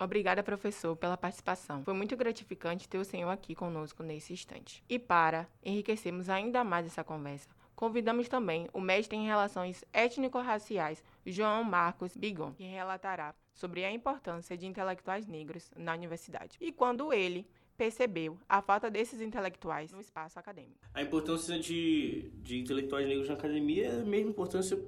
Obrigada, 0.00 0.44
professor, 0.44 0.94
pela 0.94 1.16
participação. 1.16 1.82
Foi 1.82 1.92
muito 1.92 2.16
gratificante 2.16 2.88
ter 2.88 2.98
o 2.98 3.04
senhor 3.04 3.30
aqui 3.30 3.52
conosco 3.52 4.04
nesse 4.04 4.32
instante. 4.32 4.84
E 4.88 4.96
para 4.96 5.48
enriquecermos 5.60 6.28
ainda 6.28 6.62
mais 6.62 6.86
essa 6.86 7.02
conversa, 7.02 7.48
convidamos 7.74 8.28
também 8.28 8.68
o 8.72 8.80
mestre 8.80 9.16
em 9.16 9.26
Relações 9.26 9.84
Étnico-Raciais, 9.92 11.02
João 11.26 11.64
Marcos 11.64 12.16
Bigon, 12.16 12.52
que 12.52 12.62
relatará 12.62 13.34
sobre 13.52 13.84
a 13.84 13.90
importância 13.90 14.56
de 14.56 14.66
intelectuais 14.66 15.26
negros 15.26 15.68
na 15.76 15.94
universidade 15.94 16.56
e 16.60 16.70
quando 16.70 17.12
ele 17.12 17.44
percebeu 17.76 18.38
a 18.48 18.62
falta 18.62 18.88
desses 18.88 19.20
intelectuais 19.20 19.92
no 19.92 20.00
espaço 20.00 20.38
acadêmico. 20.38 20.78
A 20.94 21.02
importância 21.02 21.58
de, 21.58 22.30
de 22.36 22.58
intelectuais 22.58 23.06
negros 23.06 23.28
na 23.28 23.34
academia 23.34 23.86
é 23.86 24.00
a 24.00 24.04
mesma 24.04 24.30
importância 24.30 24.80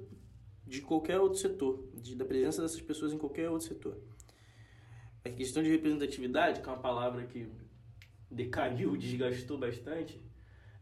de 0.64 0.80
qualquer 0.82 1.18
outro 1.18 1.38
setor, 1.38 1.88
de, 1.94 2.14
da 2.14 2.24
presença 2.24 2.62
dessas 2.62 2.80
pessoas 2.80 3.12
em 3.12 3.18
qualquer 3.18 3.50
outro 3.50 3.66
setor 3.66 4.00
a 5.24 5.30
questão 5.30 5.62
de 5.62 5.70
representatividade, 5.70 6.60
que 6.60 6.68
é 6.68 6.72
uma 6.72 6.80
palavra 6.80 7.24
que 7.24 7.48
decaiu, 8.30 8.96
desgastou 8.98 9.58
bastante, 9.58 10.20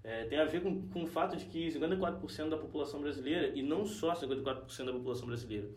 é, 0.04 0.24
tem 0.24 0.38
a 0.38 0.44
ver 0.44 0.62
com, 0.62 0.88
com 0.88 1.02
o 1.02 1.06
fato 1.06 1.36
de 1.36 1.44
que 1.46 1.68
54% 1.68 2.48
da 2.48 2.56
população 2.56 3.00
brasileira, 3.00 3.48
e 3.48 3.62
não 3.62 3.84
só 3.84 4.14
54% 4.14 4.84
da 4.84 4.92
população 4.92 5.26
brasileira, 5.26 5.68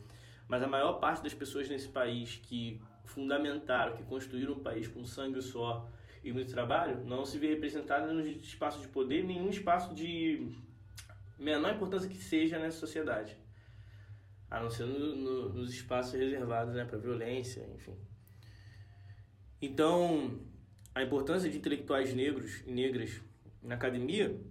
mas 0.48 0.62
a 0.62 0.68
maior 0.68 0.94
parte 0.94 1.24
das 1.24 1.34
pessoas 1.34 1.70
nesse 1.70 1.88
país 1.88 2.40
que 2.44 2.82
fundamentaram, 3.06 3.98
que 3.98 4.04
construíram 4.04 4.54
um 4.54 4.60
país 4.60 4.88
com 4.88 5.04
sangue 5.06 5.42
só 5.42 5.90
e 6.24 6.32
muito 6.32 6.52
trabalho, 6.52 7.04
não 7.06 7.26
se 7.26 7.38
vê 7.38 7.48
representada 7.48 8.14
nos 8.14 8.26
espaços 8.28 8.82
de 8.82 8.88
poder, 8.88 9.24
nenhum 9.24 9.50
espaço 9.50 9.94
de 9.94 10.52
menor 11.38 11.74
importância 11.74 12.08
que 12.08 12.18
seja 12.18 12.60
nessa 12.60 12.80
sociedade. 12.80 13.36
A 14.50 14.62
não 14.62 14.70
ser 14.70 14.86
no, 14.86 15.16
no, 15.16 15.50
nos 15.54 15.74
espaços 15.74 16.14
reservados 16.14 16.76
né, 16.76 16.86
para 16.86 16.98
violência, 16.98 17.68
enfim. 17.74 17.98
Então, 19.62 20.40
a 20.96 21.04
importância 21.04 21.48
de 21.48 21.58
intelectuais 21.58 22.14
negros 22.16 22.64
e 22.66 22.72
negras 22.72 23.22
na 23.62 23.76
academia 23.76 24.42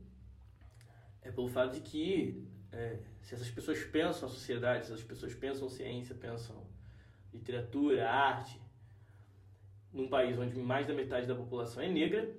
é 1.21 1.33
pelo 1.33 1.49
fato 1.49 1.75
de 1.75 1.81
que 1.81 2.47
é, 2.71 3.01
se 3.21 3.35
essas 3.35 3.51
pessoas 3.51 3.83
pensam 3.83 4.29
a 4.29 4.31
sociedade, 4.31 4.87
se 4.87 4.93
essas 4.93 5.05
pessoas 5.05 5.35
pensam 5.35 5.69
ciência, 5.69 6.15
pensam 6.15 6.65
literatura, 7.33 8.09
arte, 8.09 8.61
num 9.93 10.09
país 10.09 10.39
onde 10.39 10.57
mais 10.57 10.87
da 10.87 10.95
metade 10.95 11.27
da 11.27 11.35
população 11.35 11.83
é 11.83 11.89
negra, 11.89 12.33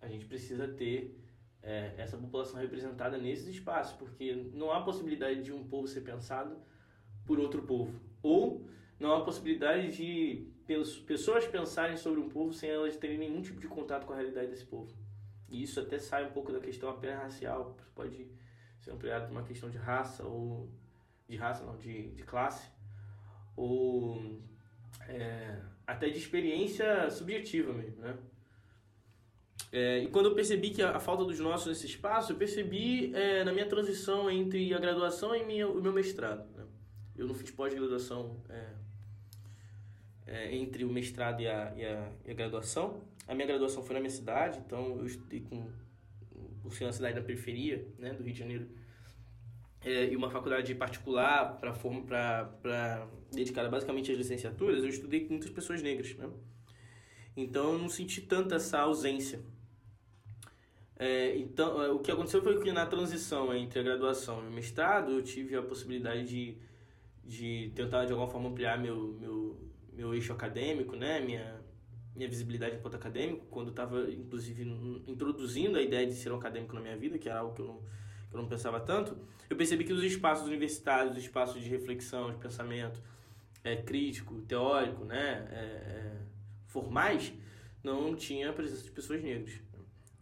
a 0.00 0.06
gente 0.06 0.26
precisa 0.26 0.68
ter 0.68 1.20
é, 1.60 1.92
essa 1.98 2.16
população 2.16 2.60
representada 2.60 3.18
nesses 3.18 3.48
espaços, 3.48 3.96
porque 3.96 4.32
não 4.54 4.70
há 4.70 4.80
possibilidade 4.82 5.42
de 5.42 5.52
um 5.52 5.64
povo 5.64 5.88
ser 5.88 6.02
pensado 6.02 6.56
por 7.26 7.40
outro 7.40 7.62
povo, 7.62 8.00
ou 8.22 8.64
não 9.00 9.12
há 9.12 9.24
possibilidade 9.24 9.96
de 9.96 10.46
pessoas 11.06 11.46
pensarem 11.46 11.96
sobre 11.96 12.20
um 12.20 12.28
povo 12.28 12.52
sem 12.52 12.68
elas 12.68 12.96
terem 12.96 13.16
nenhum 13.16 13.40
tipo 13.40 13.58
de 13.58 13.66
contato 13.66 14.04
com 14.04 14.12
a 14.12 14.16
realidade 14.16 14.48
desse 14.48 14.66
povo. 14.66 14.94
E 15.48 15.62
isso 15.62 15.80
até 15.80 15.98
sai 15.98 16.26
um 16.26 16.30
pouco 16.30 16.52
da 16.52 16.60
questão 16.60 16.90
apenas 16.90 17.22
racial, 17.22 17.76
pode 17.94 18.30
ser 18.78 18.90
ampliado 18.90 19.24
para 19.24 19.32
uma 19.32 19.42
questão 19.42 19.70
de 19.70 19.78
raça 19.78 20.24
ou 20.24 20.68
de 21.26 21.36
raça 21.36 21.64
não, 21.64 21.76
de, 21.76 22.10
de 22.10 22.22
classe 22.22 22.70
ou 23.56 24.40
é, 25.08 25.58
até 25.86 26.10
de 26.10 26.18
experiência 26.18 27.10
subjetiva 27.10 27.72
mesmo, 27.72 28.02
né? 28.02 28.16
É, 29.70 29.98
e 29.98 30.08
quando 30.08 30.26
eu 30.26 30.34
percebi 30.34 30.70
que 30.70 30.80
a, 30.80 30.96
a, 30.96 31.00
falta 31.00 31.24
dos 31.24 31.38
nossos 31.40 31.66
nesse 31.66 31.86
espaço, 31.86 32.32
eu 32.32 32.36
percebi 32.36 33.14
é, 33.14 33.44
na 33.44 33.52
minha 33.52 33.66
transição 33.66 34.30
entre 34.30 34.72
a 34.72 34.78
graduação 34.78 35.34
e 35.34 35.44
minha, 35.44 35.68
o 35.68 35.82
meu 35.82 35.92
mestrado. 35.92 36.48
Né? 36.56 36.64
Eu 37.16 37.26
não 37.26 37.34
fiz 37.34 37.50
pós-graduação 37.50 38.42
é, 40.28 40.54
entre 40.54 40.84
o 40.84 40.88
mestrado 40.88 41.40
e 41.40 41.46
a, 41.46 41.72
e, 41.76 41.84
a, 41.84 42.12
e 42.26 42.30
a, 42.30 42.34
graduação. 42.34 43.00
A 43.26 43.34
minha 43.34 43.46
graduação 43.46 43.82
foi 43.82 43.94
na 43.94 44.00
minha 44.00 44.10
cidade, 44.10 44.58
então 44.64 44.98
eu 44.98 45.06
estudei 45.06 45.40
com, 45.40 45.68
por 46.62 46.72
ser 46.72 46.84
uma 46.84 46.92
cidade 46.92 47.16
na 47.16 47.22
periferia 47.22 47.86
né, 47.98 48.12
do 48.12 48.22
Rio 48.22 48.32
de 48.32 48.38
Janeiro, 48.38 48.68
é, 49.84 50.06
e 50.06 50.16
uma 50.16 50.30
faculdade 50.30 50.74
particular 50.74 51.58
para 51.58 53.06
dedicada 53.32 53.68
basicamente 53.68 54.10
às 54.10 54.18
licenciaturas, 54.18 54.82
eu 54.82 54.88
estudei 54.88 55.20
com 55.20 55.34
muitas 55.34 55.50
pessoas 55.50 55.82
negras. 55.82 56.14
Né? 56.16 56.28
Então 57.36 57.72
eu 57.72 57.78
não 57.78 57.88
senti 57.88 58.20
tanta 58.20 58.56
essa 58.56 58.80
ausência. 58.80 59.40
É, 60.98 61.36
então, 61.38 61.80
é, 61.80 61.90
o 61.90 62.00
que 62.00 62.10
aconteceu 62.10 62.42
foi 62.42 62.60
que 62.60 62.72
na 62.72 62.84
transição 62.84 63.54
entre 63.54 63.78
a 63.78 63.82
graduação 63.84 64.42
e 64.44 64.48
o 64.48 64.50
mestrado, 64.50 65.12
eu 65.12 65.22
tive 65.22 65.54
a 65.54 65.62
possibilidade 65.62 66.26
de, 66.26 66.56
de 67.24 67.70
tentar 67.76 68.04
de 68.04 68.12
alguma 68.12 68.28
forma 68.28 68.48
ampliar 68.48 68.80
meu, 68.80 69.16
meu, 69.20 69.56
meu 69.98 70.14
eixo 70.14 70.32
acadêmico, 70.32 70.94
né? 70.94 71.18
minha, 71.18 71.60
minha 72.14 72.28
visibilidade 72.28 72.76
enquanto 72.76 72.94
acadêmico, 72.94 73.46
quando 73.46 73.70
estava, 73.70 74.08
inclusive, 74.08 74.62
introduzindo 75.08 75.76
a 75.76 75.82
ideia 75.82 76.06
de 76.06 76.14
ser 76.14 76.30
um 76.30 76.36
acadêmico 76.36 76.72
na 76.72 76.80
minha 76.80 76.96
vida, 76.96 77.18
que 77.18 77.28
era 77.28 77.40
algo 77.40 77.52
que 77.52 77.60
eu 77.60 77.66
não, 77.66 77.78
que 78.30 78.36
eu 78.36 78.40
não 78.40 78.48
pensava 78.48 78.78
tanto, 78.78 79.18
eu 79.50 79.56
percebi 79.56 79.82
que 79.82 79.92
os 79.92 80.04
espaços 80.04 80.46
universitários, 80.46 81.16
os 81.16 81.22
espaços 81.22 81.60
de 81.60 81.68
reflexão, 81.68 82.30
de 82.30 82.38
pensamento 82.38 83.02
é, 83.64 83.74
crítico, 83.74 84.40
teórico, 84.42 85.04
né? 85.04 85.48
É, 85.50 85.56
é, 85.56 86.16
formais, 86.66 87.32
não 87.82 88.14
tinha 88.14 88.50
a 88.50 88.52
presença 88.52 88.84
de 88.84 88.92
pessoas 88.92 89.20
negras. 89.20 89.60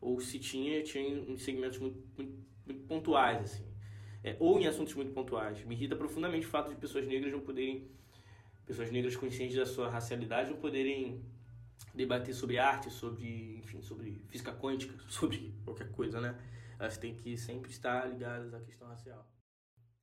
Ou 0.01 0.19
se 0.21 0.39
tinha, 0.39 0.83
tinha 0.83 1.07
em 1.07 1.37
segmentos 1.37 1.79
muito, 1.79 1.99
muito, 2.17 2.33
muito 2.65 2.83
pontuais, 2.87 3.43
assim. 3.43 3.67
É, 4.25 4.37
ou 4.41 4.59
em 4.59 4.67
assuntos 4.67 4.95
muito 4.95 5.13
pontuais. 5.13 5.63
Me 5.65 5.75
irrita 5.75 5.97
profundamente 5.97 6.47
o 6.47 6.49
fato 6.49 6.71
de 6.71 6.77
pessoas 6.77 7.07
negras 7.07 7.31
não 7.31 7.41
poderem, 7.41 7.89
pessoas 8.67 8.91
negras 8.91 9.17
conscientes 9.17 9.57
da 9.57 9.65
sua 9.65 9.89
racialidade, 9.89 10.53
poderem 10.55 11.25
debater 11.95 12.35
sobre 12.35 12.59
arte, 12.59 12.91
sobre, 12.91 13.59
enfim, 13.59 13.81
sobre 13.81 14.23
física 14.29 14.53
quântica, 14.53 14.95
sobre 15.09 15.55
qualquer 15.65 15.91
coisa, 15.93 16.21
né? 16.21 16.37
Elas 16.79 16.99
têm 16.99 17.15
que 17.15 17.37
sempre 17.39 17.71
estar 17.71 18.07
ligadas 18.07 18.53
à 18.53 18.61
questão 18.61 18.89
racial. 18.89 19.27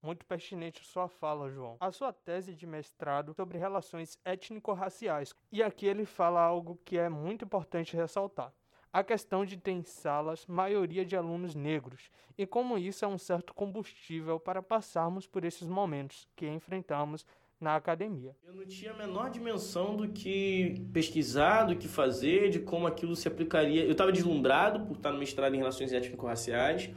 Muito 0.01 0.25
pertinente 0.25 0.83
sua 0.83 1.07
fala, 1.07 1.49
João. 1.49 1.77
A 1.79 1.91
sua 1.91 2.11
tese 2.11 2.53
de 2.53 2.65
mestrado 2.65 3.33
sobre 3.33 3.57
relações 3.57 4.17
étnico-raciais. 4.25 5.33
E 5.51 5.63
aqui 5.63 5.85
ele 5.85 6.03
fala 6.03 6.41
algo 6.41 6.79
que 6.83 6.97
é 6.97 7.07
muito 7.07 7.45
importante 7.45 7.95
ressaltar. 7.95 8.51
A 8.91 9.03
questão 9.03 9.45
de 9.45 9.57
ter 9.57 9.71
em 9.71 9.83
salas 9.83 10.45
maioria 10.45 11.05
de 11.05 11.15
alunos 11.15 11.55
negros 11.55 12.11
e 12.37 12.45
como 12.45 12.77
isso 12.77 13.05
é 13.05 13.07
um 13.07 13.17
certo 13.17 13.53
combustível 13.53 14.39
para 14.39 14.61
passarmos 14.61 15.25
por 15.25 15.43
esses 15.45 15.67
momentos 15.67 16.27
que 16.35 16.47
enfrentamos 16.47 17.25
na 17.63 17.75
academia. 17.75 18.35
Eu 18.45 18.53
não 18.53 18.65
tinha 18.65 18.91
a 18.91 18.93
menor 18.95 19.31
dimensão 19.31 19.95
do 19.95 20.09
que 20.09 20.85
pesquisar, 20.93 21.63
do 21.63 21.75
que 21.75 21.87
fazer, 21.87 22.49
de 22.49 22.59
como 22.59 22.85
aquilo 22.85 23.15
se 23.15 23.27
aplicaria. 23.27 23.83
Eu 23.83 23.93
estava 23.93 24.11
deslumbrado 24.11 24.85
por 24.85 24.97
estar 24.97 25.11
no 25.11 25.17
mestrado 25.17 25.55
em 25.55 25.57
relações 25.57 25.91
étnico-raciais, 25.91 26.89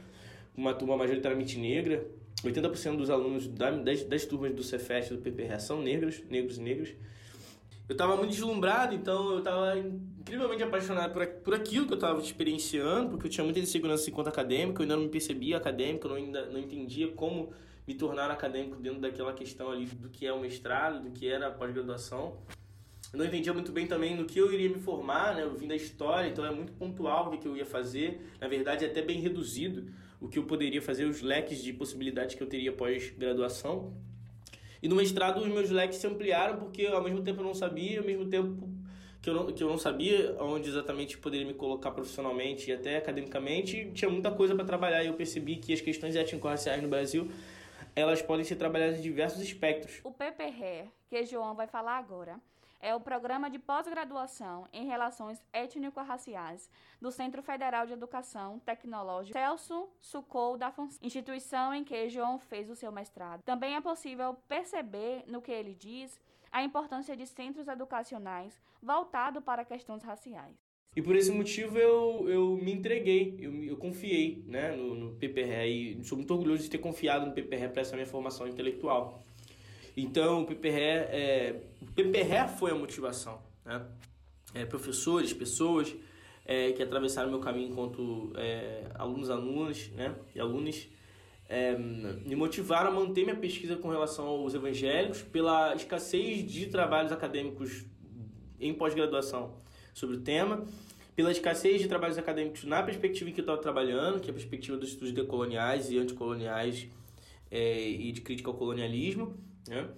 uma 0.55 0.73
turma 0.73 0.97
majoritariamente 0.97 1.57
negra, 1.57 2.05
80% 2.43 2.97
dos 2.97 3.09
alunos 3.09 3.47
das, 3.47 4.03
das 4.03 4.25
turmas 4.25 4.53
do 4.53 4.61
Cefet 4.61 5.09
do 5.11 5.19
PPR 5.19 5.59
são 5.59 5.81
negros, 5.81 6.21
negros 6.29 6.57
e 6.57 6.61
negros. 6.61 6.89
Eu 7.89 7.93
estava 7.93 8.17
muito 8.17 8.31
deslumbrado, 8.31 8.93
então 8.93 9.31
eu 9.31 9.39
estava 9.39 9.77
incrivelmente 9.79 10.61
apaixonado 10.61 11.13
por, 11.13 11.25
por 11.25 11.53
aquilo 11.53 11.85
que 11.85 11.93
eu 11.93 11.97
estava 11.97 12.19
experienciando, 12.19 13.11
porque 13.11 13.27
eu 13.27 13.31
tinha 13.31 13.43
muita 13.45 13.59
insegurança 13.59 14.09
enquanto 14.09 14.27
acadêmico, 14.27 14.81
eu 14.81 14.83
ainda 14.83 14.95
não 14.97 15.03
me 15.03 15.09
percebia 15.09 15.55
acadêmico, 15.55 16.07
eu 16.07 16.15
ainda 16.15 16.45
não 16.47 16.59
entendia 16.59 17.07
como 17.13 17.53
me 17.87 17.95
tornar 17.95 18.29
acadêmico 18.29 18.75
dentro 18.75 18.99
daquela 18.99 19.33
questão 19.33 19.71
ali 19.71 19.85
do 19.85 20.09
que 20.09 20.27
é 20.27 20.33
o 20.33 20.41
mestrado, 20.41 21.01
do 21.01 21.11
que 21.11 21.27
era 21.27 21.47
a 21.47 21.51
pós-graduação. 21.51 22.37
Eu 23.13 23.19
não 23.19 23.25
entendia 23.25 23.53
muito 23.53 23.71
bem 23.71 23.87
também 23.87 24.15
no 24.15 24.25
que 24.25 24.37
eu 24.37 24.51
iria 24.51 24.67
me 24.67 24.79
formar, 24.81 25.33
né? 25.33 25.43
Eu 25.43 25.55
vim 25.55 25.67
da 25.67 25.75
história, 25.75 26.27
então 26.27 26.45
é 26.45 26.51
muito 26.51 26.73
pontual 26.73 27.33
o 27.33 27.37
que 27.37 27.47
eu 27.47 27.55
ia 27.55 27.65
fazer. 27.65 28.21
Na 28.41 28.49
verdade, 28.49 28.83
é 28.83 28.89
até 28.89 29.01
bem 29.01 29.21
reduzido 29.21 29.89
o 30.19 30.27
que 30.27 30.37
eu 30.37 30.43
poderia 30.43 30.81
fazer, 30.81 31.05
os 31.05 31.21
leques 31.21 31.63
de 31.63 31.71
possibilidades 31.71 32.35
que 32.35 32.43
eu 32.43 32.47
teria 32.47 32.73
pós-graduação. 32.73 33.93
E 34.83 34.89
no 34.89 34.95
mestrado 34.95 35.39
os 35.39 35.47
meus 35.47 35.69
leques 35.69 35.97
se 35.97 36.07
ampliaram 36.07 36.57
porque 36.57 36.85
ao 36.85 37.01
mesmo 37.01 37.21
tempo 37.21 37.39
eu 37.39 37.45
não 37.45 37.53
sabia, 37.53 37.99
ao 37.99 38.05
mesmo 38.05 38.25
tempo 38.25 38.69
que 39.21 39.29
eu 39.29 39.33
não, 39.33 39.45
que 39.47 39.63
eu 39.63 39.69
não 39.69 39.77
sabia 39.77 40.35
onde 40.39 40.69
exatamente 40.69 41.17
poderia 41.17 41.47
me 41.47 41.53
colocar 41.53 41.91
profissionalmente 41.91 42.69
e 42.69 42.73
até 42.73 42.97
academicamente, 42.97 43.91
tinha 43.93 44.09
muita 44.09 44.31
coisa 44.31 44.53
para 44.53 44.65
trabalhar 44.65 45.03
e 45.03 45.07
eu 45.07 45.13
percebi 45.13 45.55
que 45.55 45.73
as 45.73 45.81
questões 45.81 46.15
étnico-raciais 46.15 46.81
no 46.81 46.89
Brasil 46.89 47.29
elas 47.97 48.21
podem 48.21 48.45
ser 48.45 48.57
trabalhadas 48.57 48.99
em 48.99 49.01
diversos 49.01 49.41
espectros. 49.41 49.99
O 50.03 50.11
PPR, 50.11 50.87
que 51.09 51.25
João 51.25 51.55
vai 51.55 51.65
falar 51.65 51.97
agora, 51.97 52.39
é 52.79 52.93
o 52.93 52.99
programa 52.99 53.49
de 53.49 53.57
pós-graduação 53.57 54.67
em 54.71 54.85
relações 54.85 55.41
étnico-raciais 55.51 56.69
do 57.01 57.11
Centro 57.11 57.41
Federal 57.41 57.87
de 57.87 57.93
Educação 57.93 58.59
Tecnológica 58.59 59.39
Celso 59.39 59.89
Sucou 59.99 60.57
da 60.57 60.71
Fonseca, 60.71 61.03
instituição 61.03 61.73
em 61.73 61.83
que 61.83 62.07
João 62.07 62.37
fez 62.37 62.69
o 62.69 62.75
seu 62.75 62.91
mestrado. 62.91 63.41
Também 63.41 63.75
é 63.75 63.81
possível 63.81 64.35
perceber 64.47 65.23
no 65.25 65.41
que 65.41 65.51
ele 65.51 65.73
diz 65.73 66.19
a 66.51 66.61
importância 66.61 67.17
de 67.17 67.25
centros 67.25 67.67
educacionais 67.67 68.61
voltados 68.79 69.43
para 69.43 69.65
questões 69.65 70.03
raciais. 70.03 70.66
E 70.97 71.01
por 71.03 71.15
esse 71.15 71.29
motivo 71.29 71.77
eu, 71.77 72.27
eu 72.27 72.59
me 72.59 72.73
entreguei, 72.73 73.37
eu, 73.39 73.53
eu 73.63 73.77
confiei 73.77 74.43
né, 74.47 74.75
no, 74.75 74.95
no 74.95 75.11
PPR 75.11 75.67
e 75.67 76.03
sou 76.03 76.17
muito 76.17 76.33
orgulhoso 76.33 76.63
de 76.63 76.71
ter 76.71 76.79
confiado 76.79 77.23
no 77.23 77.33
PPR 77.33 77.69
para 77.69 77.83
essa 77.83 77.95
minha 77.95 78.07
formação 78.07 78.47
intelectual. 78.47 79.23
Então, 79.95 80.41
o 80.41 80.47
PPR, 80.47 81.05
é, 81.11 81.61
o 81.83 81.91
PPR 81.91 82.49
foi 82.57 82.71
a 82.71 82.73
motivação. 82.73 83.39
Né? 83.63 83.85
É, 84.55 84.65
professores, 84.65 85.31
pessoas 85.33 85.95
é, 86.43 86.71
que 86.71 86.81
atravessaram 86.81 87.29
meu 87.29 87.41
caminho 87.41 87.69
enquanto 87.69 88.33
é, 88.35 88.85
alunos, 88.95 89.29
alunas 89.29 89.89
né? 89.89 90.15
e 90.33 90.39
alunos 90.39 90.87
é, 91.47 91.77
me 91.77 92.35
motivaram 92.35 92.89
a 92.89 92.91
manter 92.91 93.23
minha 93.23 93.35
pesquisa 93.35 93.75
com 93.75 93.89
relação 93.89 94.25
aos 94.25 94.55
evangélicos 94.55 95.21
pela 95.21 95.75
escassez 95.75 96.51
de 96.51 96.65
trabalhos 96.65 97.11
acadêmicos 97.11 97.85
em 98.59 98.73
pós-graduação 98.73 99.53
sobre 99.93 100.17
o 100.17 100.21
tema, 100.21 100.65
pela 101.17 101.31
escassez 101.31 101.81
de 101.81 101.87
trabalhos 101.87 102.15
acadêmicos 102.15 102.63
na 102.63 102.83
perspectiva 102.83 103.27
em 103.27 103.33
que 103.33 103.39
eu 103.39 103.43
estava 103.43 103.59
trabalhando, 103.59 104.19
que 104.19 104.27
é 104.27 104.29
a 104.29 104.33
perspectiva 104.33 104.77
dos 104.77 104.89
estudos 104.89 105.11
decoloniais 105.11 105.89
e 105.89 105.97
anticoloniais 105.97 106.87
é, 107.49 107.89
e 107.89 108.11
de 108.11 108.21
crítica 108.21 108.51
ao 108.51 108.53
colonialismo, 108.55 109.35
né? 109.67 109.89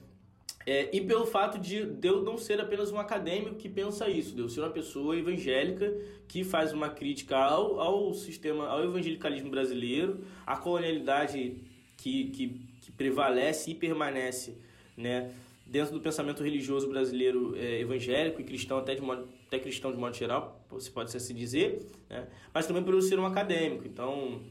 É, 0.66 0.96
e 0.96 1.02
pelo 1.02 1.26
fato 1.26 1.58
de, 1.58 1.98
eu 2.04 2.22
não 2.22 2.38
ser 2.38 2.62
apenas 2.62 2.92
um 2.92 3.00
acadêmico 3.00 3.56
que 3.56 3.68
pensa 3.68 4.10
isso, 4.10 4.34
de 4.34 4.42
eu 4.42 4.48
ser 4.48 4.62
uma 4.62 4.70
pessoa 4.70 5.18
evangélica 5.18 5.94
que 6.26 6.44
faz 6.44 6.72
uma 6.72 6.90
crítica 6.90 7.36
ao, 7.36 7.82
ao 7.82 8.14
sistema, 8.14 8.68
ao 8.68 8.84
evangelicalismo 8.84 9.50
brasileiro, 9.50 10.24
à 10.46 10.56
colonialidade 10.56 11.58
que, 11.98 12.26
que, 12.30 12.62
que 12.82 12.92
prevalece 12.92 13.72
e 13.72 13.76
permanece 13.76 14.58
né, 14.96 15.32
dentro 15.66 15.94
do 15.94 16.00
pensamento 16.00 16.44
religioso 16.44 16.88
brasileiro 16.88 17.58
é, 17.58 17.82
evangélico 17.82 18.40
e 18.40 18.44
cristão, 18.46 18.78
até, 18.78 18.96
de 18.96 19.02
modo, 19.02 19.28
até 19.50 19.58
cristão 19.58 19.92
de 19.92 19.98
modo 19.98 20.16
geral, 20.16 20.64
você 20.70 20.92
pode 20.92 21.16
assim 21.18 21.34
dizer, 21.34 21.92
né, 22.08 22.28
mas 22.54 22.68
também 22.68 22.84
por 22.84 22.94
eu 22.94 23.02
ser 23.02 23.20
um 23.20 23.26
acadêmico. 23.26 23.88
Então, 23.88 24.44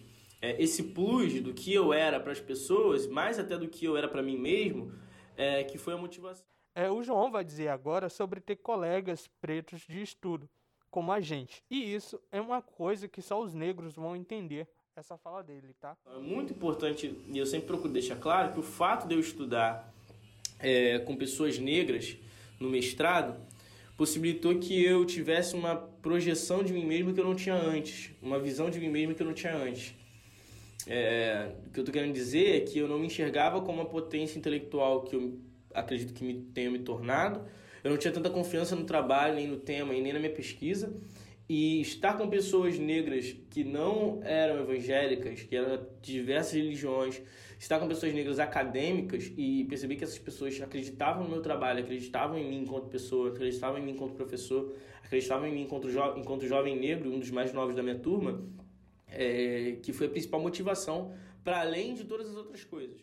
é, 0.43 0.61
esse 0.61 0.83
plus 0.83 1.41
do 1.41 1.55
que 1.55 1.73
eu 1.73 1.93
era 1.93 2.19
para 2.19 2.33
as 2.33 2.41
pessoas, 2.41 3.07
mais 3.07 3.39
até 3.39 3.57
do 3.57 3.69
que 3.69 3.85
eu 3.85 3.97
era 3.97 4.09
para 4.09 4.23
mim 4.23 4.37
mesmo, 4.37 4.93
é, 5.37 5.63
que 5.63 5.79
foi 5.79 5.95
a 5.95 5.97
motivação. 5.97 6.45
É, 6.75 6.91
o 6.91 7.01
João 7.01 7.31
vai 7.31 7.45
dizer 7.45 7.69
agora 7.69 8.09
sobre 8.09 8.41
ter 8.41 8.57
colegas 8.57 9.31
pretos 9.41 9.83
de 9.89 10.03
estudo, 10.03 10.51
como 10.91 11.13
a 11.13 11.21
gente. 11.21 11.63
E 11.71 11.95
isso 11.95 12.21
é 12.33 12.41
uma 12.41 12.61
coisa 12.61 13.07
que 13.07 13.23
só 13.23 13.41
os 13.41 13.55
negros 13.55 13.95
vão 13.95 14.17
entender, 14.17 14.69
essa 14.97 15.17
fala 15.17 15.45
dele, 15.45 15.77
tá? 15.81 15.97
É 16.13 16.19
muito 16.19 16.53
importante, 16.53 17.17
e 17.29 17.39
eu 17.39 17.47
sempre 17.47 17.69
procuro 17.69 17.93
deixar 17.93 18.17
claro, 18.17 18.53
que 18.53 18.59
o 18.59 18.65
fato 18.65 19.07
de 19.07 19.15
eu 19.15 19.21
estudar 19.21 19.95
é, 20.59 20.99
com 20.99 21.15
pessoas 21.15 21.57
negras 21.57 22.17
no 22.59 22.69
mestrado 22.69 23.41
possibilitou 23.99 24.57
que 24.61 24.83
eu 24.83 25.05
tivesse 25.05 25.57
uma 25.57 25.75
projeção 25.75 26.63
de 26.63 26.73
mim 26.73 26.87
mesmo 26.87 27.13
que 27.13 27.19
eu 27.19 27.25
não 27.25 27.35
tinha 27.35 27.57
antes, 27.57 28.13
uma 28.23 28.39
visão 28.39 28.71
de 28.71 28.79
mim 28.79 28.89
mesmo 28.89 29.13
que 29.13 29.21
eu 29.21 29.27
não 29.27 29.35
tinha 29.35 29.55
antes. 29.55 29.93
É, 30.87 31.51
o 31.67 31.71
que 31.71 31.81
eu 31.81 31.83
estou 31.83 31.93
querendo 31.93 32.15
dizer 32.15 32.57
é 32.57 32.61
que 32.61 32.79
eu 32.79 32.87
não 32.87 32.97
me 32.97 33.07
enxergava 33.07 33.61
como 33.61 33.83
uma 33.83 33.89
potência 33.89 34.39
intelectual 34.39 35.03
que 35.03 35.17
eu 35.17 35.41
acredito 35.75 36.15
que 36.15 36.25
me 36.25 36.35
tenha 36.55 36.71
me 36.71 36.79
tornado. 36.79 37.45
Eu 37.83 37.91
não 37.91 37.99
tinha 37.99 38.13
tanta 38.13 38.31
confiança 38.31 38.77
no 38.77 38.85
trabalho, 38.85 39.35
nem 39.35 39.49
no 39.49 39.57
tema, 39.57 39.93
nem 39.93 40.13
na 40.13 40.21
minha 40.21 40.33
pesquisa. 40.33 40.95
E 41.49 41.81
estar 41.81 42.17
com 42.17 42.29
pessoas 42.29 42.79
negras 42.79 43.35
que 43.51 43.65
não 43.65 44.21
eram 44.23 44.61
evangélicas, 44.61 45.43
que 45.43 45.57
eram 45.57 45.77
de 46.01 46.13
diversas 46.13 46.53
religiões, 46.53 47.21
estar 47.59 47.81
com 47.81 47.89
pessoas 47.89 48.15
negras 48.15 48.39
acadêmicas 48.39 49.33
e 49.37 49.65
perceber 49.65 49.97
que 49.97 50.05
essas 50.05 50.19
pessoas 50.19 50.61
acreditavam 50.61 51.25
no 51.25 51.31
meu 51.31 51.43
trabalho, 51.43 51.81
acreditavam 51.81 52.39
em 52.39 52.49
mim 52.49 52.63
enquanto 52.63 52.89
pessoa, 52.89 53.31
acreditavam 53.31 53.79
em 53.79 53.83
mim 53.83 53.93
enquanto 53.93 54.15
professor, 54.15 54.77
acreditavam 55.03 55.47
em 55.49 55.53
mim 55.53 55.63
enquanto, 55.63 55.91
jo 55.91 56.17
enquanto 56.17 56.47
jovem 56.47 56.79
negro, 56.79 57.13
um 57.13 57.19
dos 57.19 57.31
mais 57.31 57.53
novos 57.53 57.75
da 57.75 57.83
minha 57.83 57.99
turma, 57.99 58.47
é, 59.09 59.79
que 59.83 59.93
foi 59.93 60.07
a 60.07 60.11
principal 60.11 60.41
motivação 60.41 61.15
para 61.43 61.61
além 61.61 61.95
de 61.95 62.05
todas 62.05 62.29
as 62.29 62.37
outras 62.37 62.63
coisas. 62.65 63.01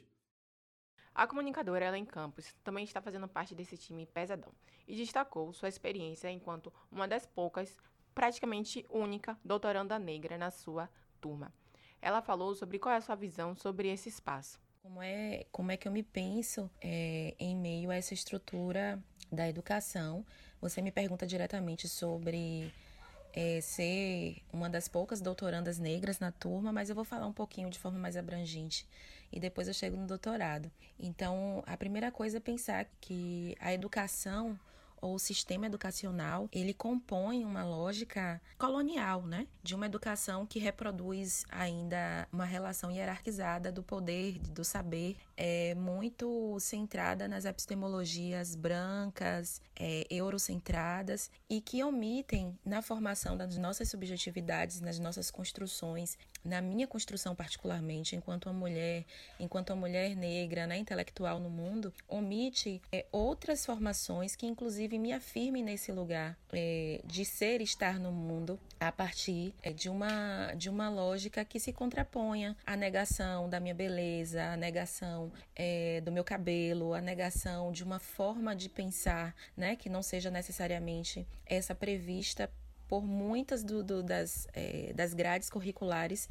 A 1.14 1.28
comunicadora 1.28 1.86
Ellen 1.86 2.06
Campos 2.06 2.54
também 2.64 2.84
está 2.84 3.02
fazendo 3.02 3.28
parte 3.28 3.56
desse 3.56 3.78
time 3.78 4.06
pesadão 4.06 4.52
e 4.88 4.96
destacou 4.96 5.54
sua 5.54 5.70
experiência 5.70 6.30
enquanto 6.30 6.72
uma 6.92 7.08
das 7.08 7.26
poucas, 7.26 7.78
praticamente 8.14 8.86
única, 8.90 9.38
doutoranda 9.44 9.98
negra 9.98 10.38
na 10.38 10.52
sua 10.52 10.90
turma. 11.22 11.54
Ela 12.06 12.22
falou 12.22 12.54
sobre 12.54 12.78
qual 12.78 12.94
é 12.94 13.00
a 13.00 13.02
sua 13.02 13.16
visão 13.16 13.56
sobre 13.56 13.88
esse 13.88 14.10
espaço. 14.10 14.60
Como 14.84 15.02
é, 15.02 15.48
como 15.52 15.72
é 15.72 15.76
que 15.76 15.88
eu 15.88 15.92
me 15.92 16.04
penso 16.04 16.70
é, 16.80 17.34
em 17.40 17.56
meio 17.56 17.90
a 17.90 17.96
essa 17.96 18.14
estrutura 18.14 19.04
da 19.32 19.50
educação? 19.50 20.24
Você 20.62 20.84
me 20.84 20.92
pergunta 20.92 21.26
diretamente 21.26 21.90
sobre 21.90 22.72
é, 23.34 23.60
ser 23.60 24.38
uma 24.54 24.70
das 24.70 24.88
poucas 24.88 25.20
doutorandas 25.20 25.80
negras 25.80 26.20
na 26.20 26.32
turma, 26.32 26.72
mas 26.72 26.92
eu 26.92 26.96
vou 26.96 27.04
falar 27.04 27.26
um 27.26 27.34
pouquinho 27.34 27.72
de 27.72 27.80
forma 27.80 27.98
mais 27.98 28.16
abrangente 28.16 28.88
e 29.32 29.40
depois 29.40 29.68
eu 29.68 29.74
chego 29.74 29.98
no 29.98 30.06
doutorado. 30.06 30.72
Então, 31.00 31.64
a 31.66 31.76
primeira 31.76 32.12
coisa 32.12 32.38
é 32.38 32.40
pensar 32.40 32.86
que 33.02 33.58
a 33.60 33.74
educação 33.74 34.60
ou 35.06 35.16
o 35.16 35.20
sistema 35.20 35.68
educacional, 35.68 36.50
ele 36.52 36.74
compõe 36.74 37.46
uma 37.46 37.64
lógica 37.64 38.42
colonial, 38.58 39.22
né? 39.22 39.48
De 39.62 39.76
uma 39.76 39.86
educação 39.86 40.46
que 40.46 40.58
reproduz 40.58 41.46
ainda 41.50 42.28
uma 42.34 42.46
relação 42.46 42.90
hierarquizada 42.92 43.72
do 43.72 43.84
poder, 43.84 44.40
do 44.40 44.64
saber, 44.64 45.18
é 45.38 45.76
muito 45.76 46.58
centrada 46.60 47.28
nas 47.28 47.46
epistemologias 47.46 48.56
brancas, 48.56 49.62
é, 49.78 50.06
eurocentradas 50.10 51.30
e 51.50 51.60
que 51.60 51.84
omitem 51.84 52.58
na 52.66 52.82
formação 52.82 53.36
das 53.36 53.58
nossas 53.58 53.90
subjetividades, 53.90 54.80
nas 54.80 55.00
nossas 55.00 55.30
construções, 55.30 56.18
na 56.44 56.62
minha 56.62 56.88
construção 56.88 57.36
particularmente, 57.36 58.16
enquanto 58.16 58.46
uma 58.46 58.54
mulher, 58.54 59.04
enquanto 59.40 59.72
uma 59.72 59.78
mulher 59.78 60.16
negra, 60.16 60.68
né, 60.68 60.78
intelectual 60.78 61.40
no 61.40 61.50
mundo, 61.50 61.94
omite 62.08 62.82
é, 62.92 63.06
outras 63.12 63.66
formações 63.66 64.36
que 64.36 64.46
inclusive 64.46 64.98
me 64.98 65.12
afirmem 65.12 65.64
nesse 65.64 65.92
lugar 65.92 66.38
é, 66.54 67.02
de 67.04 67.26
ser 67.26 67.62
e 67.62 67.64
estar 67.64 68.00
no 68.00 68.12
mundo 68.12 68.60
a 68.80 68.92
partir 68.92 69.54
é, 69.62 69.74
de 69.74 69.90
uma 69.90 70.54
de 70.56 70.70
uma 70.70 70.90
lógica 70.90 71.44
que 71.44 71.60
se 71.60 71.74
contraponha 71.74 72.56
à 72.66 72.76
negação 72.76 73.50
da 73.50 73.60
minha 73.60 73.74
beleza, 73.74 74.44
à 74.52 74.58
negação 74.58 75.25
é, 75.56 76.02
do 76.02 76.12
meu 76.12 76.24
cabelo, 76.24 76.94
à 76.94 77.02
negação 77.02 77.72
de 77.72 77.84
uma 77.84 78.00
forma 78.00 78.56
de 78.56 78.70
pensar, 78.70 79.36
né, 79.56 79.76
que 79.76 79.90
não 79.90 80.02
seja 80.02 80.30
necessariamente 80.30 81.28
essa 81.46 81.76
prevista 81.76 82.50
por 82.88 83.04
muitas 83.04 83.64
do, 83.64 83.84
do, 83.84 84.04
das, 84.04 84.48
é, 84.54 84.94
das 84.94 85.14
grades 85.14 85.50
curriculares 85.50 86.30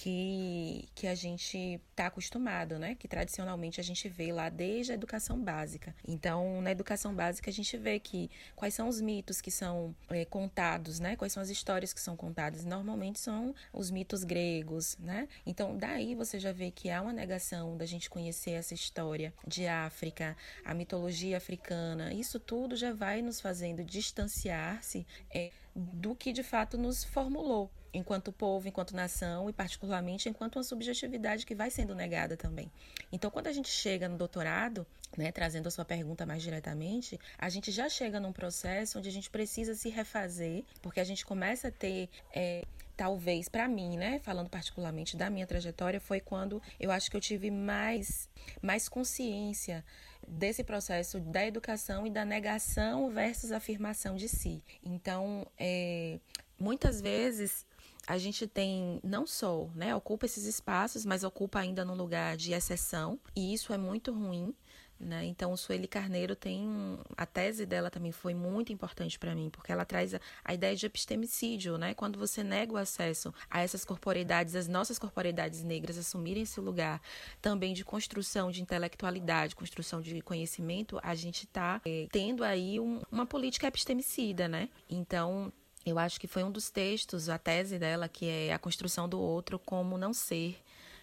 que, 0.00 0.88
que 0.94 1.06
a 1.06 1.14
gente 1.14 1.78
está 1.90 2.06
acostumado, 2.06 2.78
né? 2.78 2.94
Que 2.94 3.06
tradicionalmente 3.06 3.78
a 3.78 3.84
gente 3.84 4.08
vê 4.08 4.32
lá 4.32 4.48
desde 4.48 4.92
a 4.92 4.94
educação 4.94 5.38
básica. 5.38 5.94
Então, 6.08 6.62
na 6.62 6.70
educação 6.70 7.14
básica, 7.14 7.50
a 7.50 7.52
gente 7.52 7.76
vê 7.76 8.00
que 8.00 8.30
quais 8.56 8.72
são 8.72 8.88
os 8.88 8.98
mitos 8.98 9.42
que 9.42 9.50
são 9.50 9.94
é, 10.08 10.24
contados, 10.24 11.00
né? 11.00 11.16
Quais 11.16 11.34
são 11.34 11.42
as 11.42 11.50
histórias 11.50 11.92
que 11.92 12.00
são 12.00 12.16
contadas. 12.16 12.64
Normalmente 12.64 13.20
são 13.20 13.54
os 13.74 13.90
mitos 13.90 14.24
gregos, 14.24 14.96
né? 14.98 15.28
Então, 15.44 15.76
daí 15.76 16.14
você 16.14 16.40
já 16.40 16.50
vê 16.50 16.70
que 16.70 16.88
há 16.88 17.02
uma 17.02 17.12
negação 17.12 17.76
da 17.76 17.84
gente 17.84 18.08
conhecer 18.08 18.52
essa 18.52 18.72
história 18.72 19.34
de 19.46 19.66
África, 19.66 20.34
a 20.64 20.72
mitologia 20.72 21.36
africana. 21.36 22.10
Isso 22.14 22.40
tudo 22.40 22.74
já 22.74 22.94
vai 22.94 23.20
nos 23.20 23.38
fazendo 23.38 23.84
distanciar-se 23.84 25.06
é, 25.30 25.50
do 25.76 26.14
que 26.14 26.32
de 26.32 26.42
fato 26.42 26.78
nos 26.78 27.04
formulou 27.04 27.70
enquanto 27.92 28.32
povo, 28.32 28.68
enquanto 28.68 28.94
nação 28.94 29.48
e 29.48 29.52
particularmente 29.52 30.28
enquanto 30.28 30.56
uma 30.56 30.62
subjetividade 30.62 31.44
que 31.44 31.54
vai 31.54 31.70
sendo 31.70 31.94
negada 31.94 32.36
também. 32.36 32.70
Então, 33.12 33.30
quando 33.30 33.48
a 33.48 33.52
gente 33.52 33.68
chega 33.68 34.08
no 34.08 34.16
doutorado, 34.16 34.86
né, 35.16 35.32
trazendo 35.32 35.66
a 35.66 35.70
sua 35.70 35.84
pergunta 35.84 36.24
mais 36.24 36.42
diretamente, 36.42 37.18
a 37.38 37.48
gente 37.48 37.70
já 37.70 37.88
chega 37.88 38.20
num 38.20 38.32
processo 38.32 38.98
onde 38.98 39.08
a 39.08 39.12
gente 39.12 39.30
precisa 39.30 39.74
se 39.74 39.88
refazer, 39.88 40.64
porque 40.80 41.00
a 41.00 41.04
gente 41.04 41.26
começa 41.26 41.68
a 41.68 41.70
ter 41.70 42.08
é, 42.32 42.64
talvez 42.96 43.48
para 43.48 43.66
mim, 43.66 43.96
né, 43.96 44.18
falando 44.20 44.48
particularmente 44.48 45.16
da 45.16 45.30
minha 45.30 45.46
trajetória, 45.46 45.98
foi 45.98 46.20
quando 46.20 46.62
eu 46.78 46.90
acho 46.90 47.10
que 47.10 47.16
eu 47.16 47.20
tive 47.20 47.50
mais 47.50 48.28
mais 48.62 48.88
consciência 48.88 49.84
desse 50.28 50.62
processo 50.62 51.18
da 51.18 51.44
educação 51.46 52.06
e 52.06 52.10
da 52.10 52.24
negação 52.24 53.10
versus 53.10 53.52
afirmação 53.52 54.16
de 54.16 54.28
si. 54.28 54.62
Então, 54.84 55.46
é, 55.58 56.20
muitas 56.58 57.00
vezes 57.00 57.64
a 58.10 58.18
gente 58.18 58.44
tem 58.44 58.98
não 59.04 59.24
só, 59.24 59.68
né, 59.72 59.94
ocupa 59.94 60.26
esses 60.26 60.44
espaços, 60.44 61.06
mas 61.06 61.22
ocupa 61.22 61.60
ainda 61.60 61.84
num 61.84 61.94
lugar 61.94 62.36
de 62.36 62.52
exceção, 62.52 63.20
e 63.36 63.54
isso 63.54 63.72
é 63.72 63.78
muito 63.78 64.12
ruim. 64.12 64.52
Né? 64.98 65.24
Então, 65.24 65.56
Sueli 65.56 65.88
Carneiro 65.88 66.36
tem. 66.36 66.98
A 67.16 67.24
tese 67.24 67.64
dela 67.64 67.88
também 67.88 68.12
foi 68.12 68.34
muito 68.34 68.70
importante 68.70 69.18
para 69.18 69.34
mim, 69.34 69.48
porque 69.48 69.72
ela 69.72 69.82
traz 69.82 70.12
a, 70.12 70.20
a, 70.44 70.52
ideia 70.52 70.76
de 70.76 70.84
epistemicídio, 70.84 71.78
né? 71.78 71.94
Quando 71.94 72.18
você 72.18 72.44
nega 72.44 72.74
o 72.74 72.76
acesso 72.76 73.32
a 73.48 73.62
essas 73.62 73.82
corporeidades, 73.82 74.54
as 74.54 74.68
nossas 74.68 74.98
corporeidades 74.98 75.62
negras 75.62 75.96
assumirem 75.96 76.42
esse 76.42 76.60
lugar 76.60 77.00
também 77.40 77.72
de 77.72 77.82
construção 77.82 78.50
de 78.50 78.60
intelectualidade, 78.60 79.56
construção 79.56 80.02
de 80.02 80.20
conhecimento, 80.20 81.00
a 81.02 81.14
gente 81.14 81.44
está 81.44 81.80
é, 81.86 82.06
tendo 82.12 82.44
aí 82.44 82.78
um, 82.78 83.00
uma 83.10 83.24
política 83.24 83.68
epistemicida, 83.68 84.48
né? 84.48 84.68
Então, 84.86 85.50
eu 85.84 85.98
acho 85.98 86.20
que 86.20 86.26
foi 86.26 86.44
um 86.44 86.50
dos 86.50 86.70
textos, 86.70 87.28
a 87.28 87.38
tese 87.38 87.78
dela, 87.78 88.08
que 88.08 88.26
é 88.26 88.52
a 88.52 88.58
construção 88.58 89.08
do 89.08 89.18
outro 89.18 89.58
como 89.58 89.96
não 89.96 90.12
ser, 90.12 90.56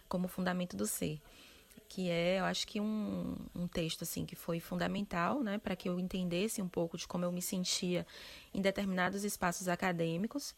como 0.07 0.27
fundamento 0.27 0.77
do 0.77 0.85
ser. 0.85 1.19
Que 1.89 2.09
é, 2.09 2.39
eu 2.39 2.45
acho 2.45 2.67
que 2.67 2.79
um, 2.79 3.35
um 3.55 3.67
texto 3.67 4.03
assim 4.03 4.25
que 4.25 4.35
foi 4.35 4.59
fundamental, 4.59 5.41
né, 5.41 5.57
para 5.57 5.75
que 5.75 5.87
eu 5.87 5.99
entendesse 5.99 6.61
um 6.61 6.67
pouco 6.67 6.97
de 6.97 7.07
como 7.07 7.25
eu 7.25 7.31
me 7.31 7.41
sentia 7.41 8.05
em 8.53 8.61
determinados 8.61 9.23
espaços 9.23 9.67
acadêmicos 9.67 10.53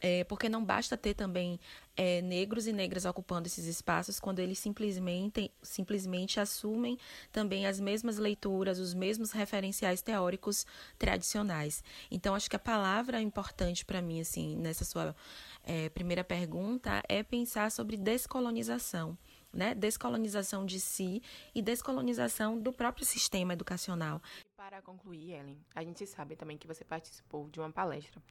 é, 0.00 0.24
porque 0.24 0.48
não 0.48 0.64
basta 0.64 0.96
ter 0.96 1.14
também 1.14 1.60
é, 1.96 2.22
negros 2.22 2.66
e 2.66 2.72
negras 2.72 3.04
ocupando 3.04 3.46
esses 3.46 3.66
espaços 3.66 4.18
quando 4.18 4.38
eles 4.38 4.58
simplesmente, 4.58 5.52
simplesmente 5.62 6.40
assumem 6.40 6.98
também 7.30 7.66
as 7.66 7.78
mesmas 7.78 8.16
leituras, 8.16 8.78
os 8.78 8.94
mesmos 8.94 9.32
referenciais 9.32 10.00
teóricos 10.00 10.66
tradicionais. 10.98 11.84
Então, 12.10 12.34
acho 12.34 12.48
que 12.48 12.56
a 12.56 12.60
palavra 12.60 13.20
importante 13.20 13.84
para 13.84 14.00
mim, 14.00 14.20
assim, 14.20 14.56
nessa 14.56 14.84
sua 14.84 15.14
é, 15.62 15.88
primeira 15.90 16.24
pergunta, 16.24 17.02
é 17.08 17.22
pensar 17.22 17.70
sobre 17.70 17.96
descolonização. 17.96 19.16
Né? 19.52 19.74
Descolonização 19.74 20.64
de 20.64 20.78
si 20.78 21.20
e 21.52 21.60
descolonização 21.60 22.56
do 22.56 22.72
próprio 22.72 23.04
sistema 23.04 23.52
educacional. 23.52 24.22
Para 24.56 24.80
concluir, 24.80 25.32
Ellen, 25.32 25.58
a 25.74 25.82
gente 25.82 26.06
sabe 26.06 26.36
também 26.36 26.56
que 26.56 26.68
você 26.68 26.84
participou 26.84 27.48
de 27.48 27.58
uma 27.58 27.72
palestra 27.72 28.22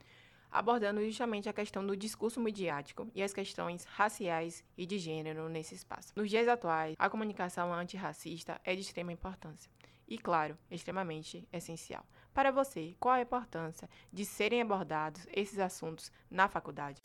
abordando 0.51 1.03
justamente 1.03 1.49
a 1.49 1.53
questão 1.53 1.85
do 1.85 1.95
discurso 1.95 2.39
midiático 2.39 3.09
e 3.13 3.21
as 3.21 3.33
questões 3.33 3.83
raciais 3.85 4.63
e 4.77 4.85
de 4.85 4.97
gênero 4.97 5.49
nesse 5.49 5.75
espaço. 5.75 6.13
Nos 6.15 6.29
dias 6.29 6.47
atuais, 6.47 6.95
a 6.97 7.09
comunicação 7.09 7.73
antirracista 7.73 8.59
é 8.63 8.75
de 8.75 8.81
extrema 8.81 9.11
importância 9.11 9.71
e, 10.07 10.17
claro, 10.17 10.57
extremamente 10.71 11.47
essencial. 11.53 12.03
Para 12.33 12.51
você, 12.51 12.95
qual 12.99 13.15
a 13.15 13.21
importância 13.21 13.89
de 14.11 14.25
serem 14.25 14.61
abordados 14.61 15.27
esses 15.31 15.59
assuntos 15.59 16.11
na 16.29 16.47
faculdade? 16.47 17.01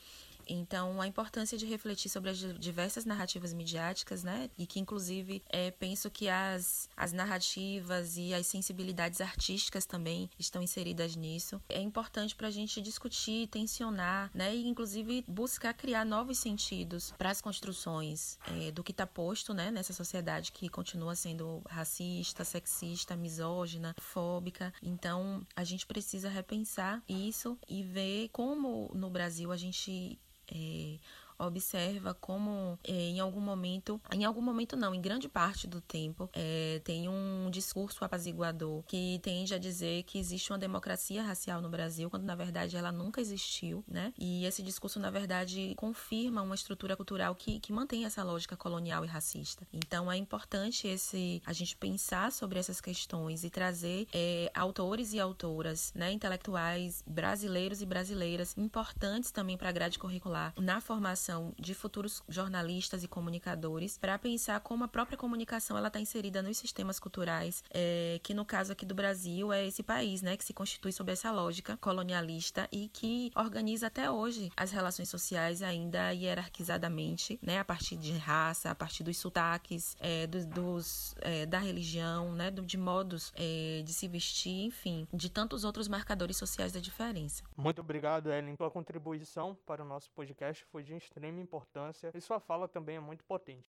Então, 0.49 1.01
a 1.01 1.07
importância 1.07 1.57
de 1.57 1.67
refletir 1.67 2.09
sobre 2.09 2.31
as 2.31 2.39
diversas 2.59 3.05
narrativas 3.05 3.53
midiáticas, 3.53 4.23
né? 4.23 4.51
E 4.59 4.67
que, 4.67 4.81
inclusive, 4.81 5.43
é, 5.49 5.71
penso 5.71 6.11
que 6.11 6.29
as, 6.29 6.89
as 6.97 7.13
narrativas 7.13 8.17
e 8.17 8.35
as 8.35 8.47
sensibilidades 8.47 9.21
artísticas 9.21 9.87
também 9.87 10.31
estão 10.39 10.63
inseridas 10.63 11.17
nisso. 11.17 11.61
É 11.69 11.81
importante 11.81 12.35
para 12.35 12.49
a 12.49 12.51
gente 12.51 12.81
discutir, 12.81 13.49
tensionar, 13.49 14.31
né? 14.35 14.55
E, 14.55 14.67
inclusive, 14.67 15.25
buscar 15.27 15.75
criar 15.75 16.05
novos 16.05 16.39
sentidos 16.39 17.13
para 17.17 17.31
as 17.31 17.41
construções 17.41 18.39
é, 18.47 18.71
do 18.71 18.83
que 18.83 18.93
está 18.93 19.07
posto, 19.07 19.55
né? 19.55 19.71
Nessa 19.71 19.93
sociedade 19.93 20.53
que 20.53 20.69
continua 20.69 21.15
sendo 21.15 21.63
racista, 21.69 22.45
sexista, 22.45 23.17
misógina, 23.17 23.95
fóbica. 23.99 24.73
Então, 24.83 25.47
a 25.57 25.65
gente 25.65 25.87
precisa 25.87 26.29
repensar 26.29 27.03
isso 27.09 27.59
e 27.69 27.83
ver 27.83 28.29
como 28.33 28.91
no 28.95 29.11
Brasil 29.11 29.53
a 29.53 29.57
gente 29.57 30.19
é, 30.53 30.99
observa 31.39 32.15
como 32.15 32.79
é, 32.85 32.93
em 32.93 33.21
algum 33.21 33.41
momento, 33.41 34.01
em 34.13 34.25
algum 34.25 34.41
momento 34.41 34.77
não, 34.77 34.95
em 34.95 35.01
grande 35.01 35.29
parte 35.29 35.67
do 35.67 35.81
tempo, 35.81 36.29
é, 36.33 36.81
tem 36.85 37.09
um 37.09 37.51
discurso 37.51 38.05
apaziguador 38.05 38.83
que 38.85 39.19
tende 39.23 39.55
a 39.55 39.59
dizer 39.59 40.03
que 40.05 40.19
existe 40.19 40.53
uma 40.53 40.59
democracia 40.59 41.23
racial 41.23 41.61
no 41.61 41.69
Brasil, 41.69 42.09
quando 42.11 42.25
na 42.25 42.35
verdade 42.35 42.77
ela 42.77 42.93
nunca 42.93 43.21
existiu, 43.21 43.85
né? 43.87 44.13
E 44.19 44.45
esse 44.45 44.63
discurso, 44.63 44.99
na 45.01 45.11
verdade, 45.11 45.75
confirma 45.77 46.43
uma 46.43 46.55
estrutura 46.55 46.97
cultural 46.97 47.35
que, 47.35 47.59
que 47.61 47.73
mantém 47.73 48.05
essa 48.05 48.23
lógica 48.23 48.57
colonial 48.57 49.05
e 49.05 49.09
racista. 49.09 49.67
Então 49.73 50.11
é 50.11 50.17
importante 50.17 50.87
esse 50.87 51.43
a 51.45 51.53
gente 51.53 51.77
pensar 51.77 52.33
sobre 52.33 52.59
essas 52.59 52.81
questões 52.81 53.45
e 53.45 53.51
trazer 53.51 54.07
é, 54.13 54.51
autores 54.55 55.13
e 55.13 55.21
autoras, 55.21 55.93
né, 55.95 56.13
intelectuais 56.13 57.03
brasileiros 57.07 57.83
e 57.83 57.87
brasileiras 57.87 58.57
importantes 58.57 59.31
também 59.31 59.57
para 59.57 59.69
a 59.69 59.73
grade 59.73 59.99
curricular 59.99 60.53
na 60.59 60.81
formação 60.81 61.24
de 61.59 61.75
futuros 61.75 62.23
jornalistas 62.29 63.03
e 63.03 63.09
comunicadores 63.09 63.99
para 63.99 64.19
pensar 64.19 64.61
como 64.61 64.85
a 64.85 64.89
própria 64.89 65.17
comunicação 65.17 65.77
ela 65.77 65.89
está 65.89 66.01
inserida 66.01 66.43
nos 66.43 66.57
sistemas 66.57 66.99
culturais 66.99 67.63
é, 67.71 68.21
que 68.23 68.35
no 68.35 68.45
caso 68.45 68.73
aqui 68.73 68.85
do 68.85 68.95
Brasil 68.95 69.53
é 69.53 69.67
esse 69.67 69.83
país, 69.83 70.23
né, 70.23 70.37
que 70.37 70.45
se 70.45 70.53
constitui 70.53 70.93
sob 70.93 71.13
essa 71.13 71.31
lógica 71.31 71.77
colonialista 71.77 72.69
e 72.71 72.89
que 72.89 73.31
organiza 73.35 73.87
até 73.87 74.11
hoje 74.11 74.51
as 74.57 74.71
relações 74.71 75.09
sociais 75.09 75.63
ainda 75.63 76.11
hierarquizadamente, 76.13 77.39
né, 77.43 77.59
a 77.59 77.65
partir 77.65 77.97
de 77.97 78.13
raça, 78.13 78.71
a 78.71 78.75
partir 78.75 79.03
dos 79.03 79.17
sotaques, 79.17 79.97
é, 80.01 80.27
dos, 80.27 80.45
dos 80.47 81.15
é, 81.21 81.47
da 81.47 81.59
religião, 81.59 82.33
né, 82.33 82.51
de 82.51 82.77
modos 82.77 83.33
é, 83.37 83.83
de 83.85 83.93
se 83.93 84.09
vestir, 84.09 84.65
enfim, 84.65 85.07
de 85.13 85.31
tantos 85.31 85.65
outros 85.65 85.89
marcadores 85.89 86.37
sociais 86.37 86.73
da 86.73 86.81
diferença. 86.81 87.43
Muito 87.57 87.81
obrigado, 87.81 88.31
Ellen, 88.31 88.57
pela 88.57 88.71
contribuição 88.71 89.57
para 89.67 89.83
o 89.83 89.87
nosso 89.87 90.11
podcast, 90.13 90.65
foi 90.71 90.83
de 90.83 90.95
extrema 91.15 91.41
importância 91.41 92.11
e 92.13 92.21
sua 92.21 92.41
fala 92.41 92.67
também 92.67 92.97
é 92.97 93.01
muito 93.01 93.25
potente 93.25 93.73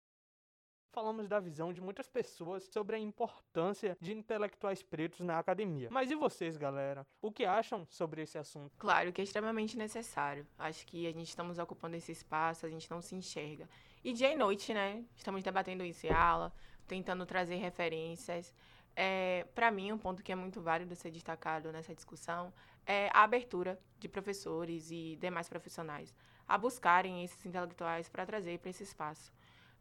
falamos 0.92 1.28
da 1.28 1.38
visão 1.38 1.74
de 1.74 1.80
muitas 1.82 2.08
pessoas 2.08 2.64
sobre 2.72 2.96
a 2.96 2.98
importância 2.98 3.94
de 4.00 4.14
intelectuais 4.14 4.82
pretos 4.82 5.20
na 5.20 5.38
academia. 5.38 5.90
Mas 5.90 6.10
e 6.10 6.14
vocês, 6.14 6.56
galera? 6.56 7.06
O 7.20 7.30
que 7.30 7.44
acham 7.44 7.86
sobre 7.90 8.22
esse 8.22 8.38
assunto? 8.38 8.72
Claro 8.78 9.12
que 9.12 9.20
é 9.20 9.24
extremamente 9.24 9.76
necessário. 9.76 10.46
Acho 10.58 10.86
que 10.86 11.06
a 11.06 11.12
gente 11.12 11.28
estamos 11.28 11.58
ocupando 11.58 11.96
esse 11.96 12.12
espaço, 12.12 12.64
a 12.64 12.70
gente 12.70 12.90
não 12.90 13.02
se 13.02 13.14
enxerga. 13.14 13.68
E 14.02 14.14
dia 14.14 14.32
e 14.32 14.36
noite, 14.36 14.72
né? 14.72 15.04
Estamos 15.14 15.42
debatendo 15.42 15.84
isso 15.84 16.06
em 16.06 16.10
aula, 16.10 16.50
tentando 16.86 17.26
trazer 17.26 17.56
referências. 17.56 18.54
É, 18.96 19.46
Para 19.54 19.70
mim, 19.70 19.92
um 19.92 19.98
ponto 19.98 20.22
que 20.22 20.32
é 20.32 20.34
muito 20.34 20.62
válido 20.62 20.96
ser 20.96 21.10
destacado 21.10 21.70
nessa 21.72 21.94
discussão 21.94 22.54
é 22.86 23.10
a 23.12 23.22
abertura 23.22 23.78
de 23.98 24.08
professores 24.08 24.90
e 24.90 25.18
demais 25.20 25.46
profissionais 25.46 26.14
a 26.48 26.56
buscarem 26.56 27.24
esses 27.24 27.44
intelectuais 27.44 28.08
para 28.08 28.26
trazer 28.26 28.58
para 28.58 28.70
esse 28.70 28.82
espaço 28.82 29.32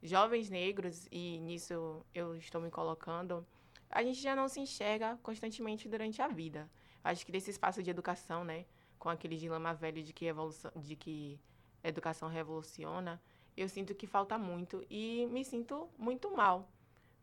jovens 0.06 0.50
negros, 0.50 1.08
e 1.12 1.40
nisso 1.40 2.06
eu 2.14 2.36
estou 2.36 2.62
me 2.62 2.70
colocando, 2.70 3.46
a 3.90 4.04
gente 4.04 4.22
já 4.22 4.36
não 4.36 4.48
se 4.48 4.60
enxerga 4.60 5.18
constantemente 5.24 5.90
durante 5.90 6.22
a 6.22 6.28
vida. 6.28 6.70
Acho 7.04 7.26
que 7.26 7.32
desse 7.32 7.50
espaço 7.50 7.82
de 7.82 7.90
educação, 7.90 8.44
né, 8.44 8.66
com 9.00 9.10
aquele 9.10 9.38
dilema 9.38 9.74
velho 9.74 10.04
de 10.04 10.14
que, 10.14 10.26
evolução, 10.26 10.72
de 10.76 10.96
que 10.96 11.40
educação 11.84 12.30
revoluciona, 12.30 13.22
eu 13.56 13.70
sinto 13.70 13.96
que 13.96 14.08
falta 14.08 14.38
muito 14.38 14.86
e 14.90 15.28
me 15.28 15.44
sinto 15.44 15.90
muito 15.98 16.36
mal, 16.36 16.70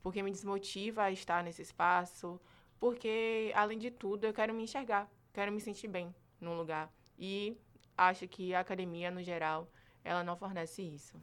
porque 0.03 0.23
me 0.23 0.31
desmotiva 0.31 1.05
a 1.05 1.11
estar 1.11 1.43
nesse 1.45 1.63
espaço, 1.63 2.41
porque, 2.81 3.53
além 3.55 3.79
de 3.79 3.91
tudo, 3.91 4.25
eu 4.25 4.33
quero 4.33 4.53
me 4.53 4.65
enxergar, 4.65 5.09
quero 5.33 5.53
me 5.53 5.61
sentir 5.61 5.89
bem 5.89 6.13
num 6.41 6.57
lugar. 6.57 6.93
E 7.19 7.57
acho 7.97 8.27
que 8.29 8.55
a 8.55 8.61
academia, 8.61 9.11
no 9.11 9.23
geral, 9.23 9.69
ela 10.05 10.23
não 10.25 10.37
fornece 10.37 10.83
isso. 10.83 11.21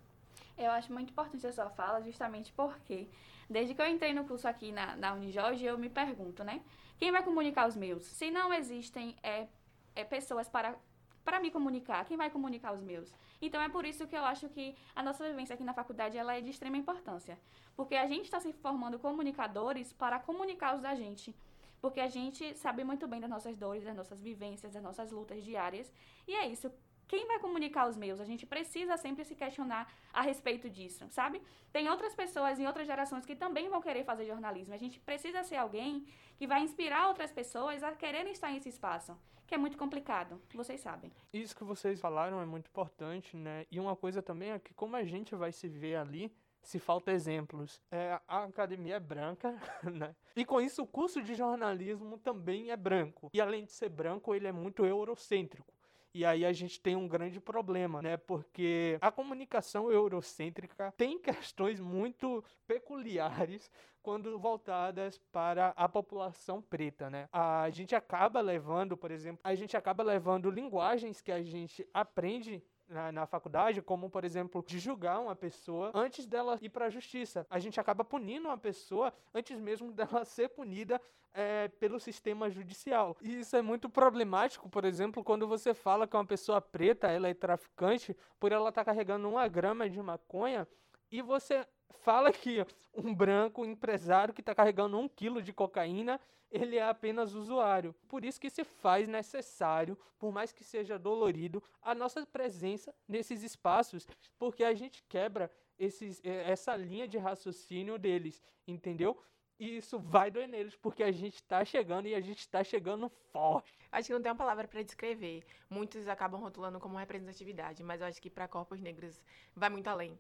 Eu 0.58 0.72
acho 0.72 0.92
muito 0.92 1.12
importante 1.12 1.46
a 1.48 1.54
sua 1.54 1.70
fala, 1.70 2.02
justamente 2.02 2.52
porque, 2.54 3.08
desde 3.50 3.74
que 3.74 3.82
eu 3.82 3.88
entrei 3.88 4.14
no 4.14 4.26
curso 4.26 4.48
aqui 4.48 4.72
na, 4.72 4.96
na 4.96 5.14
Unijorge, 5.14 5.64
eu 5.64 5.78
me 5.78 5.90
pergunto, 5.90 6.44
né? 6.44 6.62
Quem 6.98 7.12
vai 7.12 7.24
comunicar 7.24 7.68
os 7.68 7.76
meus? 7.76 8.04
Se 8.04 8.30
não 8.30 8.54
existem 8.54 9.16
é, 9.24 9.48
é 9.96 10.04
pessoas 10.04 10.50
para, 10.50 10.76
para 11.24 11.40
me 11.40 11.50
comunicar, 11.50 12.04
quem 12.04 12.18
vai 12.18 12.30
comunicar 12.30 12.74
os 12.74 12.82
meus? 12.82 13.14
Então 13.42 13.62
é 13.62 13.70
por 13.70 13.86
isso 13.86 14.06
que 14.06 14.18
eu 14.18 14.26
acho 14.26 14.50
que 14.50 14.76
a 14.94 15.02
nossa 15.02 15.26
vivência 15.26 15.54
aqui 15.54 15.64
na 15.64 15.74
faculdade 15.74 16.18
ela 16.18 16.36
é 16.36 16.42
de 16.42 16.50
extrema 16.50 16.76
importância. 16.76 17.40
Porque 17.74 17.96
a 17.96 18.06
gente 18.06 18.26
está 18.26 18.40
se 18.42 18.52
formando 18.52 19.00
comunicadores 19.00 19.94
para 19.94 20.20
comunicar 20.20 20.76
os 20.76 20.82
da 20.82 20.94
gente 20.94 21.34
porque 21.82 22.00
a 22.00 22.08
gente 22.08 22.56
sabe 22.58 22.84
muito 22.84 23.08
bem 23.08 23.20
das 23.20 23.30
nossas 23.30 23.56
dores, 23.58 23.84
das 23.84 23.96
nossas 23.96 24.22
vivências, 24.22 24.74
das 24.74 24.84
nossas 24.84 25.12
lutas 25.12 25.44
diárias. 25.44 25.92
E 26.28 26.36
é 26.36 26.48
isso 26.48 26.72
quem 27.10 27.26
vai 27.26 27.40
comunicar 27.40 27.90
os 27.90 27.98
meus? 27.98 28.22
A 28.22 28.24
gente 28.24 28.46
precisa 28.46 28.96
sempre 28.96 29.26
se 29.26 29.34
questionar 29.34 29.92
a 30.14 30.22
respeito 30.22 30.70
disso, 30.70 31.08
sabe? 31.10 31.42
Tem 31.74 31.90
outras 31.90 32.14
pessoas 32.14 32.60
em 32.60 32.68
outras 32.68 32.86
gerações 32.86 33.26
que 33.26 33.36
também 33.36 33.68
vão 33.68 33.82
querer 33.82 34.04
fazer 34.06 34.26
jornalismo. 34.26 34.76
A 34.76 34.78
gente 34.78 35.00
precisa 35.00 35.44
ser 35.44 35.56
alguém 35.56 36.06
que 36.38 36.46
vai 36.46 36.62
inspirar 36.62 37.08
outras 37.08 37.32
pessoas 37.32 37.82
a 37.82 37.94
quererem 37.94 38.32
estar 38.32 38.52
nesse 38.52 38.70
espaço, 38.70 39.18
que 39.48 39.56
é 39.56 39.58
muito 39.58 39.76
complicado, 39.76 40.40
vocês 40.54 40.80
sabem. 40.82 41.12
Isso 41.34 41.56
que 41.56 41.64
vocês 41.64 42.00
falaram 42.00 42.40
é 42.40 42.46
muito 42.46 42.68
importante, 42.68 43.36
né? 43.36 43.66
E 43.72 43.80
uma 43.80 43.96
coisa 43.96 44.22
também 44.22 44.52
é 44.52 44.60
que 44.60 44.76
como 44.76 44.96
a 44.96 45.04
gente 45.04 45.34
vai 45.34 45.52
se 45.52 45.68
ver 45.68 45.96
ali, 45.96 46.32
se 46.62 46.80
falta 46.80 47.12
exemplos. 47.12 47.82
É, 47.92 48.20
a 48.28 48.44
academia 48.44 48.96
é 48.96 49.00
branca, 49.00 49.56
né? 49.84 50.16
E 50.36 50.46
com 50.46 50.62
isso 50.62 50.84
o 50.84 50.88
curso 50.88 51.22
de 51.22 51.36
jornalismo 51.36 52.18
também 52.18 52.72
é 52.72 52.78
branco. 52.78 53.30
E 53.34 53.42
além 53.42 53.66
de 53.66 53.72
ser 53.72 53.90
branco, 53.90 54.34
ele 54.34 54.48
é 54.48 54.52
muito 54.52 54.86
eurocêntrico. 54.86 55.74
E 56.14 56.26
aí 56.26 56.44
a 56.44 56.52
gente 56.52 56.82
tem 56.82 56.96
um 56.96 57.08
grande 57.08 57.40
problema, 57.40 58.02
né? 58.02 58.18
Porque 58.18 58.98
a 59.00 59.12
comunicação 59.12 59.92
eurocêntrica 59.92 60.92
tem 60.98 61.20
questões 61.22 61.80
muito 61.80 62.44
peculiares 62.66 63.70
quando 64.02 64.40
voltadas 64.40 65.20
para 65.32 65.74
a 65.76 65.88
população 65.88 66.62
preta, 66.62 67.10
né? 67.10 67.30
A 67.32 67.70
gente 67.70 67.96
acaba 67.96 68.42
levando, 68.42 68.98
por 68.98 69.12
exemplo, 69.12 69.40
a 69.44 69.54
gente 69.54 69.78
acaba 69.78 70.02
levando 70.02 70.50
linguagens 70.50 71.22
que 71.22 71.32
a 71.32 71.44
gente 71.44 71.88
aprende 71.94 72.64
na, 72.90 73.12
na, 73.12 73.26
faculdade, 73.26 73.82
como 73.82 74.10
por 74.10 74.26
exemplo, 74.26 74.64
de 74.66 74.80
julgar 74.80 75.20
uma 75.20 75.36
pessoa 75.36 75.92
antes 75.94 76.26
dela 76.26 76.58
ir 76.62 76.70
para 76.70 76.86
a 76.86 76.90
justiça. 76.90 77.46
A 77.50 77.60
gente 77.60 77.80
acaba 77.80 78.04
punindo 78.04 78.48
uma 78.48 78.58
pessoa 78.58 79.14
antes 79.34 79.60
mesmo 79.60 79.92
dela 79.92 80.24
ser 80.26 80.50
punida 80.50 81.00
é, 81.34 81.68
pelo 81.68 82.00
sistema 82.00 82.50
judicial. 82.50 83.16
E 83.22 83.42
isso 83.42 83.56
é 83.56 83.62
muito 83.62 83.90
problemático, 83.90 84.68
por 84.68 84.84
exemplo, 84.84 85.24
quando 85.24 85.48
você 85.48 85.74
fala 85.74 86.08
que 86.08 86.16
uma 86.16 86.26
pessoa 86.26 86.60
preta 86.60 87.08
ela 87.08 87.30
é 87.30 87.34
traficante 87.34 88.16
por 88.40 88.52
ela 88.52 88.70
estar 88.70 88.84
tá 88.84 88.86
carregando 88.86 89.30
uma 89.30 89.48
grama 89.48 89.90
de 89.90 90.02
maconha 90.02 90.68
e 91.12 91.22
você 91.22 91.66
fala 92.02 92.32
que 92.32 92.66
um 92.94 93.14
branco 93.14 93.66
empresário 93.66 94.34
que 94.34 94.42
está 94.42 94.56
carregando 94.56 94.98
um 94.98 95.08
quilo 95.08 95.42
de 95.42 95.54
cocaína 95.54 96.20
ele 96.52 96.78
é 96.78 96.84
apenas 96.84 97.34
usuário. 97.34 97.94
Por 98.08 98.26
isso 98.26 98.40
que 98.40 98.50
se 98.50 98.64
faz 98.64 99.08
necessário, 99.08 99.98
por 100.18 100.32
mais 100.32 100.52
que 100.52 100.64
seja 100.64 100.98
dolorido, 100.98 101.64
a 101.82 101.94
nossa 101.94 102.26
presença 102.26 102.94
nesses 103.08 103.44
espaços, 103.44 104.08
porque 104.38 104.64
a 104.64 104.74
gente 104.74 105.04
quebra 105.08 105.52
esses, 105.78 106.22
essa 106.24 106.76
linha 106.76 107.08
de 107.08 107.18
raciocínio 107.18 107.98
deles, 107.98 108.42
entendeu? 108.68 109.22
E 109.60 109.78
isso 109.78 110.00
vai 110.00 110.32
doer 110.32 110.48
neles, 110.48 110.76
porque 110.76 111.04
a 111.04 111.12
gente 111.12 111.36
está 111.36 111.66
chegando 111.66 112.08
e 112.08 112.16
a 112.16 112.22
gente 112.22 112.40
está 112.40 112.64
chegando 112.64 113.10
forte. 113.10 113.78
Acho 113.92 114.08
que 114.08 114.14
não 114.14 114.22
tem 114.22 114.32
uma 114.32 114.38
palavra 114.38 114.66
para 114.68 114.82
descrever. 114.82 115.44
Muitos 115.70 116.08
acabam 116.08 116.40
rotulando 116.40 116.80
como 116.80 116.98
representatividade, 116.98 117.84
mas 117.84 118.00
eu 118.00 118.08
acho 118.08 118.22
que 118.22 118.30
para 118.30 118.48
corpos 118.48 118.80
negros 118.80 119.22
vai 119.54 119.70
muito 119.70 119.88
além. 119.88 120.18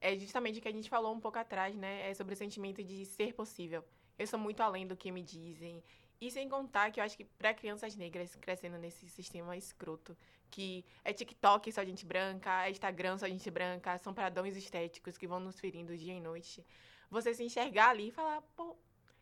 É 0.00 0.16
justamente 0.16 0.58
o 0.58 0.62
que 0.62 0.68
a 0.68 0.72
gente 0.72 0.88
falou 0.88 1.12
um 1.12 1.20
pouco 1.20 1.38
atrás, 1.38 1.76
né? 1.76 2.08
É 2.08 2.14
sobre 2.14 2.32
o 2.32 2.36
sentimento 2.36 2.82
de 2.82 3.04
ser 3.04 3.34
possível. 3.34 3.84
Eu 4.18 4.26
sou 4.26 4.38
muito 4.38 4.60
além 4.60 4.86
do 4.86 4.96
que 4.96 5.12
me 5.12 5.22
dizem. 5.22 5.82
E 6.20 6.30
sem 6.30 6.48
contar 6.48 6.90
que 6.90 6.98
eu 6.98 7.04
acho 7.04 7.16
que 7.16 7.24
para 7.24 7.54
crianças 7.54 7.94
negras 7.94 8.34
crescendo 8.36 8.76
nesse 8.76 9.08
sistema 9.08 9.56
escroto, 9.56 10.16
que 10.50 10.84
é 11.04 11.12
TikTok 11.12 11.70
só 11.70 11.84
gente 11.84 12.04
branca, 12.04 12.66
é 12.66 12.70
Instagram 12.70 13.18
só 13.18 13.28
gente 13.28 13.48
branca, 13.50 13.96
são 13.98 14.12
padrões 14.12 14.56
estéticos 14.56 15.16
que 15.16 15.28
vão 15.28 15.38
nos 15.38 15.60
ferindo 15.60 15.96
dia 15.96 16.14
e 16.14 16.20
noite 16.20 16.66
você 17.10 17.32
se 17.32 17.42
enxergar 17.42 17.90
ali 17.90 18.08
e 18.08 18.10
falar, 18.10 18.42
pô, 18.54 18.76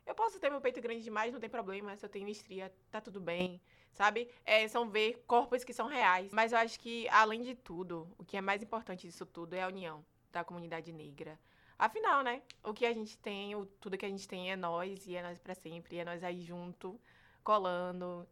eu 0.07 0.15
posso 0.15 0.39
ter 0.39 0.51
meu 0.51 0.61
peito 0.61 0.81
grande 0.81 1.03
demais, 1.03 1.33
não 1.33 1.41
tem 1.41 1.51
problema, 1.51 1.97
se 1.97 2.05
eu 2.05 2.09
tenho 2.09 2.29
estria, 2.29 2.73
tá 2.91 3.01
tudo 3.01 3.21
bem, 3.21 3.61
sabe? 3.93 4.29
É, 4.45 4.67
são 4.69 4.89
ver 4.89 5.25
corpos 5.27 5.65
que 5.65 5.73
são 5.73 5.89
reais. 5.89 6.33
Mas 6.33 6.53
eu 6.53 6.59
acho 6.59 6.79
que, 6.79 7.09
além 7.09 7.43
de 7.43 7.55
tudo, 7.55 8.09
o 8.19 8.25
que 8.25 8.37
é 8.37 8.41
mais 8.41 8.63
importante 8.63 9.07
disso 9.07 9.27
tudo 9.27 9.55
é 9.55 9.63
a 9.63 9.69
união 9.69 10.05
da 10.33 10.45
comunidade 10.45 10.93
negra. 10.93 11.39
Afinal, 11.79 12.23
né? 12.23 12.43
O 12.65 12.73
que 12.73 12.87
a 12.87 12.93
gente 12.93 13.19
tem, 13.19 13.55
o, 13.55 13.67
tudo 13.67 13.99
que 13.99 14.07
a 14.07 14.09
gente 14.09 14.27
tem 14.27 14.51
é 14.51 14.57
nós, 14.57 15.07
e 15.07 15.15
é 15.15 15.23
nós 15.23 15.39
para 15.39 15.55
sempre, 15.55 15.97
e 15.97 15.99
é 15.99 16.05
nós 16.05 16.25
aí 16.25 16.41
junto, 16.43 16.99
colando, 17.45 18.27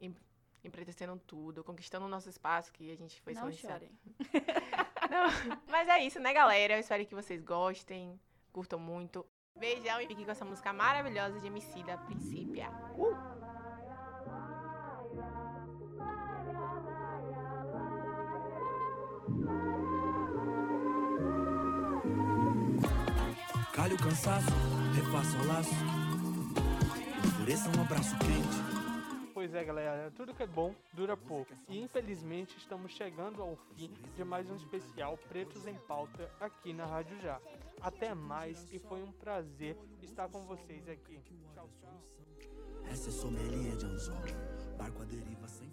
empretecendo 0.64 1.20
tudo, 1.26 1.62
conquistando 1.62 2.06
o 2.06 2.08
nosso 2.08 2.28
espaço 2.28 2.72
que 2.72 2.90
a 2.90 2.96
gente 2.96 3.20
foi 3.20 3.34
Não 3.34 3.52
chorem. 3.52 3.90
Não, 5.10 5.60
mas 5.68 5.88
é 5.88 6.02
isso, 6.02 6.18
né, 6.18 6.32
galera? 6.32 6.74
Eu 6.74 6.80
espero 6.80 7.04
que 7.04 7.14
vocês 7.14 7.42
gostem, 7.42 8.18
curtam 8.52 8.78
muito. 8.78 9.26
Beijão 9.58 10.00
e 10.00 10.06
fique 10.06 10.24
com 10.24 10.30
essa 10.30 10.44
música 10.44 10.72
maravilhosa 10.72 11.38
de 11.38 11.46
MC 11.46 11.84
da 11.84 11.96
Princípia. 11.98 12.70
Uh! 12.96 13.33
O 23.94 23.96
cansaço, 23.96 24.50
refaça 24.92 25.38
o 25.38 25.46
laço. 25.46 25.70
Ofereça 27.28 27.68
um 27.68 27.80
abraço 27.80 28.18
quente. 28.18 29.32
Pois 29.32 29.54
é, 29.54 29.64
galera, 29.64 30.10
tudo 30.16 30.34
que 30.34 30.42
é 30.42 30.46
bom 30.48 30.74
dura 30.92 31.16
pouco. 31.16 31.54
E 31.68 31.80
infelizmente 31.80 32.58
estamos 32.58 32.90
chegando 32.90 33.40
ao 33.40 33.56
fim 33.76 33.92
de 34.16 34.24
mais 34.24 34.50
um 34.50 34.56
especial 34.56 35.16
Pretos 35.28 35.64
em 35.68 35.76
Pauta 35.86 36.28
aqui 36.40 36.72
na 36.72 36.84
Rádio 36.84 37.20
Já. 37.20 37.40
Até 37.80 38.12
mais 38.16 38.66
e 38.72 38.80
foi 38.80 39.00
um 39.00 39.12
prazer 39.12 39.76
estar 40.02 40.28
com 40.28 40.40
vocês 40.44 40.88
aqui. 40.88 41.20
Tchau, 41.54 41.68
tchau. 41.80 42.02
Essa 42.90 43.10
é 43.10 43.12
sommelier 43.12 43.76
de 43.76 43.86
anzol. 43.86 44.16
Barco 44.76 45.02
à 45.02 45.04
deriva 45.04 45.46
sem 45.46 45.70